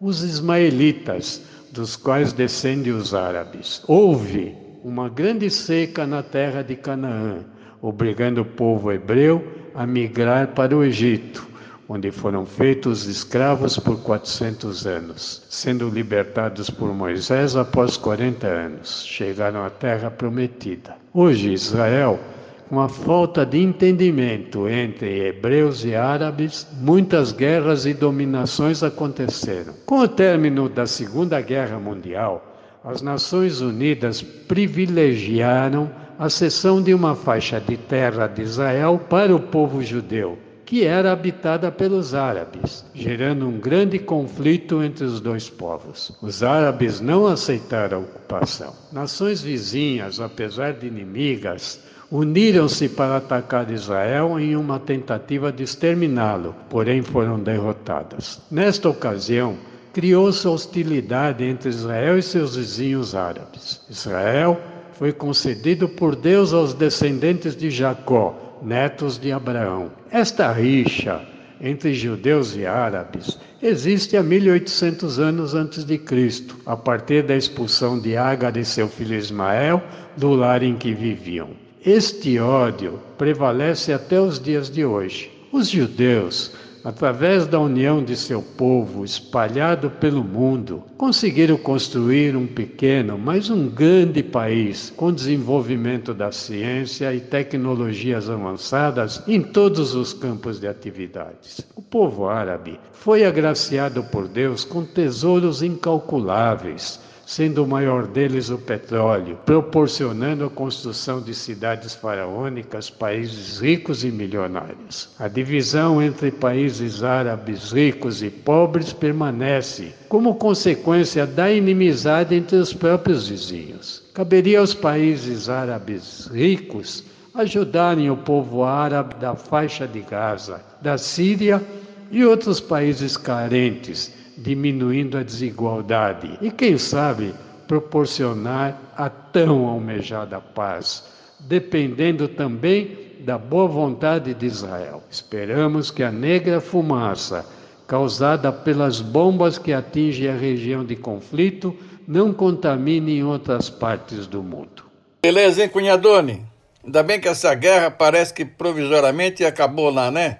Os 0.00 0.22
ismaelitas 0.22 1.42
dos 1.70 1.96
quais 1.96 2.32
descendem 2.32 2.94
os 2.94 3.12
árabes. 3.12 3.82
Houve 3.86 4.56
uma 4.82 5.10
grande 5.10 5.50
seca 5.50 6.06
na 6.06 6.22
terra 6.22 6.62
de 6.62 6.76
Canaã, 6.76 7.44
obrigando 7.82 8.40
o 8.40 8.46
povo 8.46 8.90
hebreu 8.90 9.46
a 9.74 9.86
migrar 9.86 10.54
para 10.54 10.74
o 10.74 10.82
Egito, 10.82 11.46
onde 11.88 12.10
foram 12.10 12.44
feitos 12.44 13.06
escravos 13.06 13.78
por 13.78 14.00
400 14.02 14.86
anos, 14.86 15.46
sendo 15.48 15.88
libertados 15.88 16.68
por 16.68 16.92
Moisés 16.92 17.56
após 17.56 17.96
40 17.96 18.46
anos. 18.46 19.04
Chegaram 19.06 19.64
à 19.64 19.70
terra 19.70 20.10
prometida. 20.10 20.96
Hoje, 21.14 21.52
Israel 21.52 22.20
com 22.68 22.80
a 22.80 22.88
falta 22.88 23.46
de 23.46 23.62
entendimento 23.62 24.68
entre 24.68 25.26
hebreus 25.26 25.84
e 25.86 25.94
árabes, 25.94 26.66
muitas 26.78 27.32
guerras 27.32 27.86
e 27.86 27.94
dominações 27.94 28.82
aconteceram. 28.82 29.72
Com 29.86 30.00
o 30.00 30.08
término 30.08 30.68
da 30.68 30.86
Segunda 30.86 31.40
Guerra 31.40 31.78
Mundial, 31.78 32.44
as 32.84 33.00
Nações 33.00 33.62
Unidas 33.62 34.20
privilegiaram 34.20 35.90
a 36.18 36.28
cessão 36.28 36.82
de 36.82 36.92
uma 36.92 37.14
faixa 37.14 37.58
de 37.58 37.76
terra 37.76 38.26
de 38.26 38.42
Israel 38.42 39.00
para 39.08 39.34
o 39.34 39.40
povo 39.40 39.82
judeu, 39.82 40.38
que 40.68 40.84
era 40.84 41.12
habitada 41.12 41.72
pelos 41.72 42.12
árabes, 42.14 42.84
gerando 42.92 43.48
um 43.48 43.58
grande 43.58 43.98
conflito 43.98 44.82
entre 44.82 45.02
os 45.02 45.18
dois 45.18 45.48
povos. 45.48 46.12
Os 46.20 46.42
árabes 46.42 47.00
não 47.00 47.26
aceitaram 47.26 47.96
a 47.96 48.00
ocupação. 48.02 48.74
Nações 48.92 49.40
vizinhas, 49.40 50.20
apesar 50.20 50.74
de 50.74 50.86
inimigas, 50.86 51.80
uniram-se 52.10 52.86
para 52.86 53.16
atacar 53.16 53.70
Israel 53.70 54.38
em 54.38 54.56
uma 54.56 54.78
tentativa 54.78 55.50
de 55.50 55.62
exterminá-lo, 55.62 56.54
porém 56.68 57.00
foram 57.00 57.40
derrotadas. 57.40 58.38
Nesta 58.50 58.90
ocasião, 58.90 59.56
criou-se 59.94 60.46
hostilidade 60.46 61.44
entre 61.44 61.70
Israel 61.70 62.18
e 62.18 62.22
seus 62.22 62.56
vizinhos 62.56 63.14
árabes. 63.14 63.80
Israel 63.88 64.60
foi 64.92 65.14
concedido 65.14 65.88
por 65.88 66.14
Deus 66.14 66.52
aos 66.52 66.74
descendentes 66.74 67.56
de 67.56 67.70
Jacó, 67.70 68.47
netos 68.62 69.18
de 69.18 69.32
Abraão. 69.32 69.90
Esta 70.10 70.52
rixa 70.52 71.20
entre 71.60 71.92
judeus 71.92 72.54
e 72.56 72.64
árabes 72.64 73.38
existe 73.62 74.16
há 74.16 74.22
1800 74.22 75.18
anos 75.18 75.54
antes 75.54 75.84
de 75.84 75.98
Cristo, 75.98 76.56
a 76.64 76.76
partir 76.76 77.24
da 77.24 77.36
expulsão 77.36 77.98
de 77.98 78.16
Agar 78.16 78.56
e 78.56 78.64
seu 78.64 78.88
filho 78.88 79.16
Ismael 79.16 79.82
do 80.16 80.30
lar 80.34 80.62
em 80.62 80.76
que 80.76 80.94
viviam. 80.94 81.50
Este 81.84 82.38
ódio 82.38 83.00
prevalece 83.16 83.92
até 83.92 84.20
os 84.20 84.38
dias 84.38 84.70
de 84.70 84.84
hoje. 84.84 85.30
Os 85.52 85.68
judeus, 85.68 86.52
através 86.84 87.46
da 87.46 87.58
união 87.58 88.02
de 88.02 88.16
seu 88.16 88.42
povo 88.42 89.04
espalhado 89.04 89.90
pelo 89.90 90.22
mundo, 90.22 90.82
conseguiram 90.96 91.56
construir 91.56 92.36
um 92.36 92.46
pequeno, 92.46 93.18
mas 93.18 93.50
um 93.50 93.68
grande 93.68 94.22
país 94.22 94.92
com 94.96 95.12
desenvolvimento 95.12 96.14
da 96.14 96.30
ciência 96.32 97.12
e 97.14 97.20
tecnologias 97.20 98.30
avançadas 98.30 99.22
em 99.26 99.42
todos 99.42 99.94
os 99.94 100.12
campos 100.12 100.60
de 100.60 100.66
atividades. 100.66 101.60
O 101.74 101.82
povo 101.82 102.28
árabe 102.28 102.78
foi 102.92 103.24
agraciado 103.24 104.02
por 104.04 104.28
Deus 104.28 104.64
com 104.64 104.84
tesouros 104.84 105.62
incalculáveis 105.62 107.00
sendo 107.28 107.62
o 107.62 107.68
maior 107.68 108.06
deles 108.06 108.48
o 108.48 108.56
petróleo, 108.56 109.36
proporcionando 109.44 110.46
a 110.46 110.50
construção 110.50 111.20
de 111.20 111.34
cidades 111.34 111.94
faraônicas, 111.94 112.88
países 112.88 113.60
ricos 113.60 114.02
e 114.02 114.10
milionários. 114.10 115.10
A 115.18 115.28
divisão 115.28 116.02
entre 116.02 116.30
países 116.30 117.02
árabes 117.02 117.70
ricos 117.70 118.22
e 118.22 118.30
pobres 118.30 118.94
permanece, 118.94 119.92
como 120.08 120.36
consequência 120.36 121.26
da 121.26 121.52
inimizade 121.52 122.34
entre 122.34 122.56
os 122.56 122.72
próprios 122.72 123.28
vizinhos. 123.28 124.02
Caberia 124.14 124.60
aos 124.60 124.72
países 124.72 125.50
árabes 125.50 126.30
ricos 126.32 127.04
ajudarem 127.34 128.10
o 128.10 128.16
povo 128.16 128.64
árabe 128.64 129.16
da 129.16 129.36
faixa 129.36 129.86
de 129.86 130.00
Gaza, 130.00 130.62
da 130.80 130.96
Síria 130.96 131.62
e 132.10 132.24
outros 132.24 132.58
países 132.58 133.18
carentes 133.18 134.16
diminuindo 134.38 135.18
a 135.18 135.22
desigualdade 135.22 136.38
e, 136.40 136.50
quem 136.50 136.78
sabe, 136.78 137.34
proporcionar 137.66 138.80
a 138.96 139.10
tão 139.10 139.66
almejada 139.66 140.40
paz, 140.40 141.04
dependendo 141.40 142.28
também 142.28 142.96
da 143.20 143.36
boa 143.36 143.66
vontade 143.66 144.32
de 144.32 144.46
Israel. 144.46 145.02
Esperamos 145.10 145.90
que 145.90 146.02
a 146.02 146.10
negra 146.10 146.60
fumaça 146.60 147.44
causada 147.86 148.52
pelas 148.52 149.00
bombas 149.00 149.58
que 149.58 149.72
atingem 149.72 150.28
a 150.28 150.36
região 150.36 150.84
de 150.84 150.94
conflito 150.94 151.76
não 152.06 152.32
contamine 152.32 153.18
em 153.18 153.24
outras 153.24 153.68
partes 153.68 154.26
do 154.26 154.42
mundo. 154.42 154.84
Beleza, 155.22 155.62
hein, 155.62 155.68
cunhadone? 155.68 156.46
Ainda 156.84 157.02
bem 157.02 157.20
que 157.20 157.28
essa 157.28 157.54
guerra 157.54 157.90
parece 157.90 158.32
que 158.32 158.44
provisoriamente 158.44 159.44
acabou 159.44 159.90
lá, 159.90 160.10
né? 160.10 160.38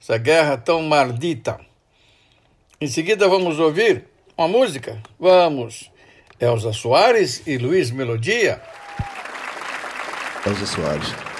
Essa 0.00 0.16
guerra 0.16 0.56
tão 0.56 0.82
maldita. 0.82 1.58
Em 2.80 2.88
seguida, 2.88 3.28
vamos 3.28 3.58
ouvir 3.58 4.04
uma 4.36 4.48
música? 4.48 5.00
Vamos. 5.18 5.90
Elza 6.40 6.72
Soares 6.72 7.42
e 7.46 7.56
Luiz 7.56 7.90
Melodia. 7.90 8.60
Elza 10.44 10.66
Soares. 10.66 11.33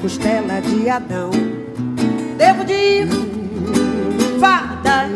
Costela 0.00 0.60
de 0.60 0.88
Adão. 0.88 1.30
Devo 2.36 2.64
de 2.64 2.72
ir, 2.72 3.08
fadas, 4.38 5.10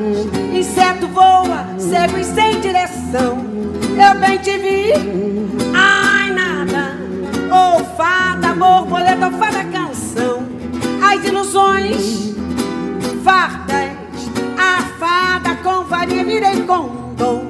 inseto 0.52 1.06
voa, 1.08 1.66
cego 1.78 2.18
e 2.18 2.24
sem 2.24 2.60
direção. 2.60 3.38
Eu 3.96 4.18
bem 4.20 4.38
te 4.38 4.56
vi, 4.58 4.92
ai 5.74 6.30
nada, 6.32 6.96
ou 7.52 7.84
fada, 7.96 8.54
borboleta, 8.54 9.30
fada 9.32 9.64
canção, 9.64 10.42
as 11.02 11.24
ilusões 11.24 12.34
fartas, 13.22 13.90
a 14.56 14.82
fada 14.98 15.56
com 15.56 15.84
varinha 15.84 16.24
virei 16.24 16.62
condom, 16.62 17.44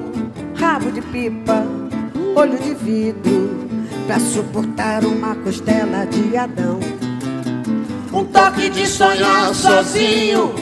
rabo 0.55 0.91
de 0.91 1.01
pipa, 1.01 1.63
olho 2.35 2.57
de 2.57 2.73
vidro, 2.73 3.67
pra 4.05 4.19
suportar 4.19 5.05
uma 5.05 5.35
costela 5.35 6.05
de 6.05 6.35
Adão. 6.35 6.79
Um 8.13 8.25
toque 8.25 8.69
de 8.69 8.85
sonhar 8.85 9.55
sozinho 9.55 10.53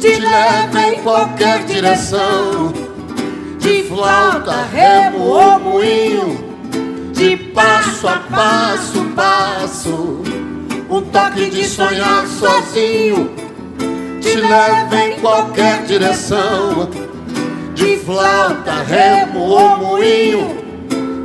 te 0.00 0.18
leva 0.18 0.82
em 0.88 1.02
qualquer 1.02 1.64
direção. 1.64 2.72
De 3.60 3.84
flauta, 3.84 4.66
remo 4.72 5.20
ou 5.20 5.60
moinho, 5.60 6.44
de 7.12 7.36
passo 7.36 8.08
a 8.08 8.18
passo, 8.28 9.04
passo. 9.14 10.22
Um 10.90 11.00
toque 11.12 11.48
de 11.48 11.64
sonhar 11.64 12.26
sozinho 12.26 13.30
te 14.20 14.34
leva 14.34 14.96
em 14.96 15.20
qualquer 15.20 15.84
direção. 15.84 16.90
De 17.74 17.98
flauta, 17.98 18.82
remo 18.82 19.40
ou 19.40 19.76
moinho, 19.78 20.56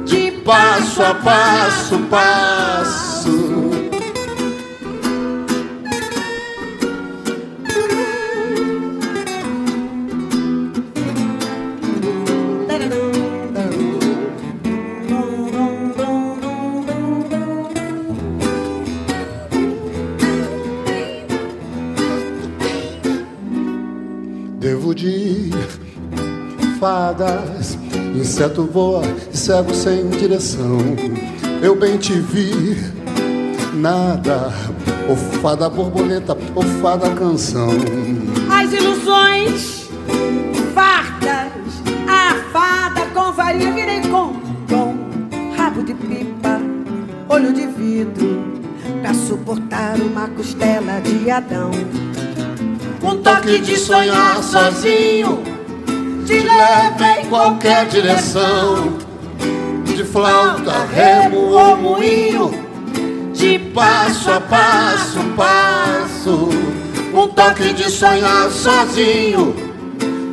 de 0.06 0.32
passo 0.44 1.02
a 1.02 1.16
passo, 1.16 1.98
passo. 2.10 2.99
Inseto 28.16 28.66
voa, 28.66 29.02
cego 29.32 29.74
sem 29.74 30.08
direção. 30.10 30.78
Eu 31.62 31.76
bem 31.76 31.98
te 31.98 32.14
vi, 32.14 32.78
nada, 33.74 34.52
fada 35.42 35.70
borboleta, 35.70 36.38
ou 36.56 36.64
fada 36.82 37.10
canção. 37.12 37.70
As 38.50 38.72
ilusões 38.72 39.90
fartas, 40.74 41.52
a 42.08 42.36
fada 42.52 43.06
com 43.08 43.32
varinha 43.34 43.74
virei 43.74 44.02
condom, 44.02 44.96
rabo 45.58 45.84
de 45.84 45.94
pipa, 45.94 46.62
olho 47.28 47.54
de 47.54 47.68
vidro, 47.68 48.62
pra 49.02 49.14
suportar 49.14 50.00
uma 50.00 50.28
costela 50.30 51.00
de 51.02 51.30
Adão. 51.30 51.72
Um 53.02 53.18
toque 53.18 53.60
de 53.60 53.78
sonhar 53.78 54.44
sozinho 54.44 55.49
te 56.30 56.42
leva 56.42 57.20
em 57.20 57.26
qualquer 57.26 57.88
direção. 57.88 58.94
De 59.84 60.04
flauta, 60.04 60.86
remo 60.94 61.40
ou 61.40 61.76
moinho, 61.76 62.52
de 63.34 63.58
passo 63.74 64.30
a 64.30 64.40
passo, 64.40 65.20
passo. 65.36 66.50
Um 67.16 67.28
toque 67.30 67.74
de 67.74 67.90
sonhar 67.90 68.52
sozinho 68.52 69.56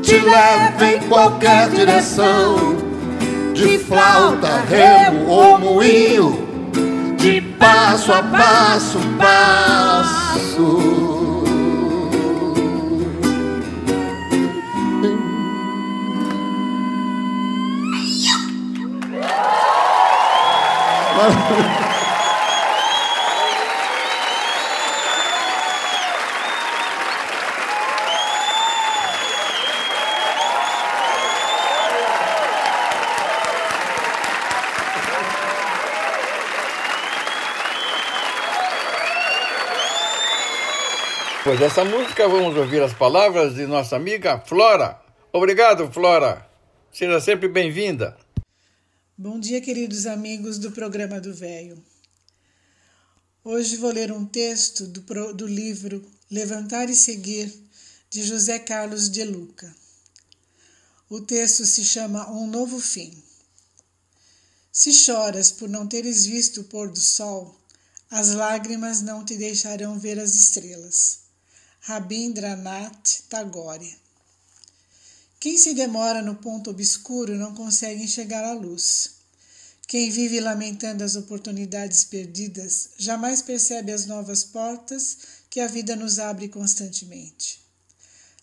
te 0.02 0.18
leva 0.18 0.86
em 0.86 1.00
qualquer 1.08 1.70
direção. 1.70 2.76
De 3.54 3.78
flauta, 3.78 4.64
remo 4.68 5.30
ou 5.30 5.58
moinho, 5.58 6.46
de 7.16 7.40
passo 7.40 8.12
a 8.12 8.22
passo, 8.22 8.98
passo. 9.16 10.95
Depois 41.46 41.60
dessa 41.60 41.84
música, 41.84 42.28
vamos 42.28 42.56
ouvir 42.56 42.82
as 42.82 42.92
palavras 42.92 43.54
de 43.54 43.66
nossa 43.66 43.96
amiga 43.96 44.42
Flora. 44.44 45.00
Obrigado, 45.32 45.90
Flora. 45.90 46.46
Seja 46.92 47.20
sempre 47.20 47.48
bem-vinda. 47.48 48.25
Bom 49.18 49.40
dia, 49.40 49.62
queridos 49.62 50.04
amigos 50.04 50.58
do 50.58 50.70
programa 50.70 51.18
do 51.18 51.32
Velho. 51.32 51.82
Hoje 53.42 53.78
vou 53.78 53.90
ler 53.90 54.12
um 54.12 54.26
texto 54.26 54.86
do, 54.86 55.32
do 55.32 55.46
livro 55.46 56.06
Levantar 56.30 56.90
e 56.90 56.94
Seguir, 56.94 57.50
de 58.10 58.22
José 58.22 58.58
Carlos 58.58 59.08
de 59.08 59.24
Luca. 59.24 59.74
O 61.08 61.18
texto 61.18 61.64
se 61.64 61.82
chama 61.82 62.30
Um 62.30 62.46
Novo 62.46 62.78
Fim. 62.78 63.10
Se 64.70 64.92
choras 64.92 65.50
por 65.50 65.66
não 65.66 65.86
teres 65.86 66.26
visto 66.26 66.60
o 66.60 66.64
pôr 66.64 66.90
do 66.90 67.00
sol, 67.00 67.58
as 68.10 68.34
lágrimas 68.34 69.00
não 69.00 69.24
te 69.24 69.34
deixarão 69.34 69.98
ver 69.98 70.20
as 70.20 70.34
estrelas. 70.34 71.20
Rabindranath 71.80 73.22
Tagore. 73.30 73.96
Quem 75.46 75.56
se 75.56 75.74
demora 75.74 76.20
no 76.22 76.34
ponto 76.34 76.70
obscuro 76.70 77.36
não 77.36 77.54
consegue 77.54 78.02
enxergar 78.02 78.42
a 78.42 78.52
luz. 78.52 79.10
Quem 79.86 80.10
vive 80.10 80.40
lamentando 80.40 81.04
as 81.04 81.14
oportunidades 81.14 82.02
perdidas 82.02 82.88
jamais 82.98 83.42
percebe 83.42 83.92
as 83.92 84.06
novas 84.06 84.42
portas 84.42 85.18
que 85.48 85.60
a 85.60 85.68
vida 85.68 85.94
nos 85.94 86.18
abre 86.18 86.48
constantemente. 86.48 87.60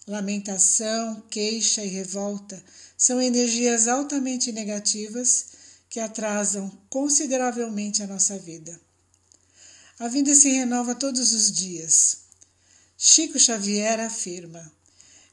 Lamentação, 0.08 1.22
queixa 1.30 1.84
e 1.84 1.90
revolta 1.90 2.64
são 2.98 3.22
energias 3.22 3.90
altamente 3.90 4.54
negativas 4.54 5.48
que 5.90 6.00
atrasam 6.00 6.72
consideravelmente 6.90 8.02
a 8.02 8.08
nossa 8.08 8.40
vida. 8.40 8.80
A 10.00 10.08
vida 10.08 10.34
se 10.34 10.50
renova 10.50 10.96
todos 10.96 11.34
os 11.34 11.52
dias. 11.52 12.20
Chico 12.98 13.38
Xavier 13.38 14.00
afirma: 14.00 14.72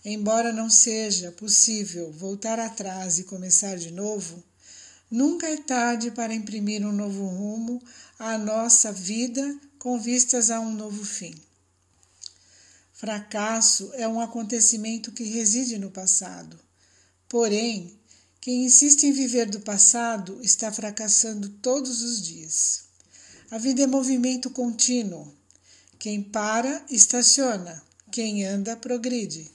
embora 0.04 0.52
não 0.52 0.70
seja 0.70 1.32
possível 1.32 2.10
voltar 2.12 2.58
atrás 2.58 3.18
e 3.18 3.24
começar 3.24 3.76
de 3.76 3.90
novo, 3.90 4.42
nunca 5.10 5.46
é 5.46 5.56
tarde 5.56 6.10
para 6.10 6.34
imprimir 6.34 6.86
um 6.86 6.92
novo 6.92 7.26
rumo 7.26 7.82
à 8.18 8.38
nossa 8.38 8.92
vida 8.92 9.58
com 9.78 9.98
vistas 9.98 10.50
a 10.50 10.60
um 10.60 10.72
novo 10.72 11.04
fim. 11.04 11.34
Fracasso 12.92 13.90
é 13.94 14.06
um 14.06 14.20
acontecimento 14.20 15.10
que 15.12 15.24
reside 15.24 15.78
no 15.78 15.90
passado. 15.90 16.58
Porém, 17.28 17.98
quem 18.40 18.64
insiste 18.64 19.04
em 19.04 19.12
viver 19.12 19.46
do 19.46 19.60
passado 19.60 20.38
está 20.42 20.70
fracassando 20.72 21.48
todos 21.48 22.02
os 22.02 22.20
dias. 22.20 22.84
A 23.50 23.58
vida 23.58 23.82
é 23.82 23.86
movimento 23.86 24.50
contínuo. 24.50 25.34
Quem 25.98 26.22
para, 26.22 26.84
estaciona. 26.90 27.82
Quem 28.10 28.44
anda, 28.44 28.76
progride. 28.76 29.50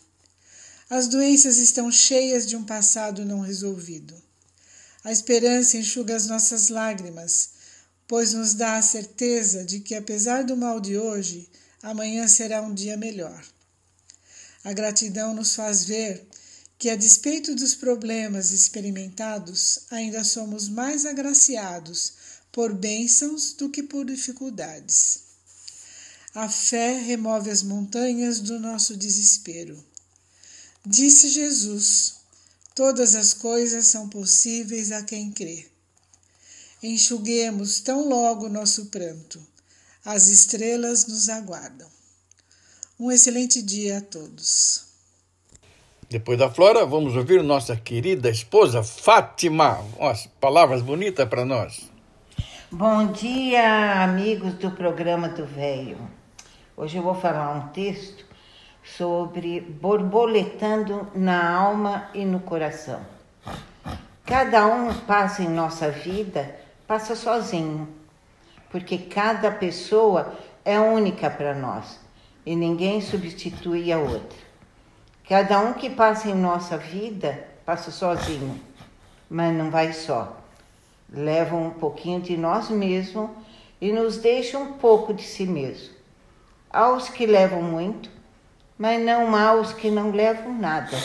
As 0.88 1.08
doenças 1.08 1.58
estão 1.58 1.92
cheias 1.92 2.46
de 2.46 2.56
um 2.56 2.64
passado 2.64 3.26
não 3.26 3.40
resolvido. 3.40 4.14
A 5.04 5.12
esperança 5.12 5.78
enxuga 5.78 6.16
as 6.16 6.28
nossas 6.28 6.70
lágrimas, 6.70 7.50
pois 8.08 8.34
nos 8.34 8.54
dá 8.54 8.78
a 8.78 8.84
certeza 8.84 9.66
de 9.66 9.80
que, 9.80 9.96
apesar 9.96 10.44
do 10.44 10.56
mal 10.56 10.80
de 10.80 10.96
hoje, 10.96 11.50
amanhã 11.82 12.28
será 12.28 12.62
um 12.62 12.72
dia 12.72 12.96
melhor. 12.96 13.44
A 14.64 14.74
gratidão 14.74 15.34
nos 15.34 15.56
faz 15.56 15.84
ver 15.84 16.24
que, 16.78 16.92
a 16.92 16.96
despeito 16.96 17.56
dos 17.56 17.74
problemas 17.74 18.52
experimentados, 18.52 19.80
ainda 19.90 20.24
somos 20.24 20.70
mais 20.70 21.04
agraciados 21.04 22.14
por 22.52 22.72
bênçãos 22.72 23.54
do 23.54 23.70
que 23.70 23.82
por 23.82 24.06
dificuldades. 24.06 25.22
A 26.36 26.48
fé 26.48 27.00
remove 27.00 27.50
as 27.50 27.64
montanhas 27.64 28.40
do 28.40 28.60
nosso 28.60 28.96
desespero. 28.96 29.84
Disse 30.86 31.30
Jesus: 31.30 32.22
Todas 32.76 33.16
as 33.16 33.34
coisas 33.34 33.88
são 33.88 34.08
possíveis 34.08 34.92
a 34.92 35.02
quem 35.02 35.32
crê. 35.32 35.66
Enxuguemos 36.84 37.80
tão 37.80 38.08
logo 38.08 38.48
nosso 38.48 38.86
pranto. 38.88 39.42
As 40.06 40.28
estrelas 40.28 41.08
nos 41.08 41.28
aguardam. 41.28 41.88
Um 43.00 43.12
excelente 43.12 43.64
dia 43.64 43.98
a 43.98 44.02
todos. 44.02 44.86
Depois 46.08 46.38
da 46.38 46.52
Flora, 46.52 46.86
vamos 46.86 47.16
ouvir 47.16 47.42
nossa 47.42 47.76
querida 47.76 48.30
esposa 48.30 48.84
Fátima. 48.84 49.80
Umas 49.98 50.28
palavras 50.40 50.84
bonitas 50.84 51.28
para 51.28 51.44
nós. 51.44 51.90
Bom 52.72 53.12
dia, 53.12 54.04
amigos 54.04 54.54
do 54.56 54.70
programa 54.70 55.30
do 55.30 55.48
Velho. 55.48 55.98
Hoje 56.78 56.98
eu 56.98 57.04
vou 57.04 57.16
falar 57.16 57.58
um 57.58 57.70
texto 57.70 58.35
sobre 58.86 59.60
borboletando 59.60 61.08
na 61.16 61.50
alma 61.50 62.10
e 62.14 62.24
no 62.24 62.40
coração. 62.40 63.02
Cada 64.24 64.68
um 64.68 64.94
passa 64.94 65.42
em 65.42 65.50
nossa 65.50 65.90
vida, 65.90 66.56
passa 66.88 67.16
sozinho, 67.16 67.88
porque 68.70 68.98
cada 68.98 69.52
pessoa 69.52 70.36
é 70.64 70.80
única 70.80 71.30
para 71.30 71.56
nós 71.56 72.00
e 72.46 72.56
ninguém 72.56 73.02
substitui 73.02 73.92
a 73.92 73.98
outra. 73.98 74.46
Cada 75.28 75.60
um 75.60 75.74
que 75.74 75.90
passa 75.90 76.30
em 76.30 76.36
nossa 76.36 76.78
vida 76.78 77.48
passa 77.66 77.90
sozinho, 77.90 78.62
mas 79.28 79.54
não 79.56 79.72
vai 79.72 79.92
só. 79.92 80.38
Leva 81.10 81.56
um 81.56 81.72
pouquinho 81.72 82.22
de 82.22 82.38
nós 82.38 82.70
mesmos 82.70 83.32
e 83.82 83.92
nos 83.92 84.18
deixa 84.18 84.58
um 84.58 84.74
pouco 84.74 85.14
de 85.14 85.24
si 85.24 85.46
mesmo. 85.46 85.96
Aos 86.70 87.10
que 87.10 87.26
levam 87.26 87.62
muito, 87.62 88.10
mas 88.78 89.01
não 89.01 89.36
há 89.36 89.53
os 89.53 89.73
que 89.73 89.89
não 89.89 90.11
levam 90.11 90.53
nada. 90.53 90.97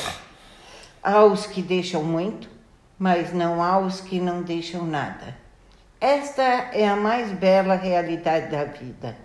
Há 1.02 1.24
os 1.24 1.46
que 1.46 1.62
deixam 1.62 2.02
muito, 2.02 2.48
mas 2.98 3.32
não 3.32 3.62
há 3.62 3.78
os 3.78 4.00
que 4.00 4.20
não 4.20 4.42
deixam 4.42 4.84
nada. 4.84 5.36
Esta 6.00 6.42
é 6.42 6.88
a 6.88 6.96
mais 6.96 7.32
bela 7.32 7.74
realidade 7.74 8.50
da 8.50 8.64
vida. 8.64 9.16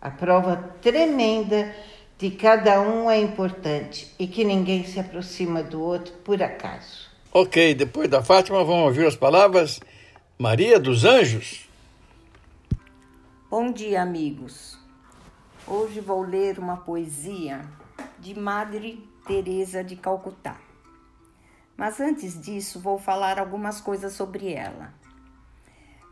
A 0.00 0.10
prova 0.10 0.56
tremenda 0.80 1.74
de 2.18 2.30
cada 2.30 2.80
um 2.80 3.10
é 3.10 3.20
importante 3.20 4.12
e 4.18 4.26
que 4.26 4.44
ninguém 4.44 4.84
se 4.84 4.98
aproxima 4.98 5.62
do 5.62 5.80
outro 5.80 6.14
por 6.24 6.42
acaso. 6.42 7.10
Ok, 7.32 7.74
depois 7.74 8.08
da 8.08 8.22
Fátima, 8.22 8.64
vamos 8.64 8.86
ouvir 8.86 9.06
as 9.06 9.16
palavras 9.16 9.80
Maria 10.38 10.80
dos 10.80 11.04
Anjos. 11.04 11.68
Bom 13.50 13.70
dia, 13.70 14.02
amigos. 14.02 14.75
Hoje 15.68 16.00
vou 16.00 16.22
ler 16.22 16.60
uma 16.60 16.76
poesia 16.76 17.60
de 18.20 18.38
Madre 18.38 19.04
Teresa 19.26 19.82
de 19.82 19.96
Calcutá. 19.96 20.56
Mas 21.76 21.98
antes 21.98 22.40
disso, 22.40 22.78
vou 22.78 23.00
falar 23.00 23.36
algumas 23.36 23.80
coisas 23.80 24.12
sobre 24.12 24.52
ela. 24.52 24.94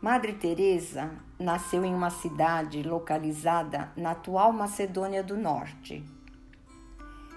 Madre 0.01 0.33
Teresa 0.33 1.09
nasceu 1.39 1.85
em 1.85 1.95
uma 1.95 2.09
cidade 2.09 2.83
localizada 2.83 3.93
na 3.95 4.11
atual 4.11 4.51
Macedônia 4.51 5.23
do 5.23 5.37
Norte. 5.37 6.03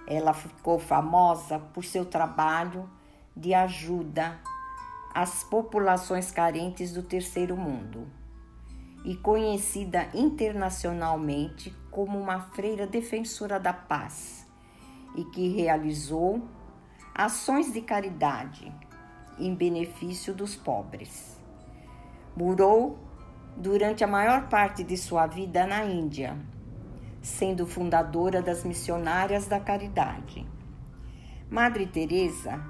Ela 0.04 0.34
ficou 0.34 0.80
famosa 0.80 1.60
por 1.60 1.84
seu 1.84 2.04
trabalho 2.04 2.90
de 3.36 3.54
ajuda 3.54 4.40
às 5.14 5.44
populações 5.44 6.32
carentes 6.32 6.92
do 6.92 7.04
terceiro 7.04 7.56
mundo 7.56 8.17
e 9.04 9.16
conhecida 9.16 10.08
internacionalmente 10.14 11.74
como 11.90 12.18
uma 12.18 12.40
freira 12.40 12.86
defensora 12.86 13.58
da 13.58 13.72
paz 13.72 14.46
e 15.16 15.24
que 15.24 15.48
realizou 15.48 16.42
ações 17.14 17.72
de 17.72 17.80
caridade 17.80 18.72
em 19.38 19.54
benefício 19.54 20.34
dos 20.34 20.54
pobres. 20.54 21.38
Morou 22.36 22.98
durante 23.56 24.04
a 24.04 24.06
maior 24.06 24.48
parte 24.48 24.84
de 24.84 24.96
sua 24.96 25.26
vida 25.26 25.66
na 25.66 25.84
Índia, 25.84 26.36
sendo 27.20 27.66
fundadora 27.66 28.40
das 28.40 28.64
Missionárias 28.64 29.46
da 29.46 29.58
Caridade. 29.58 30.46
Madre 31.50 31.86
Teresa 31.86 32.62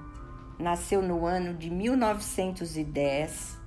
nasceu 0.59 1.03
no 1.03 1.26
ano 1.26 1.55
de 1.55 1.70
1910 1.70 3.57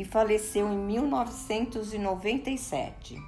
e 0.00 0.04
faleceu 0.04 0.66
em 0.66 0.78
1997. 0.78 3.22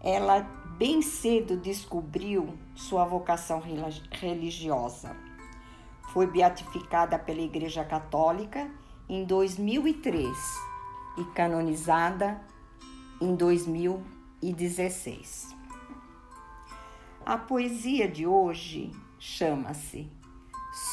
Ela 0.00 0.40
bem 0.78 1.02
cedo 1.02 1.58
descobriu 1.58 2.56
sua 2.74 3.04
vocação 3.04 3.62
religiosa. 4.10 5.14
Foi 6.14 6.26
beatificada 6.26 7.18
pela 7.18 7.42
Igreja 7.42 7.84
Católica 7.84 8.70
em 9.06 9.26
2003 9.26 10.26
e 11.18 11.24
canonizada 11.34 12.40
em 13.20 13.36
2016. 13.36 15.54
A 17.26 17.36
poesia 17.36 18.08
de 18.08 18.26
hoje 18.26 18.92
chama-se 19.18 20.10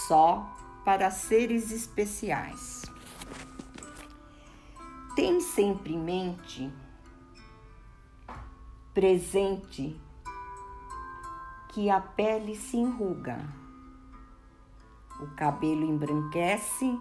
Só 0.09 0.45
para 0.83 1.09
Seres 1.09 1.71
Especiais. 1.71 2.84
Tem 5.15 5.39
sempre 5.39 5.93
em 5.93 5.97
mente, 5.97 6.69
presente, 8.93 9.97
que 11.69 11.89
a 11.89 12.01
pele 12.01 12.53
se 12.53 12.75
enruga, 12.75 13.39
o 15.21 15.27
cabelo 15.35 15.85
embranquece, 15.85 16.99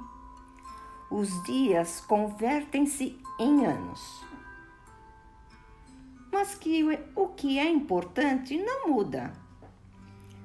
os 1.11 1.43
dias 1.43 2.01
convertem-se 2.03 3.21
em 3.41 3.67
anos. 3.67 4.25
Mas 6.33 6.55
que 6.55 6.85
o 7.17 7.29
que 7.29 7.59
é 7.59 7.69
importante 7.69 8.57
não 8.57 8.89
muda. 8.89 9.33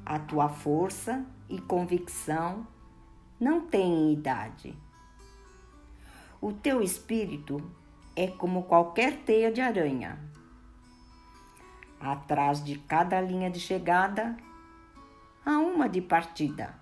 A 0.03 0.17
tua 0.17 0.49
força 0.49 1.23
e 1.47 1.61
convicção 1.61 2.65
não 3.39 3.61
têm 3.61 4.11
idade. 4.11 4.75
O 6.41 6.53
teu 6.53 6.81
espírito 6.81 7.61
é 8.15 8.27
como 8.27 8.63
qualquer 8.63 9.23
teia 9.23 9.51
de 9.51 9.59
aranha. 9.59 10.17
Atrás 11.99 12.63
de 12.63 12.77
cada 12.79 13.19
linha 13.19 13.51
de 13.51 13.59
chegada, 13.59 14.37
há 15.45 15.59
uma 15.59 15.89
de 15.89 16.01
partida. 16.01 16.79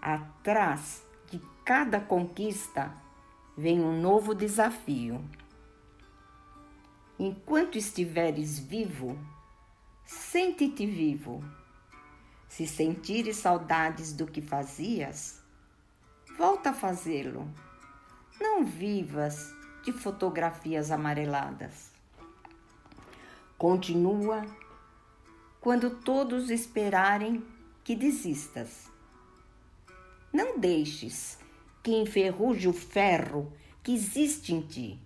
Atrás 0.00 1.04
de 1.30 1.38
cada 1.66 2.00
conquista 2.00 2.94
vem 3.56 3.78
um 3.80 4.00
novo 4.00 4.34
desafio. 4.34 5.22
Enquanto 7.18 7.76
estiveres 7.76 8.58
vivo, 8.58 9.18
sente-te 10.06 10.86
vivo. 10.86 11.44
Se 12.48 12.66
sentires 12.66 13.36
saudades 13.36 14.14
do 14.14 14.26
que 14.26 14.40
fazias, 14.40 15.42
volta 16.38 16.70
a 16.70 16.74
fazê-lo. 16.74 17.46
Não 18.40 18.64
vivas 18.64 19.54
de 19.84 19.92
fotografias 19.92 20.90
amareladas. 20.90 21.92
Continua 23.56 24.44
quando 25.60 25.90
todos 25.90 26.50
esperarem 26.50 27.44
que 27.82 27.94
desistas. 27.94 28.90
Não 30.32 30.58
deixes 30.58 31.38
que 31.82 31.92
enferruje 31.92 32.68
o 32.68 32.72
ferro 32.72 33.52
que 33.82 33.94
existe 33.94 34.52
em 34.52 34.60
ti. 34.62 34.98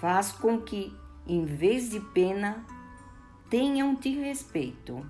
Faz 0.00 0.32
com 0.32 0.60
que, 0.60 0.92
em 1.26 1.44
vez 1.44 1.90
de 1.90 2.00
pena, 2.00 2.64
tenham-te 3.48 4.08
respeito. 4.08 5.06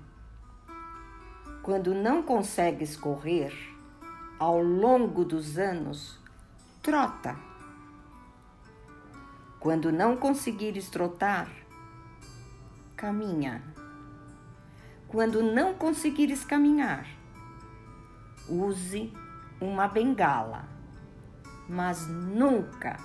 Quando 1.63 1.95
não 1.95 2.21
consegues 2.21 2.95
correr, 2.95 3.51
ao 4.37 4.61
longo 4.61 5.25
dos 5.25 5.57
anos, 5.57 6.19
trota. 6.85 7.35
Quando 9.59 9.91
não 9.91 10.15
conseguires 10.15 10.87
trotar, 10.87 11.49
caminha. 12.95 13.63
Quando 15.07 15.41
não 15.41 15.73
conseguires 15.73 16.45
caminhar, 16.45 17.07
use 18.47 19.11
uma 19.59 19.87
bengala, 19.87 20.69
mas 21.67 22.07
nunca 22.07 22.97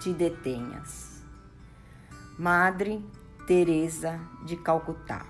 te 0.00 0.12
detenhas. 0.12 1.24
Madre 2.36 3.04
Teresa 3.46 4.18
de 4.44 4.56
Calcutá. 4.56 5.24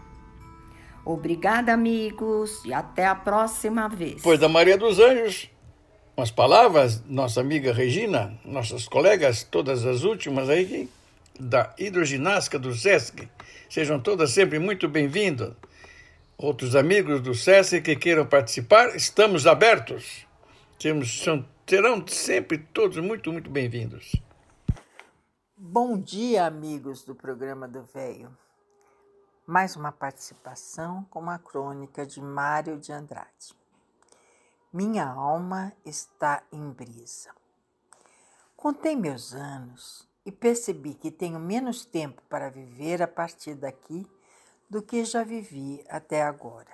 Obrigada, 1.04 1.74
amigos, 1.74 2.64
e 2.64 2.72
até 2.72 3.06
a 3.06 3.14
próxima 3.14 3.86
vez. 3.86 4.22
Pois 4.22 4.40
da 4.40 4.48
Maria 4.48 4.78
dos 4.78 4.98
Anjos, 4.98 5.50
umas 6.16 6.30
palavras, 6.30 7.02
nossa 7.06 7.40
amiga 7.40 7.72
Regina, 7.72 8.38
nossas 8.44 8.86
colegas, 8.86 9.42
todas 9.42 9.84
as 9.86 10.02
últimas 10.02 10.48
aí, 10.48 10.88
da 11.38 11.74
hidroginástica 11.78 12.58
do 12.58 12.74
SESC. 12.74 13.28
Sejam 13.68 14.00
todas 14.00 14.30
sempre 14.30 14.58
muito 14.58 14.88
bem-vindas. 14.88 15.54
Outros 16.36 16.74
amigos 16.74 17.20
do 17.20 17.34
SESC 17.34 17.80
que 17.80 17.96
queiram 17.96 18.26
participar, 18.26 18.96
estamos 18.96 19.46
abertos. 19.46 20.26
Temos, 20.78 21.22
são, 21.22 21.44
serão 21.66 22.06
sempre 22.06 22.58
todos 22.58 22.96
muito, 22.98 23.32
muito 23.32 23.50
bem-vindos. 23.50 24.12
Bom 25.56 25.98
dia, 25.98 26.46
amigos 26.46 27.04
do 27.04 27.14
programa 27.14 27.68
do 27.68 27.82
Velho. 27.84 28.36
Mais 29.46 29.76
uma 29.76 29.92
participação 29.92 31.04
com 31.10 31.20
uma 31.20 31.38
crônica 31.38 32.06
de 32.06 32.20
Mário 32.20 32.78
de 32.78 32.92
Andrade. 32.92 33.59
Minha 34.72 35.04
alma 35.04 35.72
está 35.84 36.44
em 36.52 36.70
brisa. 36.70 37.34
Contei 38.56 38.94
meus 38.94 39.34
anos 39.34 40.08
e 40.24 40.30
percebi 40.30 40.94
que 40.94 41.10
tenho 41.10 41.40
menos 41.40 41.84
tempo 41.84 42.22
para 42.28 42.48
viver 42.50 43.02
a 43.02 43.08
partir 43.08 43.56
daqui 43.56 44.08
do 44.70 44.80
que 44.80 45.04
já 45.04 45.24
vivi 45.24 45.84
até 45.88 46.22
agora. 46.22 46.70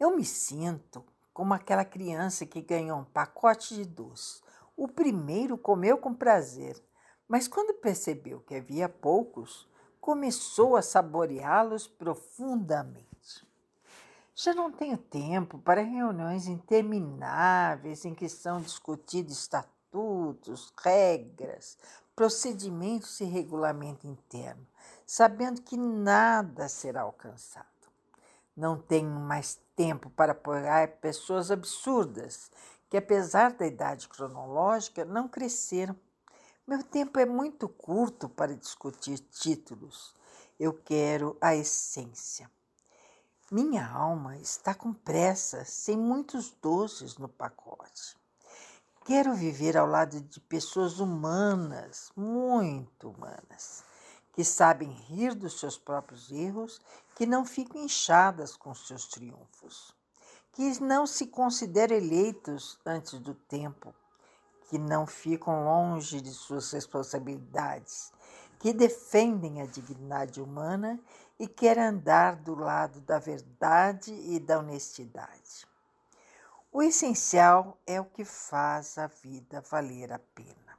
Eu 0.00 0.16
me 0.16 0.24
sinto 0.24 1.04
como 1.34 1.52
aquela 1.52 1.84
criança 1.84 2.46
que 2.46 2.62
ganhou 2.62 3.00
um 3.00 3.04
pacote 3.04 3.74
de 3.74 3.84
doce. 3.84 4.40
O 4.74 4.88
primeiro 4.88 5.58
comeu 5.58 5.98
com 5.98 6.14
prazer, 6.14 6.82
mas 7.28 7.46
quando 7.46 7.74
percebeu 7.74 8.40
que 8.40 8.54
havia 8.54 8.88
poucos, 8.88 9.68
começou 10.00 10.76
a 10.76 10.80
saboreá-los 10.80 11.86
profundamente. 11.86 13.15
Já 14.38 14.54
não 14.54 14.70
tenho 14.70 14.98
tempo 14.98 15.58
para 15.58 15.80
reuniões 15.80 16.46
intermináveis 16.46 18.04
em 18.04 18.14
que 18.14 18.28
são 18.28 18.60
discutidos 18.60 19.32
estatutos, 19.32 20.70
regras, 20.76 21.78
procedimentos 22.14 23.18
e 23.20 23.24
regulamento 23.24 24.06
interno, 24.06 24.66
sabendo 25.06 25.62
que 25.62 25.76
nada 25.76 26.68
será 26.68 27.00
alcançado. 27.00 27.66
Não 28.54 28.78
tenho 28.78 29.08
mais 29.08 29.58
tempo 29.74 30.10
para 30.10 30.32
apoiar 30.32 30.98
pessoas 30.98 31.50
absurdas 31.50 32.50
que, 32.90 32.98
apesar 32.98 33.54
da 33.54 33.66
idade 33.66 34.06
cronológica, 34.06 35.02
não 35.04 35.26
cresceram 35.26 35.96
meu 36.66 36.82
tempo 36.82 37.20
é 37.20 37.24
muito 37.24 37.68
curto 37.68 38.28
para 38.28 38.56
discutir 38.56 39.18
títulos. 39.18 40.12
Eu 40.58 40.74
quero 40.74 41.36
a 41.40 41.54
essência. 41.54 42.50
Minha 43.48 43.88
alma 43.88 44.36
está 44.38 44.74
com 44.74 44.92
pressa, 44.92 45.64
sem 45.64 45.96
muitos 45.96 46.50
doces 46.60 47.16
no 47.16 47.28
pacote. 47.28 48.16
Quero 49.04 49.36
viver 49.36 49.76
ao 49.76 49.86
lado 49.86 50.20
de 50.20 50.40
pessoas 50.40 50.98
humanas, 50.98 52.10
muito 52.16 53.08
humanas, 53.08 53.84
que 54.32 54.42
sabem 54.42 54.90
rir 54.90 55.32
dos 55.32 55.60
seus 55.60 55.78
próprios 55.78 56.32
erros, 56.32 56.80
que 57.14 57.24
não 57.24 57.44
ficam 57.44 57.80
inchadas 57.80 58.56
com 58.56 58.74
seus 58.74 59.06
triunfos, 59.06 59.94
que 60.50 60.80
não 60.80 61.06
se 61.06 61.28
consideram 61.28 61.94
eleitos 61.94 62.80
antes 62.84 63.16
do 63.20 63.32
tempo, 63.32 63.94
que 64.68 64.76
não 64.76 65.06
ficam 65.06 65.64
longe 65.64 66.20
de 66.20 66.30
suas 66.30 66.72
responsabilidades, 66.72 68.12
que 68.58 68.72
defendem 68.72 69.62
a 69.62 69.66
dignidade 69.66 70.40
humana 70.42 70.98
e 71.38 71.46
querem 71.46 71.84
andar 71.84 72.36
do 72.36 72.54
lado 72.54 73.00
da 73.00 73.18
verdade 73.18 74.12
e 74.12 74.38
da 74.38 74.58
honestidade. 74.58 75.66
O 76.72 76.82
essencial 76.82 77.78
é 77.86 78.00
o 78.00 78.04
que 78.04 78.24
faz 78.24 78.98
a 78.98 79.06
vida 79.06 79.62
valer 79.62 80.12
a 80.12 80.18
pena. 80.18 80.76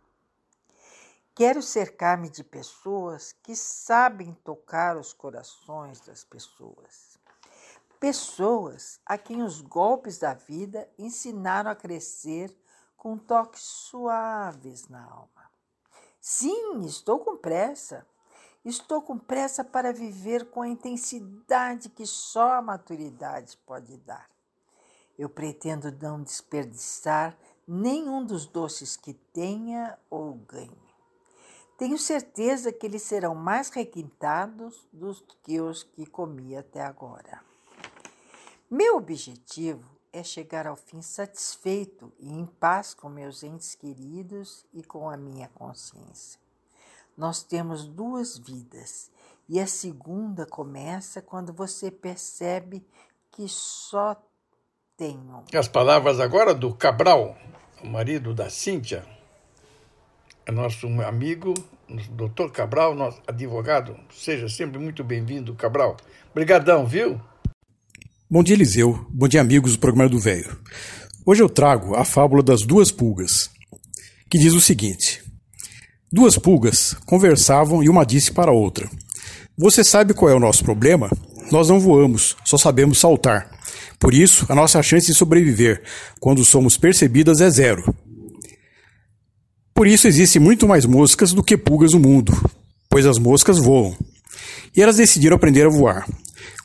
Quero 1.34 1.62
cercar-me 1.62 2.30
de 2.30 2.44
pessoas 2.44 3.32
que 3.44 3.56
sabem 3.56 4.34
tocar 4.44 4.98
os 4.98 5.14
corações 5.14 6.00
das 6.02 6.24
pessoas. 6.24 7.20
Pessoas 8.00 9.00
a 9.06 9.18
quem 9.18 9.44
os 9.44 9.62
golpes 9.62 10.18
da 10.18 10.34
vida 10.34 10.90
ensinaram 10.98 11.70
a 11.70 11.76
crescer 11.76 12.56
com 12.96 13.18
toques 13.18 13.62
suaves 13.62 14.88
na 14.88 15.04
alma. 15.04 15.52
Sim, 16.20 16.84
estou 16.86 17.20
com 17.20 17.38
pressa. 17.38 18.06
Estou 18.68 19.02
com 19.02 19.18
pressa 19.18 19.64
para 19.64 19.94
viver 19.94 20.50
com 20.50 20.62
a 20.62 20.68
intensidade 20.68 21.88
que 21.88 22.06
só 22.06 22.56
a 22.56 22.62
maturidade 22.62 23.58
pode 23.66 23.96
dar. 24.00 24.30
Eu 25.18 25.30
pretendo 25.30 25.90
não 25.90 26.22
desperdiçar 26.22 27.38
nenhum 27.66 28.26
dos 28.26 28.46
doces 28.46 28.98
que 28.98 29.14
tenha 29.14 29.98
ou 30.10 30.34
ganhe. 30.34 30.94
Tenho 31.78 31.98
certeza 31.98 32.74
que 32.74 32.86
eles 32.86 33.04
serão 33.04 33.34
mais 33.34 33.70
requintados 33.70 34.86
do 34.92 35.16
que 35.42 35.62
os 35.62 35.84
que 35.84 36.06
comi 36.06 36.54
até 36.54 36.82
agora. 36.82 37.42
Meu 38.70 38.98
objetivo 38.98 39.90
é 40.12 40.22
chegar 40.22 40.68
ao 40.68 40.76
fim 40.76 41.02
satisfeito 41.02 42.12
e 42.20 42.30
em 42.30 42.46
paz 42.46 42.94
com 42.94 43.08
meus 43.08 43.44
entes 43.44 43.76
queridos 43.76 44.66
e 44.74 44.84
com 44.84 45.10
a 45.10 45.16
minha 45.16 45.48
consciência. 45.56 46.47
Nós 47.18 47.42
temos 47.42 47.88
duas 47.88 48.38
vidas 48.38 49.10
e 49.50 49.60
a 49.60 49.66
segunda 49.66 50.46
começa 50.46 51.20
quando 51.20 51.52
você 51.52 51.90
percebe 51.90 52.86
que 53.32 53.48
só 53.50 54.16
tem 54.96 55.18
um. 55.18 55.44
As 55.58 55.68
palavras 55.68 56.20
agora 56.20 56.54
do 56.54 56.72
Cabral, 56.76 57.36
o 57.84 57.88
marido 57.88 58.36
da 58.36 58.52
Cíntia, 58.52 59.04
é 60.46 60.52
nosso 60.52 60.86
amigo, 61.02 61.56
doutor 62.12 62.52
Cabral, 62.52 62.94
nosso 62.94 63.20
advogado. 63.26 63.98
Seja 64.12 64.48
sempre 64.48 64.78
muito 64.78 65.04
bem-vindo, 65.04 65.56
Cabral. 65.56 65.98
Obrigadão, 66.30 66.86
viu? 66.86 67.20
Bom 68.30 68.44
dia, 68.44 68.56
Eliseu. 68.56 69.08
Bom 69.10 69.28
dia, 69.28 69.42
amigos 69.42 69.74
do 69.74 69.80
programa 69.80 70.08
do 70.08 70.20
Velho. 70.20 70.56
Hoje 71.26 71.42
eu 71.42 71.50
trago 71.50 71.96
a 71.96 72.06
fábula 72.06 72.44
das 72.44 72.62
duas 72.62 72.92
pulgas, 72.92 73.50
que 74.30 74.38
diz 74.38 74.54
o 74.54 74.62
seguinte: 74.62 75.27
Duas 76.12 76.38
pulgas 76.38 76.96
conversavam 77.06 77.84
e 77.84 77.90
uma 77.90 78.06
disse 78.06 78.32
para 78.32 78.52
a 78.52 78.54
outra: 78.54 78.90
Você 79.58 79.84
sabe 79.84 80.14
qual 80.14 80.32
é 80.32 80.36
o 80.36 80.40
nosso 80.40 80.64
problema? 80.64 81.10
Nós 81.52 81.70
não 81.70 81.80
voamos, 81.80 82.36
só 82.46 82.58
sabemos 82.58 83.00
saltar. 83.00 83.50
Por 84.00 84.14
isso, 84.14 84.46
a 84.50 84.56
nossa 84.56 84.82
chance 84.82 85.08
de 85.08 85.14
sobreviver 85.14 85.82
quando 86.20 86.44
somos 86.46 86.78
percebidas 86.78 87.42
é 87.42 87.50
zero. 87.50 87.94
Por 89.74 89.88
isso 89.88 90.08
existem 90.08 90.42
muito 90.42 90.68
mais 90.68 90.86
moscas 90.86 91.34
do 91.34 91.44
que 91.44 91.58
pulgas 91.58 91.94
no 91.94 92.00
mundo, 92.00 92.34
pois 92.90 93.06
as 93.06 93.18
moscas 93.18 93.58
voam. 93.58 93.96
E 94.76 94.82
elas 94.82 94.98
decidiram 94.98 95.36
aprender 95.36 95.66
a 95.66 95.70
voar 95.70 96.06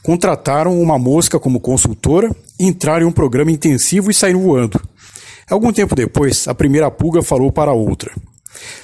contrataram 0.02 0.80
uma 0.80 0.98
mosca 0.98 1.38
como 1.38 1.60
consultora, 1.60 2.34
entraram 2.58 3.06
em 3.06 3.08
um 3.08 3.12
programa 3.12 3.52
intensivo 3.52 4.10
e 4.10 4.14
saíram 4.14 4.42
voando. 4.42 4.80
Algum 5.48 5.72
tempo 5.72 5.94
depois, 5.94 6.48
a 6.48 6.54
primeira 6.54 6.90
pulga 6.90 7.22
falou 7.22 7.52
para 7.52 7.70
a 7.70 7.74
outra: 7.74 8.12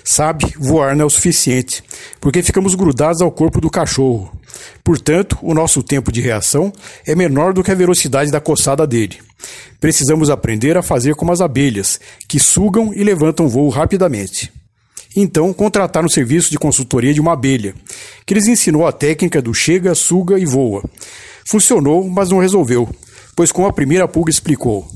Sabe, 0.04 0.54
voar 0.58 0.96
não 0.96 1.02
é 1.02 1.06
o 1.06 1.10
suficiente, 1.10 1.82
porque 2.20 2.42
ficamos 2.42 2.74
grudados 2.74 3.20
ao 3.20 3.30
corpo 3.30 3.60
do 3.60 3.70
cachorro. 3.70 4.32
Portanto, 4.82 5.38
o 5.42 5.54
nosso 5.54 5.82
tempo 5.82 6.10
de 6.10 6.20
reação 6.20 6.72
é 7.06 7.14
menor 7.14 7.52
do 7.52 7.62
que 7.62 7.70
a 7.70 7.74
velocidade 7.74 8.30
da 8.30 8.40
coçada 8.40 8.86
dele. 8.86 9.18
Precisamos 9.80 10.30
aprender 10.30 10.76
a 10.76 10.82
fazer 10.82 11.14
como 11.14 11.32
as 11.32 11.40
abelhas, 11.40 12.00
que 12.26 12.40
sugam 12.40 12.92
e 12.94 13.04
levantam 13.04 13.48
voo 13.48 13.68
rapidamente. 13.68 14.52
Então, 15.14 15.52
contrataram 15.52 16.06
o 16.06 16.10
serviço 16.10 16.50
de 16.50 16.58
consultoria 16.58 17.14
de 17.14 17.20
uma 17.20 17.32
abelha, 17.32 17.74
que 18.26 18.34
lhes 18.34 18.46
ensinou 18.46 18.86
a 18.86 18.92
técnica 18.92 19.40
do 19.40 19.54
chega, 19.54 19.94
suga 19.94 20.38
e 20.38 20.44
voa. 20.44 20.82
Funcionou, 21.46 22.08
mas 22.08 22.30
não 22.30 22.38
resolveu, 22.38 22.88
pois, 23.34 23.50
como 23.50 23.66
a 23.66 23.72
primeira 23.72 24.06
pulga 24.06 24.30
explicou, 24.30 24.86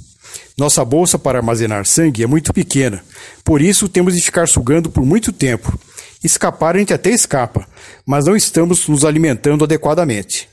nossa 0.62 0.84
bolsa 0.84 1.18
para 1.18 1.40
armazenar 1.40 1.84
sangue 1.84 2.22
é 2.22 2.26
muito 2.26 2.52
pequena, 2.52 3.02
por 3.44 3.60
isso 3.60 3.88
temos 3.88 4.14
de 4.14 4.22
ficar 4.22 4.46
sugando 4.46 4.90
por 4.90 5.04
muito 5.04 5.32
tempo. 5.32 5.76
Escapar 6.22 6.76
a 6.76 6.78
gente 6.78 6.94
até 6.94 7.10
escapa, 7.10 7.66
mas 8.06 8.26
não 8.26 8.36
estamos 8.36 8.86
nos 8.86 9.04
alimentando 9.04 9.64
adequadamente. 9.64 10.48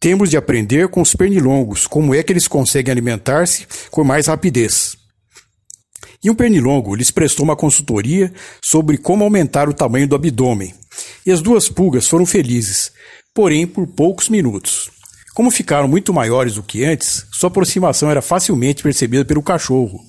Temos 0.00 0.30
de 0.30 0.38
aprender 0.38 0.88
com 0.88 1.02
os 1.02 1.14
pernilongos 1.14 1.86
como 1.86 2.14
é 2.14 2.22
que 2.22 2.32
eles 2.32 2.48
conseguem 2.48 2.90
alimentar-se 2.90 3.66
com 3.90 4.02
mais 4.02 4.26
rapidez. 4.26 4.96
E 6.24 6.30
um 6.30 6.34
pernilongo 6.34 6.94
lhes 6.94 7.10
prestou 7.10 7.44
uma 7.44 7.56
consultoria 7.56 8.32
sobre 8.64 8.96
como 8.96 9.22
aumentar 9.22 9.68
o 9.68 9.74
tamanho 9.74 10.08
do 10.08 10.16
abdômen. 10.16 10.72
E 11.26 11.30
as 11.30 11.42
duas 11.42 11.68
pulgas 11.68 12.08
foram 12.08 12.24
felizes, 12.24 12.90
porém 13.34 13.66
por 13.66 13.86
poucos 13.86 14.30
minutos. 14.30 14.95
Como 15.36 15.50
ficaram 15.50 15.86
muito 15.86 16.14
maiores 16.14 16.54
do 16.54 16.62
que 16.62 16.82
antes, 16.82 17.26
sua 17.30 17.48
aproximação 17.48 18.10
era 18.10 18.22
facilmente 18.22 18.82
percebida 18.82 19.22
pelo 19.22 19.42
cachorro, 19.42 20.02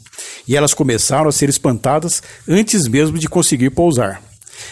e 0.48 0.56
elas 0.56 0.74
começaram 0.74 1.28
a 1.28 1.34
ser 1.34 1.50
espantadas 1.50 2.24
antes 2.48 2.88
mesmo 2.88 3.20
de 3.20 3.28
conseguir 3.28 3.72
pousar. 3.72 4.22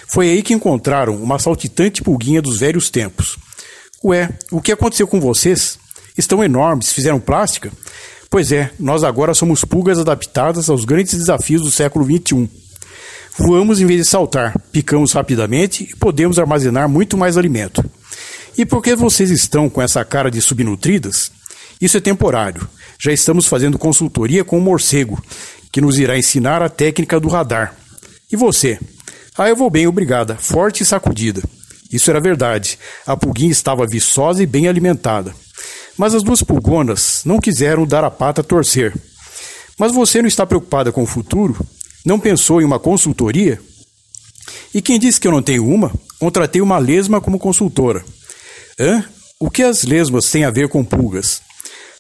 Foi 0.08 0.30
aí 0.30 0.42
que 0.42 0.54
encontraram 0.54 1.22
uma 1.22 1.40
saltitante 1.40 2.02
pulguinha 2.02 2.42
dos 2.42 2.58
velhos 2.58 2.90
tempos. 2.90 3.38
Ué, 4.02 4.30
o 4.50 4.62
que 4.62 4.72
aconteceu 4.72 5.06
com 5.06 5.20
vocês? 5.20 5.78
Estão 6.18 6.42
enormes, 6.42 6.94
fizeram 6.94 7.20
plástica? 7.20 7.70
Pois 8.30 8.54
é, 8.54 8.72
nós 8.80 9.04
agora 9.04 9.34
somos 9.34 9.66
pulgas 9.66 10.00
adaptadas 10.00 10.70
aos 10.70 10.86
grandes 10.86 11.16
desafios 11.16 11.64
do 11.64 11.70
século 11.70 12.06
XXI. 12.06 12.50
Voamos 13.38 13.82
em 13.82 13.86
vez 13.86 14.00
de 14.00 14.08
saltar, 14.08 14.58
picamos 14.72 15.12
rapidamente 15.12 15.84
e 15.84 15.96
podemos 15.98 16.40
armazenar 16.40 16.88
muito 16.88 17.18
mais 17.18 17.36
alimento. 17.36 17.84
E 18.58 18.66
por 18.66 18.82
que 18.82 18.96
vocês 18.96 19.30
estão 19.32 19.70
com 19.70 19.82
essa 19.82 20.04
cara 20.06 20.32
de 20.32 20.42
subnutridas? 20.42 21.32
Isso 21.82 21.98
é 21.98 22.00
temporário. 22.00 22.68
Já 22.98 23.12
estamos 23.12 23.48
fazendo 23.48 23.78
consultoria 23.78 24.46
com 24.46 24.58
o 24.58 24.62
morcego, 24.62 25.22
que 25.72 25.82
nos 25.82 26.00
irá 26.00 26.18
ensinar 26.18 26.62
a 26.62 26.70
técnica 26.70 27.20
do 27.20 27.28
radar. 27.28 27.76
E 28.32 28.36
você? 28.36 28.80
Ah, 29.38 29.50
eu 29.50 29.56
vou 29.56 29.70
bem, 29.70 29.88
obrigada. 29.88 30.36
Forte 30.36 30.84
e 30.84 30.86
sacudida. 30.86 31.44
Isso 31.92 32.10
era 32.10 32.22
verdade. 32.22 32.80
A 33.06 33.18
pulguinha 33.18 33.52
estava 33.52 33.86
viçosa 33.86 34.42
e 34.42 34.46
bem 34.46 34.70
alimentada. 34.70 35.36
Mas 35.98 36.16
as 36.16 36.24
duas 36.24 36.42
pulgonas 36.42 37.22
não 37.26 37.40
quiseram 37.40 37.86
dar 37.86 38.06
a 38.06 38.12
pata 38.12 38.40
a 38.40 38.44
torcer. 38.44 38.94
Mas 39.78 39.92
você 39.92 40.22
não 40.22 40.28
está 40.28 40.46
preocupada 40.46 40.92
com 40.92 41.04
o 41.04 41.08
futuro? 41.08 41.58
Não 42.06 42.20
pensou 42.20 42.62
em 42.62 42.66
uma 42.66 42.80
consultoria? 42.80 43.60
E 44.74 44.82
quem 44.82 44.98
disse 44.98 45.20
que 45.20 45.28
eu 45.28 45.32
não 45.32 45.42
tenho 45.42 45.68
uma? 45.68 45.92
Contratei 46.20 46.62
uma 46.62 46.78
lesma 46.78 47.20
como 47.20 47.38
consultora. 47.38 48.04
Hã? 48.80 49.06
O 49.40 49.50
que 49.50 49.64
as 49.64 49.84
lesmas 49.84 50.30
têm 50.30 50.44
a 50.44 50.52
ver 50.52 50.68
com 50.68 50.84
pulgas? 50.84 51.42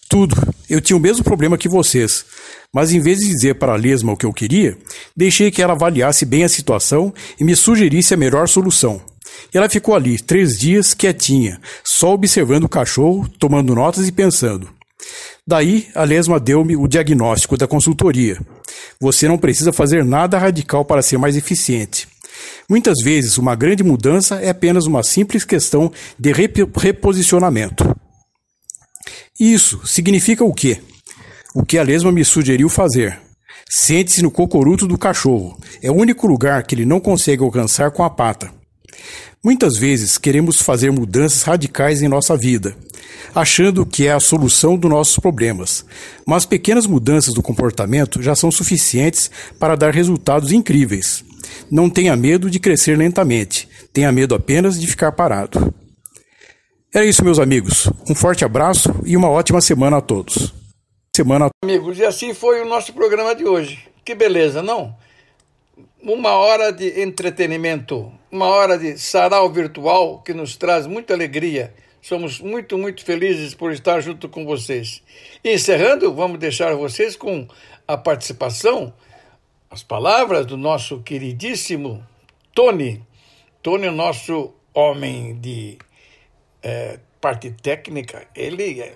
Tudo. 0.09 0.36
Eu 0.69 0.82
tinha 0.82 0.97
o 0.97 0.99
mesmo 0.99 1.23
problema 1.23 1.57
que 1.57 1.69
vocês. 1.69 2.26
Mas 2.73 2.91
em 2.91 2.99
vez 2.99 3.19
de 3.19 3.28
dizer 3.28 3.55
para 3.55 3.73
a 3.73 3.78
lesma 3.78 4.11
o 4.11 4.17
que 4.17 4.26
eu 4.26 4.34
queria, 4.34 4.78
deixei 5.15 5.49
que 5.49 5.61
ela 5.61 5.73
avaliasse 5.73 6.26
bem 6.26 6.43
a 6.43 6.49
situação 6.49 7.13
e 7.39 7.43
me 7.45 7.55
sugerisse 7.55 8.13
a 8.13 8.17
melhor 8.17 8.49
solução. 8.49 9.01
Ela 9.53 9.69
ficou 9.69 9.95
ali, 9.95 10.19
três 10.19 10.57
dias, 10.57 10.93
quietinha, 10.93 11.61
só 11.84 12.13
observando 12.13 12.65
o 12.65 12.69
cachorro, 12.69 13.28
tomando 13.39 13.73
notas 13.73 14.07
e 14.07 14.11
pensando. 14.11 14.69
Daí, 15.47 15.88
a 15.95 16.03
lesma 16.03 16.39
deu-me 16.39 16.76
o 16.76 16.88
diagnóstico 16.88 17.55
da 17.55 17.67
consultoria. 17.67 18.38
Você 18.99 19.28
não 19.28 19.38
precisa 19.38 19.71
fazer 19.71 20.03
nada 20.03 20.38
radical 20.38 20.84
para 20.84 21.01
ser 21.01 21.17
mais 21.17 21.38
eficiente. 21.38 22.07
Muitas 22.70 23.02
vezes, 23.04 23.38
uma 23.38 23.56
grande 23.56 23.84
mudança 23.84 24.36
é 24.36 24.50
apenas 24.50 24.86
uma 24.86 25.04
simples 25.04 25.44
questão 25.44 25.92
de 26.18 26.32
reposicionamento. 26.32 27.96
Isso 29.40 29.86
significa 29.86 30.44
o 30.44 30.54
quê? 30.54 30.82
O 31.54 31.66
que 31.66 31.78
a 31.78 31.84
lesma 31.84 32.12
me 32.12 32.26
sugeriu 32.26 32.70
fazer. 32.70 33.20
Sente-se 33.70 34.22
no 34.22 34.32
cocoruto 34.32 34.88
do 34.88 34.98
cachorro. 34.98 35.60
É 35.82 35.92
o 35.92 35.96
único 35.96 36.28
lugar 36.28 36.64
que 36.64 36.76
ele 36.76 36.86
não 36.86 37.00
consegue 37.00 37.44
alcançar 37.44 37.92
com 37.92 38.04
a 38.04 38.10
pata. 38.10 38.52
Muitas 39.44 39.78
vezes 39.78 40.18
queremos 40.18 40.60
fazer 40.60 40.92
mudanças 40.92 41.44
radicais 41.44 42.02
em 42.02 42.08
nossa 42.08 42.36
vida, 42.36 42.76
achando 43.34 43.86
que 43.86 44.08
é 44.08 44.12
a 44.12 44.20
solução 44.20 44.76
dos 44.76 44.90
nossos 44.90 45.20
problemas, 45.20 45.86
mas 46.26 46.48
pequenas 46.48 46.88
mudanças 46.88 47.32
do 47.32 47.44
comportamento 47.44 48.24
já 48.24 48.34
são 48.36 48.50
suficientes 48.50 49.30
para 49.60 49.76
dar 49.76 49.94
resultados 49.94 50.52
incríveis. 50.52 51.24
Não 51.72 51.89
tenha 51.89 52.16
medo 52.16 52.50
de 52.50 52.60
crescer 52.60 52.98
lentamente, 52.98 53.68
tenha 53.93 54.12
medo 54.12 54.36
apenas 54.36 54.80
de 54.80 54.88
ficar 54.88 55.12
parado. 55.12 55.74
É 56.93 57.04
isso, 57.04 57.24
meus 57.24 57.39
amigos. 57.39 57.89
Um 58.10 58.16
forte 58.16 58.46
abraço 58.46 58.93
e 59.06 59.18
uma 59.18 59.30
ótima 59.30 59.60
semana 59.62 59.98
a 59.98 60.02
todos. 60.02 60.54
Semana 61.16 61.50
amigos, 61.64 61.98
e 61.98 62.04
assim 62.04 62.34
foi 62.34 62.62
o 62.62 62.66
nosso 62.66 62.93
programa 62.93 63.36
de 63.36 63.46
hoje. 63.46 63.80
Que 64.04 64.16
beleza, 64.16 64.62
não? 64.62 64.96
uma 66.14 66.34
hora 66.34 66.72
de 66.72 67.02
entretenimento, 67.02 68.12
uma 68.32 68.46
hora 68.46 68.78
de 68.78 68.96
sarau 68.98 69.52
virtual 69.52 70.22
que 70.22 70.34
nos 70.36 70.56
traz 70.56 70.86
muita 70.86 71.16
alegria. 71.16 71.74
Somos 72.00 72.39
muito, 72.39 72.78
muito 72.78 73.04
felizes 73.04 73.56
por 73.56 73.72
estar 73.72 74.00
junto 74.02 74.30
com 74.30 74.46
vocês. 74.46 75.02
E 75.43 75.52
encerrando, 75.52 76.14
vamos 76.14 76.38
deixar 76.38 76.76
vocês 76.76 77.16
com 77.16 77.48
a 77.88 77.98
participação, 77.98 78.93
as 79.76 79.84
palavras 79.84 80.45
do 80.45 80.55
nosso 80.55 81.01
queridíssimo 81.01 82.01
Tony. 82.53 83.03
Tony, 83.61 83.89
nosso 83.89 84.53
homem 84.73 85.36
de 85.36 85.78
é, 86.63 86.97
parte 87.19 87.51
técnica, 87.51 88.26
ele, 88.34 88.80
é, 88.80 88.95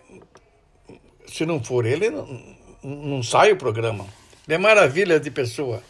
se 1.27 1.45
não 1.45 1.61
for 1.61 1.85
ele, 1.85 2.09
não, 2.09 2.55
não 2.81 3.21
sai 3.21 3.51
o 3.51 3.57
programa. 3.57 4.05
Ele 4.47 4.55
é 4.55 4.57
maravilha 4.57 5.19
de 5.19 5.29
pessoa. 5.29 5.83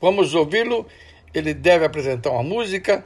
Vamos 0.00 0.32
ouvi-lo. 0.36 0.86
Ele 1.34 1.52
deve 1.52 1.84
apresentar 1.84 2.30
uma 2.30 2.44
música. 2.44 3.04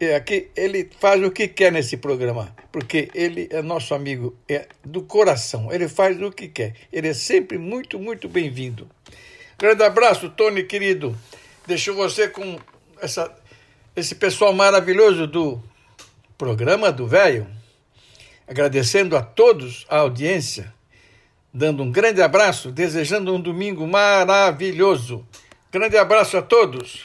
E 0.00 0.14
aqui 0.14 0.48
ele 0.56 0.88
faz 0.98 1.22
o 1.22 1.30
que 1.30 1.46
quer 1.46 1.70
nesse 1.70 1.98
programa, 1.98 2.56
porque 2.72 3.10
ele 3.14 3.50
é 3.52 3.60
nosso 3.60 3.92
amigo, 3.92 4.34
é 4.48 4.66
do 4.82 5.02
coração. 5.02 5.70
Ele 5.70 5.90
faz 5.90 6.18
o 6.22 6.32
que 6.32 6.48
quer. 6.48 6.72
Ele 6.90 7.08
é 7.08 7.12
sempre 7.12 7.58
muito, 7.58 7.98
muito 7.98 8.26
bem-vindo. 8.26 8.88
Grande 9.60 9.82
abraço, 9.82 10.30
Tony 10.30 10.64
querido. 10.64 11.14
Deixo 11.66 11.92
você 11.92 12.26
com 12.26 12.58
essa, 12.98 13.30
esse 13.94 14.14
pessoal 14.14 14.54
maravilhoso 14.54 15.26
do 15.26 15.62
programa 16.38 16.90
do 16.90 17.06
Velho. 17.06 17.46
Agradecendo 18.48 19.18
a 19.18 19.22
todos 19.22 19.84
a 19.90 19.98
audiência, 19.98 20.72
dando 21.52 21.82
um 21.82 21.92
grande 21.92 22.22
abraço, 22.22 22.72
desejando 22.72 23.34
um 23.34 23.40
domingo 23.40 23.86
maravilhoso. 23.86 25.28
Grande 25.70 25.98
abraço 25.98 26.38
a 26.38 26.42
todos. 26.42 27.04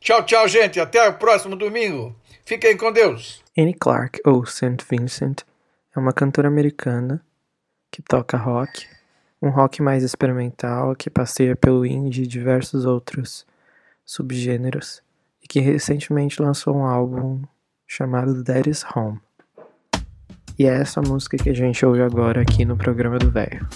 Tchau, 0.00 0.24
tchau, 0.24 0.48
gente. 0.48 0.80
Até 0.80 1.08
o 1.08 1.14
próximo 1.14 1.54
domingo. 1.54 2.16
Fiquem 2.44 2.76
com 2.76 2.90
Deus. 2.90 3.40
Annie 3.56 3.74
Clark, 3.74 4.20
ou 4.26 4.44
St. 4.44 4.84
Vincent, 4.90 5.42
é 5.94 6.00
uma 6.00 6.12
cantora 6.12 6.48
americana 6.48 7.24
que 7.92 8.02
toca 8.02 8.36
rock, 8.36 8.88
um 9.42 9.50
rock 9.50 9.82
mais 9.82 10.04
experimental 10.04 10.94
que 10.94 11.10
passeia 11.10 11.56
pelo 11.56 11.84
indie 11.84 12.22
e 12.22 12.26
diversos 12.26 12.84
outros 12.84 13.44
subgêneros, 14.04 15.02
e 15.42 15.48
que 15.48 15.58
recentemente 15.58 16.40
lançou 16.40 16.76
um 16.76 16.84
álbum 16.84 17.42
chamado 17.86 18.44
Daddy's 18.44 18.84
Home. 18.94 19.20
E 20.56 20.64
é 20.64 20.80
essa 20.80 21.02
música 21.02 21.36
que 21.36 21.50
a 21.50 21.54
gente 21.54 21.84
ouve 21.84 22.02
agora 22.02 22.40
aqui 22.40 22.64
no 22.64 22.76
programa 22.76 23.18
do 23.18 23.30
Velho. 23.30 23.66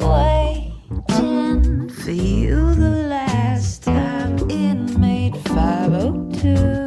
waiting 0.00 1.88
for 1.88 2.10
you 2.10 2.74
the 2.74 3.06
last 3.08 3.84
time 3.84 4.09
to 6.40 6.79